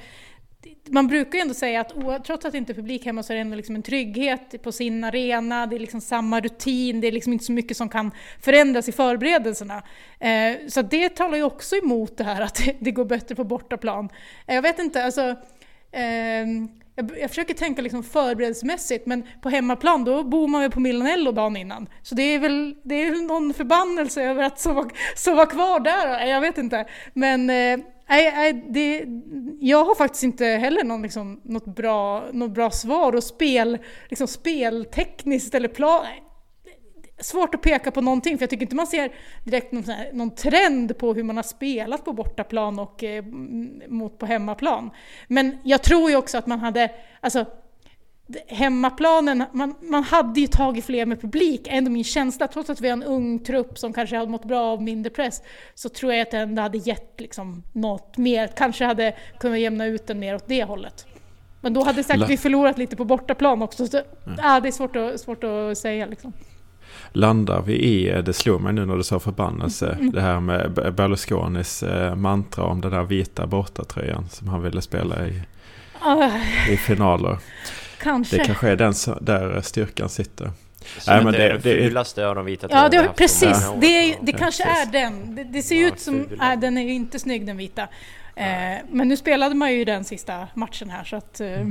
[0.90, 3.34] man brukar ju ändå säga att trots att det inte är publik hemma så är
[3.34, 7.12] det ändå liksom en trygghet på sin arena, det är liksom samma rutin, det är
[7.12, 9.82] liksom inte så mycket som kan förändras i förberedelserna.
[10.20, 14.08] Eh, så det talar ju också emot det här att det går bättre på bortaplan.
[14.46, 15.36] Eh, jag vet inte, alltså
[15.92, 16.46] eh,
[17.20, 21.56] jag, försöker tänka liksom förberedelsemässigt, men på hemmaplan då bor man väl på Milanello dagen
[21.56, 21.88] innan.
[22.02, 26.40] Så det är väl det är någon förbannelse över att sova, sova kvar där, jag
[26.40, 26.86] vet inte.
[27.12, 29.04] Men eh, Nej, nej det,
[29.60, 33.78] jag har faktiskt inte heller någon, liksom, något, bra, något bra svar och spel,
[34.08, 36.06] liksom, speltekniskt eller plan.
[37.20, 39.12] Svårt att peka på någonting för jag tycker inte man ser
[39.44, 43.24] direkt någon, här, någon trend på hur man har spelat på bortaplan och eh,
[43.88, 44.90] mot på hemmaplan.
[45.28, 46.90] Men jag tror ju också att man hade,
[47.20, 47.46] alltså
[48.46, 52.88] hemmaplanen, man, man hade ju tagit fler med publik, ändå min känsla, trots att vi
[52.88, 55.42] har en ung trupp som kanske hade mått bra av mindre press,
[55.74, 59.86] så tror jag att det ändå hade gett liksom något mer, kanske hade kunnat jämna
[59.86, 61.06] ut den mer åt det hållet.
[61.60, 64.38] Men då hade säkert vi förlorat lite på bortaplan också, så mm.
[64.42, 66.32] ja, det är svårt att, svårt att säga liksom.
[67.12, 70.10] Landar vi i, det slog mig nu när du sa förbannelse, mm.
[70.10, 75.26] det här med Berlusconis eh, mantra om den där vita bortatröjan som han ville spela
[75.26, 75.42] i,
[76.06, 76.72] uh.
[76.72, 77.38] i finaler.
[78.00, 78.36] Kanske.
[78.36, 80.50] Det kanske är den där styrkan sitter.
[80.98, 83.70] Så Nej, men det, det, det fulaste av de vita Ja, det, precis.
[83.80, 85.34] Det, det kanske är den.
[85.34, 86.28] Det, det ser ja, ut som...
[86.38, 87.82] Nej, den är ju inte snygg den vita.
[88.36, 91.40] Eh, men nu spelade man ju den sista matchen här så att...
[91.40, 91.64] Eh,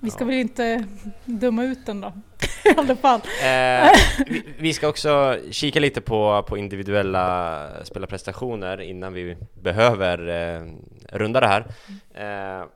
[0.00, 0.26] vi ska ja.
[0.26, 0.84] väl inte
[1.24, 2.12] döma ut den då.
[2.64, 3.20] I alla fall.
[3.20, 3.90] Eh,
[4.26, 10.62] vi, vi, ska också kika lite på, på individuella spelarprestationer innan vi behöver eh,
[11.12, 11.66] runda det här.
[12.14, 12.66] Eh,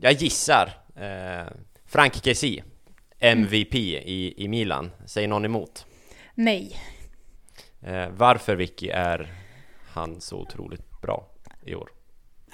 [0.00, 1.46] jag gissar Eh,
[1.84, 2.64] Frank Kessie,
[3.18, 4.90] MVP i, i Milan.
[5.06, 5.86] Säger någon emot?
[6.34, 6.76] Nej.
[7.82, 9.32] Eh, varför, Vicky, är
[9.88, 11.28] han så otroligt bra
[11.64, 11.90] i år?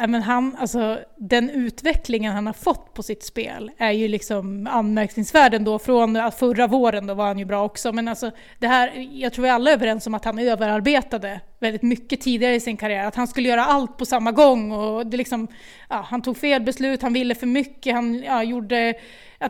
[0.06, 5.54] Men han, alltså, den utvecklingen han har fått på sitt spel är ju liksom anmärkningsvärd
[5.54, 5.78] ändå.
[5.78, 7.92] Från förra våren då var han ju bra också.
[7.92, 11.82] Men alltså, det här, jag tror vi alla är överens om att han överarbetade väldigt
[11.82, 13.06] mycket tidigare i sin karriär.
[13.06, 14.72] Att han skulle göra allt på samma gång.
[14.72, 15.48] Och det liksom,
[15.88, 18.94] ja, han tog fel beslut, han ville för mycket, han ja, gjorde,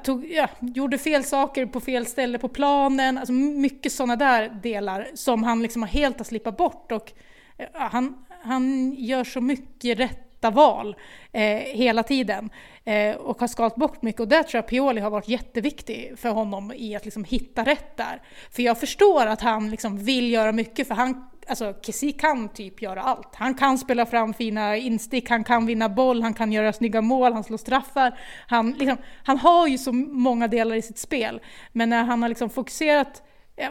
[0.05, 3.19] tog, ja, gjorde fel saker på fel ställe på planen.
[3.19, 6.93] Alltså mycket sådana där delar som han liksom helt har slippat bort.
[6.93, 7.13] Och,
[7.57, 10.97] ja, han, han gör så mycket rätt rätta val
[11.33, 12.51] eh, hela tiden
[12.85, 14.21] eh, och har skalat bort mycket.
[14.21, 17.97] Och där tror jag Pioli har varit jätteviktig för honom i att liksom hitta rätt
[17.97, 18.23] där.
[18.51, 22.83] För jag förstår att han liksom vill göra mycket, för han Alltså Kessie kan typ
[22.83, 23.35] göra allt.
[23.35, 27.33] Han kan spela fram fina instick, han kan vinna boll, han kan göra snygga mål,
[27.33, 28.19] han slår straffar.
[28.49, 31.41] Han, liksom, han har ju så många delar i sitt spel.
[31.73, 33.23] Men när han har liksom fokuserat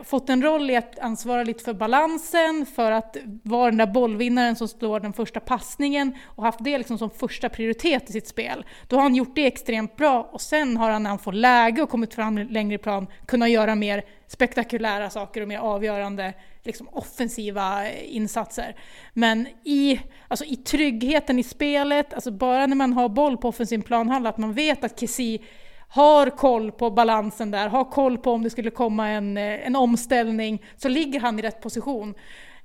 [0.03, 4.56] fått en roll i att ansvara lite för balansen, för att vara den där bollvinnaren
[4.56, 8.66] som slår den första passningen och haft det liksom som första prioritet i sitt spel.
[8.88, 11.82] Då har han gjort det extremt bra och sen har han när han får läge
[11.82, 16.34] och kommit fram längre i plan kunnat göra mer spektakulära saker och mer avgörande
[16.64, 18.76] liksom, offensiva eh, insatser.
[19.14, 23.82] Men i, alltså, i tryggheten i spelet, alltså bara när man har boll på offensiv
[23.82, 25.40] planhalva, att man vet att Kessie
[25.91, 29.76] har koll på balansen där, har koll på om det skulle komma en, eh, en
[29.76, 32.13] omställning, så ligger han i rätt position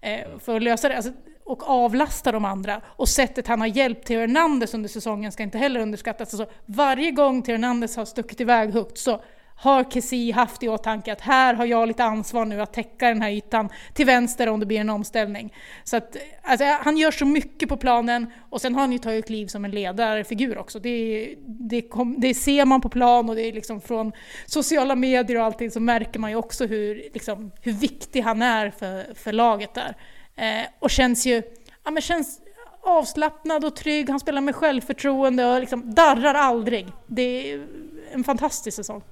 [0.00, 0.96] eh, för att lösa det.
[0.96, 1.12] Alltså,
[1.44, 2.80] och avlasta de andra.
[2.86, 6.34] Och sättet han har hjälpt Theo Hernandez under säsongen ska inte heller underskattas.
[6.34, 9.20] Alltså, varje gång Theo Hernandez har stuckit iväg högt så
[9.58, 13.22] har Kessie haft i åtanke att här har jag lite ansvar nu att täcka den
[13.22, 15.54] här ytan till vänster om det blir en omställning.
[15.84, 19.26] Så att, alltså, han gör så mycket på planen och sen har han ju tagit
[19.26, 20.78] kliv som en ledarfigur också.
[20.78, 24.12] Det, det, kom, det ser man på plan och det är liksom från
[24.46, 28.70] sociala medier och allting så märker man ju också hur, liksom, hur viktig han är
[28.70, 29.96] för, för laget där.
[30.36, 31.42] Eh, och känns ju
[31.84, 32.40] ja, men känns
[32.82, 36.86] avslappnad och trygg, han spelar med självförtroende och liksom darrar aldrig.
[37.06, 37.66] Det är
[38.12, 39.02] en fantastisk säsong.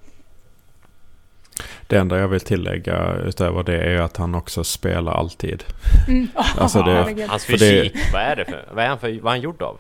[1.86, 5.64] Det enda jag vill tillägga utöver det är att han också spelar alltid.
[6.08, 6.28] Mm.
[6.58, 9.36] alltså det, Hans fysik, det, vad är det för, vad är han för, vad är
[9.36, 9.78] han gjord av?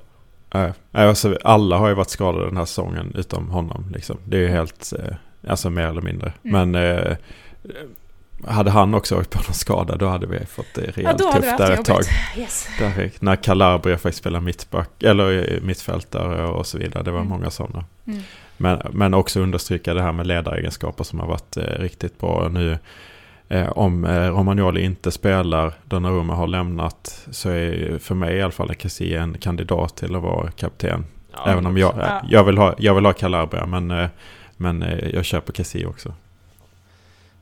[0.54, 3.92] Äh, alltså, alla har ju varit skadade den här säsongen utom honom.
[3.94, 4.18] Liksom.
[4.24, 5.16] Det är ju helt, eh,
[5.48, 6.32] alltså mer eller mindre.
[6.44, 6.70] Mm.
[6.70, 7.16] Men eh,
[8.46, 11.58] hade han också åkt på någon skada då hade vi fått det rejält ja, tufft
[11.58, 12.02] där ett tag.
[12.36, 12.68] Yes.
[12.78, 17.02] Där, när Calabria faktiskt spelar mittback, eller mittfältare och så vidare.
[17.02, 17.30] Det var mm.
[17.30, 17.84] många sådana.
[18.06, 18.22] Mm.
[18.56, 22.78] Men, men också understryka det här med ledaregenskaper som har varit eh, riktigt bra nu.
[23.48, 28.52] Eh, om eh, Romagnoli inte spelar, Donnarumma har lämnat, så är för mig i alla
[28.52, 31.04] fall Kessie en kandidat till att vara kapten.
[31.32, 32.22] Ja, Även om jag, ja.
[32.28, 34.08] jag, vill ha, jag vill ha Calabria, men,
[34.56, 36.14] men jag köper Kessie också.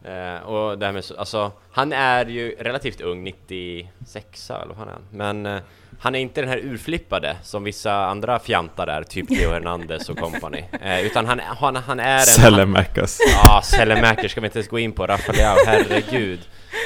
[0.05, 4.89] Eh, och det här med, alltså, han är ju relativt ung, 96 eller vad han
[4.89, 5.63] är Men eh,
[6.03, 10.19] han är inte den här urflippade som vissa andra fjantar är, typ Theo Hernandez och
[10.19, 10.65] company.
[10.83, 12.27] Eh, utan han, han, han är en...
[12.27, 13.19] Sellemäckers.
[13.45, 15.07] Ja, Sellemäckers ska vi inte ens gå in på.
[15.07, 16.41] Rafael herregud.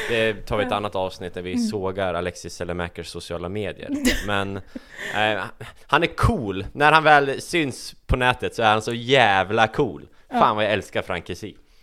[0.09, 1.67] Det tar vi ett annat avsnitt där vi mm.
[1.67, 3.91] sågar Alexis Sellemäkers sociala medier.
[4.27, 5.43] Men eh,
[5.87, 6.67] han är cool.
[6.73, 10.07] När han väl syns på nätet så är han så jävla cool.
[10.31, 11.31] Fan vad jag älskar Frank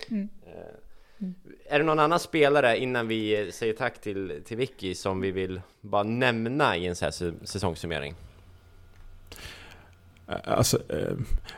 [0.09, 0.29] mm.
[1.73, 5.61] Är det någon annan spelare innan vi säger tack till, till Vicky som vi vill
[5.81, 8.13] bara nämna i en sån här säsongssummering?
[10.27, 11.13] Eh, alltså, eh,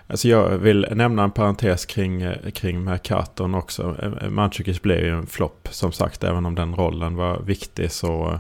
[0.08, 3.96] alltså jag vill nämna en parentes kring, eh, kring Mercaton också.
[4.22, 8.40] Eh, Mandzukic blev ju en flopp som sagt, även om den rollen var viktig så...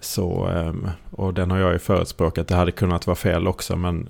[0.00, 2.48] så ehm, och den har jag ju förespråkat.
[2.48, 4.08] Det hade kunnat vara fel också, men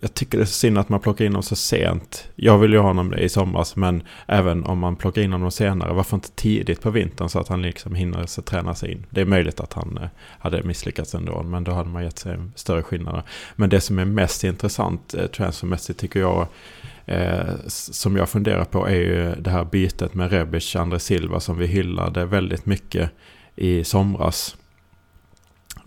[0.00, 2.28] jag tycker det är synd att man plockar in dem så sent.
[2.34, 5.92] Jag vill ju ha honom i somras, men även om man plockar in honom senare,
[5.92, 9.06] varför inte tidigt på vintern så att han liksom hinner sig träna sig in?
[9.10, 10.08] Det är möjligt att han eh,
[10.38, 13.22] hade misslyckats ändå, men då hade man gett sig större skillnader.
[13.56, 16.46] Men det som är mest intressant eh, transfermässigt tycker jag,
[17.06, 21.58] eh, som jag funderar på, är ju det här bytet med Rebic, André Silva, som
[21.58, 23.10] vi hyllade väldigt mycket
[23.56, 24.56] i somras.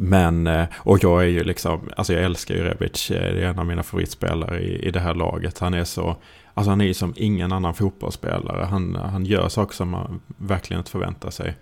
[0.01, 3.47] Men, eh, och jag är ju liksom, alltså jag älskar ju Rebic, eh, det är
[3.47, 5.59] en av mina favoritspelare i, i det här laget.
[5.59, 6.15] Han är så,
[6.53, 8.65] alltså han är ju som ingen annan fotbollsspelare.
[8.65, 11.55] Han, han gör saker som man verkligen inte förväntar sig.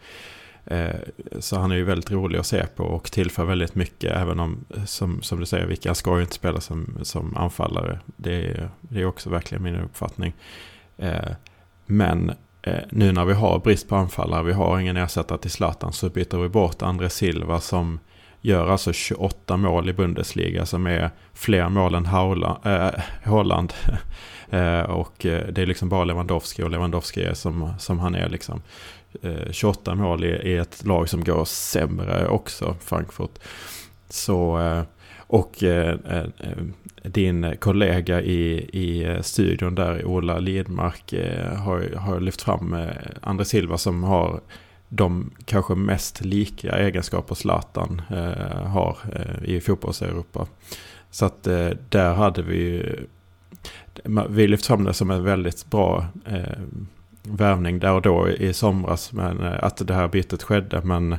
[0.65, 0.95] Eh,
[1.39, 4.65] så han är ju väldigt rolig att se på och tillför väldigt mycket, även om,
[4.85, 7.99] som, som du säger, Vicka ska ju inte spela som, som anfallare.
[8.05, 10.33] Det är, det är också verkligen min uppfattning.
[11.85, 12.31] Men
[12.89, 16.37] nu när vi har brist på anfallare, vi har ingen ersättare till Zlatan, så byter
[16.37, 17.99] vi bort André Silva som
[18.41, 23.73] gör alltså 28 mål i Bundesliga som är fler mål än eh, Haaland.
[24.49, 28.29] Eh, och eh, det är liksom bara Lewandowski och Lewandowski är som, som han är
[28.29, 28.61] liksom.
[29.51, 33.39] 28 mål i, i, ett lag som går sämre också, Frankfurt.
[34.09, 34.59] Så,
[35.17, 35.63] och
[37.03, 41.13] din kollega i, i studion där, Ola Lidmark,
[41.57, 42.75] har, har lyft fram
[43.21, 44.41] André Silva som har
[44.89, 50.47] de kanske mest lika egenskaper Zlatan eh, har eh, i fotbolls-Europa.
[51.11, 52.95] Så att eh, där hade vi
[54.29, 56.59] vi lyft fram det som en väldigt bra eh,
[57.23, 59.13] värvning där och då i somras.
[59.13, 60.81] Men, eh, att det här bytet skedde.
[60.83, 61.15] Men,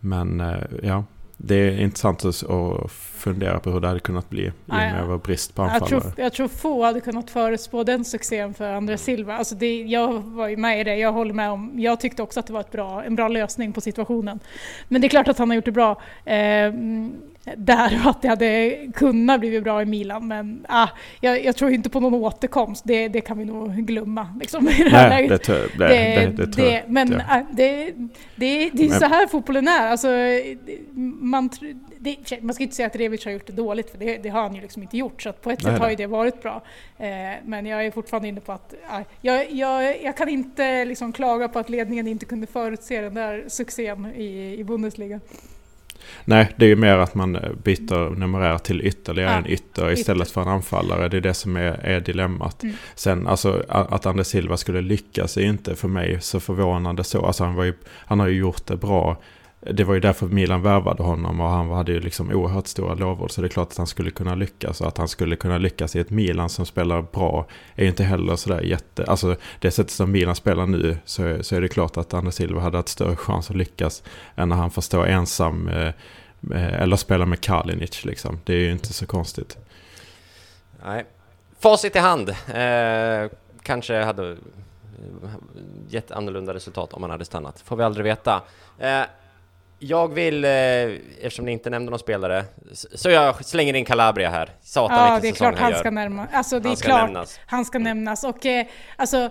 [0.00, 1.04] men eh, ja,
[1.36, 5.18] det är intressant att fundera på hur det hade kunnat bli i och med vår
[5.18, 5.94] brist på anfallare.
[5.94, 9.36] Jag tror, jag tror få hade kunnat förutspå den succén för André Silva.
[9.36, 12.40] Alltså det, jag var ju med i det, jag håller med om, jag tyckte också
[12.40, 14.40] att det var bra, en bra lösning på situationen.
[14.88, 16.02] Men det är klart att han har gjort det bra.
[16.24, 16.72] Eh,
[17.56, 20.28] där och att det hade kunnat bli bra i Milan.
[20.28, 20.88] Men ah,
[21.20, 22.84] jag, jag tror inte på någon återkomst.
[22.86, 24.28] Det, det kan vi nog glömma.
[24.40, 25.46] Liksom, i det här Nej, läget.
[25.46, 27.20] Det, det, det, det, det, Men ja.
[27.28, 27.92] ah, det,
[28.36, 29.86] det, det är så här fotbollen är.
[29.86, 30.08] Alltså,
[31.20, 31.50] man,
[31.98, 34.42] det, man ska inte säga att Revic har gjort det dåligt, för det, det har
[34.42, 35.22] han ju liksom inte gjort.
[35.22, 36.62] Så på ett sätt har ju det varit bra.
[36.98, 37.06] Eh,
[37.44, 41.48] men jag är fortfarande inne på att ah, jag, jag, jag kan inte liksom klaga
[41.48, 45.20] på att ledningen inte kunde förutse den där succén i, i Bundesliga.
[46.24, 47.32] Nej, det är ju mer att man
[47.64, 50.34] byter numerär till ytterligare ja, en ytter istället ytter.
[50.34, 51.08] för en anfallare.
[51.08, 52.62] Det är det som är, är dilemmat.
[52.62, 52.74] Mm.
[52.94, 57.26] Sen alltså att André Silva skulle lyckas är inte för mig så förvånande så.
[57.26, 59.16] Alltså han, ju, han har ju gjort det bra
[59.72, 63.30] det var ju därför Milan värvade honom och han hade ju liksom oerhört stora lovord.
[63.30, 64.80] Så det är klart att han skulle kunna lyckas.
[64.80, 68.04] Och att han skulle kunna lyckas i ett Milan som spelar bra är ju inte
[68.04, 69.04] heller sådär jätte...
[69.04, 72.60] Alltså det sättet som Milan spelar nu så, så är det klart att Anders Silva
[72.60, 74.02] hade haft större chans att lyckas
[74.36, 75.92] än när han får stå ensam eh,
[76.52, 78.40] eh eller spela med Kalinic liksom.
[78.44, 79.58] Det är ju inte så konstigt.
[80.84, 81.04] Nej.
[81.58, 82.28] Facit i hand.
[82.30, 83.30] Eh,
[83.62, 84.36] kanske hade
[85.88, 87.60] gett annorlunda resultat om han hade stannat.
[87.60, 88.42] Får vi aldrig veta.
[88.78, 89.02] Eh,
[89.86, 94.50] jag vill, eh, eftersom ni inte nämnde någon spelare, så jag slänger in Calabria här.
[94.62, 96.28] Satan ja, det är klart han, han ska nämnas.
[96.32, 97.40] Alltså det han är klart nämnas.
[97.46, 98.24] han ska nämnas.
[98.24, 98.66] Och eh,
[98.96, 99.30] alltså,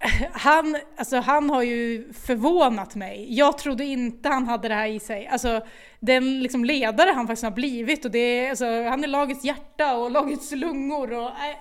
[0.32, 3.26] han, alltså, han har ju förvånat mig.
[3.28, 5.26] Jag trodde inte han hade det här i sig.
[5.26, 5.60] Alltså,
[6.00, 10.10] den liksom ledare han faktiskt har blivit och det alltså, han är lagets hjärta och
[10.20, 11.12] lagets lungor.
[11.12, 11.56] Och, äh,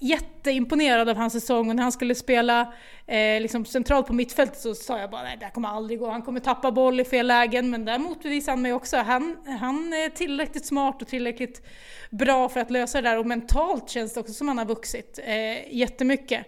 [0.00, 2.72] jätteimponerad av hans säsong och när han skulle spela
[3.06, 6.10] eh, liksom centralt på mittfältet så sa jag bara nej det här kommer aldrig gå,
[6.10, 8.96] han kommer tappa boll i fel lägen men där motbevisade han mig också.
[8.96, 11.66] Han, han är tillräckligt smart och tillräckligt
[12.10, 15.18] bra för att lösa det där och mentalt känns det också som han har vuxit
[15.24, 16.46] eh, jättemycket.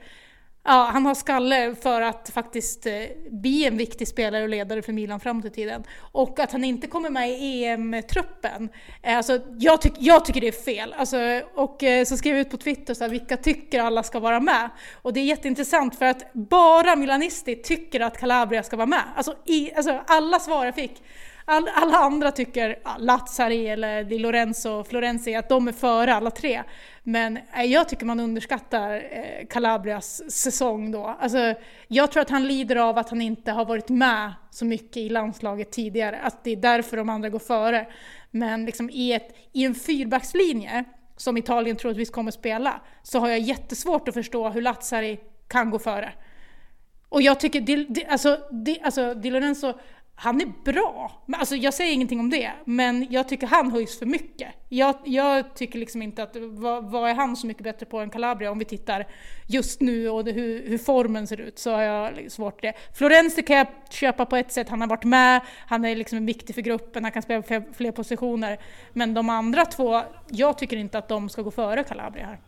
[0.64, 2.93] Ja, han har skalle för att faktiskt eh,
[3.30, 5.85] bli en viktig spelare och ledare för Milan framåt i tiden.
[6.12, 8.68] Och att han inte kommer med i EM-truppen,
[9.02, 10.94] eh, alltså, jag, tyck, jag tycker det är fel.
[10.98, 11.16] Alltså,
[11.55, 14.40] och eh, så skrev jag ut på Twitter så här, vilka tycker alla ska vara
[14.40, 14.70] med.
[15.02, 19.05] Och det är jätteintressant för att bara Milanisti tycker att Calabria ska vara med.
[19.16, 21.02] Alltså, i, alltså alla svar jag fick
[21.49, 26.15] all, alla andra tycker, ja, Lazzari eller Di Lorenzo, och Florenzi, att de är före
[26.15, 26.62] alla tre.
[27.03, 31.16] Men eh, jag tycker man underskattar eh, Calabrias säsong då.
[31.20, 31.55] Alltså,
[31.89, 35.09] jag tror att han lider av att han inte har varit med så mycket i
[35.09, 37.87] landslaget tidigare, att det är därför de andra går före.
[38.31, 40.85] Men liksom i, ett, i en fyrbackslinje,
[41.16, 45.79] som Italien troligtvis kommer spela, så har jag jättesvårt att förstå hur Lazzari kan gå
[45.79, 46.12] före.
[47.09, 48.39] Och jag tycker, alltså,
[48.83, 49.75] alltså Di Lorenzo
[50.19, 51.23] han är bra.
[51.27, 54.49] Men Alltså jag säger ingenting om det, men jag tycker han höjs för mycket.
[54.69, 58.11] Jag, jag tycker liksom inte att, vad, vad är han så mycket bättre på än
[58.11, 59.07] Calabria om vi tittar
[59.47, 62.97] just nu och det, hur, hur formen ser ut så har jag svårt svårt det.
[62.99, 66.55] Florenzi kan jag köpa på ett sätt, han har varit med, han är liksom viktig
[66.55, 68.59] för gruppen, han kan spela på fler, fler positioner.
[68.93, 72.39] Men de andra två, jag tycker inte att de ska gå före Calabria här.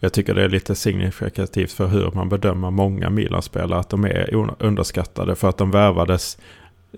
[0.00, 3.80] Jag tycker det är lite signifikativt för hur man bedömer många Milan-spelare.
[3.80, 6.38] Att de är underskattade för att de värvades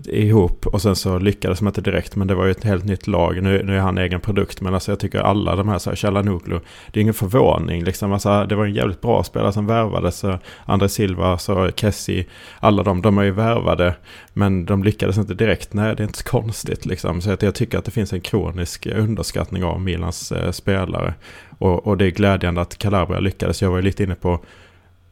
[0.05, 2.15] ihop och sen så lyckades man inte direkt.
[2.15, 3.43] Men det var ju ett helt nytt lag.
[3.43, 4.61] Nu, nu är han egen produkt.
[4.61, 6.59] Men alltså jag tycker alla de här, så här Chalanoglu,
[6.91, 7.83] det är ingen förvåning.
[7.83, 8.13] Liksom.
[8.13, 10.25] Alltså, det var en jävligt bra spelare som värvades.
[10.65, 12.25] André Silva, så Kessie,
[12.59, 13.95] alla de, de är ju värvade.
[14.33, 15.73] Men de lyckades inte direkt.
[15.73, 17.21] Nej, det är inte så konstigt liksom.
[17.21, 21.13] Så att jag tycker att det finns en kronisk underskattning av Milans eh, spelare.
[21.57, 23.61] Och, och det är glädjande att Calabria lyckades.
[23.61, 24.39] Jag var ju lite inne på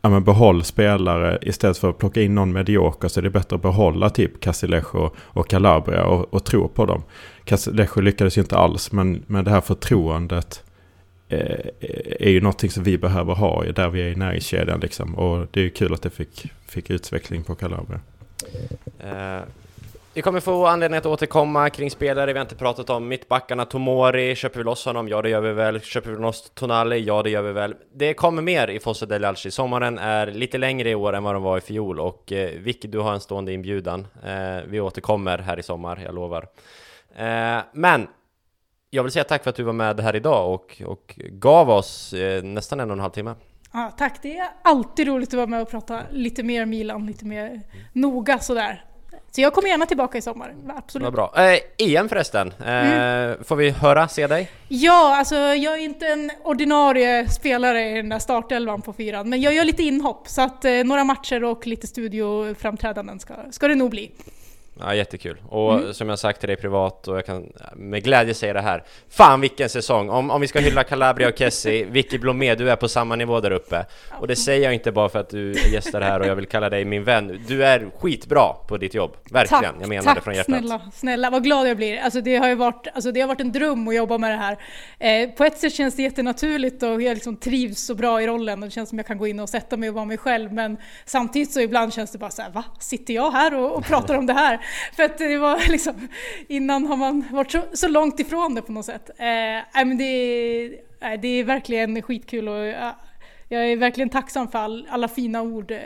[0.08, 3.56] ja, men behåll spelare istället för att plocka in någon medioker så är det bättre
[3.56, 7.04] att behålla typ Casilejo och Calabria och, och tro på dem.
[7.44, 10.64] Casilejo lyckades ju inte alls men, men det här förtroendet
[11.30, 11.60] eh,
[12.20, 15.16] är ju någonting som vi behöver ha där vi är i näringskedjan liksom.
[15.16, 18.00] Och det är ju kul att det fick, fick utveckling på Calabria.
[19.04, 19.42] Uh
[20.18, 23.08] vi kommer få anledning att återkomma kring spelare vi har inte pratat om.
[23.08, 25.08] Mittbackarna Tomori, köper vi loss honom?
[25.08, 25.82] Ja, det gör vi väl.
[25.82, 27.00] Köper vi loss Tonali?
[27.00, 27.76] Ja, det gör vi väl.
[27.94, 29.52] Det kommer mer i Fosse del Alci.
[29.52, 32.88] Sommaren är lite längre i år än vad den var i fjol och eh, Vicky,
[32.88, 34.08] du har en stående inbjudan.
[34.26, 36.48] Eh, vi återkommer här i sommar, jag lovar.
[37.16, 38.08] Eh, men
[38.90, 42.14] jag vill säga tack för att du var med här idag och, och gav oss
[42.14, 43.36] eh, nästan en och en halv timme.
[43.74, 47.26] Ja, tack, det är alltid roligt att vara med och prata lite mer Milan, lite
[47.26, 47.62] mer
[47.94, 48.84] noga sådär.
[49.32, 51.04] Så jag kommer gärna tillbaka i sommar, absolut.
[51.04, 51.34] Vad bra.
[51.38, 54.52] Eh, EM förresten, eh, får vi höra, se dig?
[54.68, 59.42] Ja, alltså jag är inte en ordinarie spelare i den där startelvan på fyran, men
[59.42, 63.76] jag gör lite inhopp så att eh, några matcher och lite studioframträdanden ska, ska det
[63.76, 64.12] nog bli.
[64.80, 65.38] Ja, jättekul.
[65.50, 68.84] Och som jag sagt till dig privat och jag kan med glädje säga det här.
[69.10, 70.10] Fan vilken säsong!
[70.10, 73.40] Om, om vi ska hylla Calabria och Kessie, Vicky Blomé, du är på samma nivå
[73.40, 73.86] där uppe.
[74.20, 76.70] Och det säger jag inte bara för att du gästar här och jag vill kalla
[76.70, 77.44] dig min vän.
[77.48, 79.18] Du är skitbra på ditt jobb.
[79.32, 80.46] Verkligen, Tack, jag menar tack det från hjärtat.
[80.46, 81.98] snälla, snälla, vad glad jag blir.
[81.98, 84.38] Alltså det har ju varit, alltså det har varit en dröm att jobba med det
[84.38, 84.58] här.
[85.00, 88.64] Eh, på ett sätt känns det jättenaturligt och jag liksom trivs så bra i rollen
[88.64, 90.54] och det känns som jag kan gå in och sätta mig och vara mig själv.
[90.54, 92.64] Men samtidigt så ibland känns det bara så här, va?
[92.80, 94.60] Sitter jag här och, och pratar om det här?
[94.96, 96.08] För att det var liksom,
[96.48, 99.10] innan har man varit så, så långt ifrån det på något sätt.
[99.10, 102.94] Eh, nej, men det, är- det är verkligen skitkul och jag,
[103.50, 105.80] jag är verkligen tacksam för all, alla fina ord eh,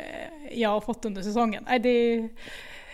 [0.51, 1.63] jag har fått under säsongen.
[1.69, 2.27] Nej, det,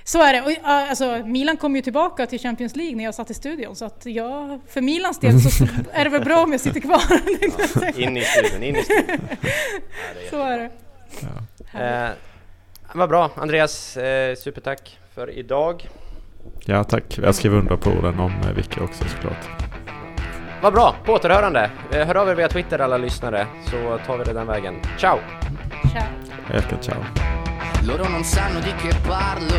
[0.03, 0.41] så är det.
[0.41, 0.57] Och, ja,
[0.89, 4.05] alltså, Milan kom ju tillbaka till Champions League när jag satt i studion så att
[4.05, 7.01] jag, för Milans del så är det väl bra om jag sitter kvar.
[8.01, 9.19] In i studion, in i studion.
[10.29, 10.69] så är det.
[11.79, 12.09] Eh,
[12.93, 15.89] vad bra, Andreas, eh, supertack för idag.
[16.65, 19.47] Ja tack, jag skriver under på orden om eh, Vicky också såklart.
[20.61, 21.71] Vad bra, på återhörande.
[21.91, 24.75] Eh, hör av er via Twitter alla lyssnare så tar vi det den vägen.
[24.97, 25.17] Ciao!
[25.91, 26.57] Ciao.
[26.57, 27.03] Ecco, ciao.
[27.81, 29.55] Loro non sanno di che parlo,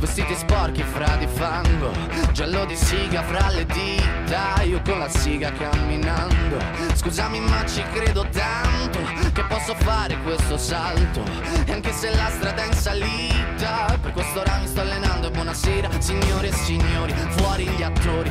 [0.00, 1.92] vestiti sporchi fra di fango,
[2.32, 6.58] giallo di siga fra le dita, io con la siga camminando.
[6.94, 8.98] Scusami ma ci credo tanto
[9.32, 11.22] che posso fare questo salto,
[11.64, 15.28] e anche se la strada è in salita, per questo ora mi sto allenando.
[15.28, 18.30] E buonasera signore e signori, fuori gli attori,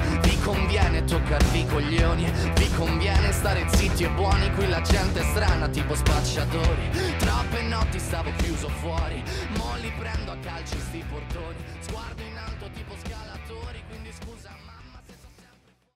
[0.50, 5.68] conviene toccarvi i coglioni, vi conviene stare zitti e buoni, qui la gente è strana
[5.68, 6.90] tipo spacciatori,
[7.20, 9.24] troppe notti stavo chiuso fuori,
[9.58, 11.04] mo li prendo a calci sti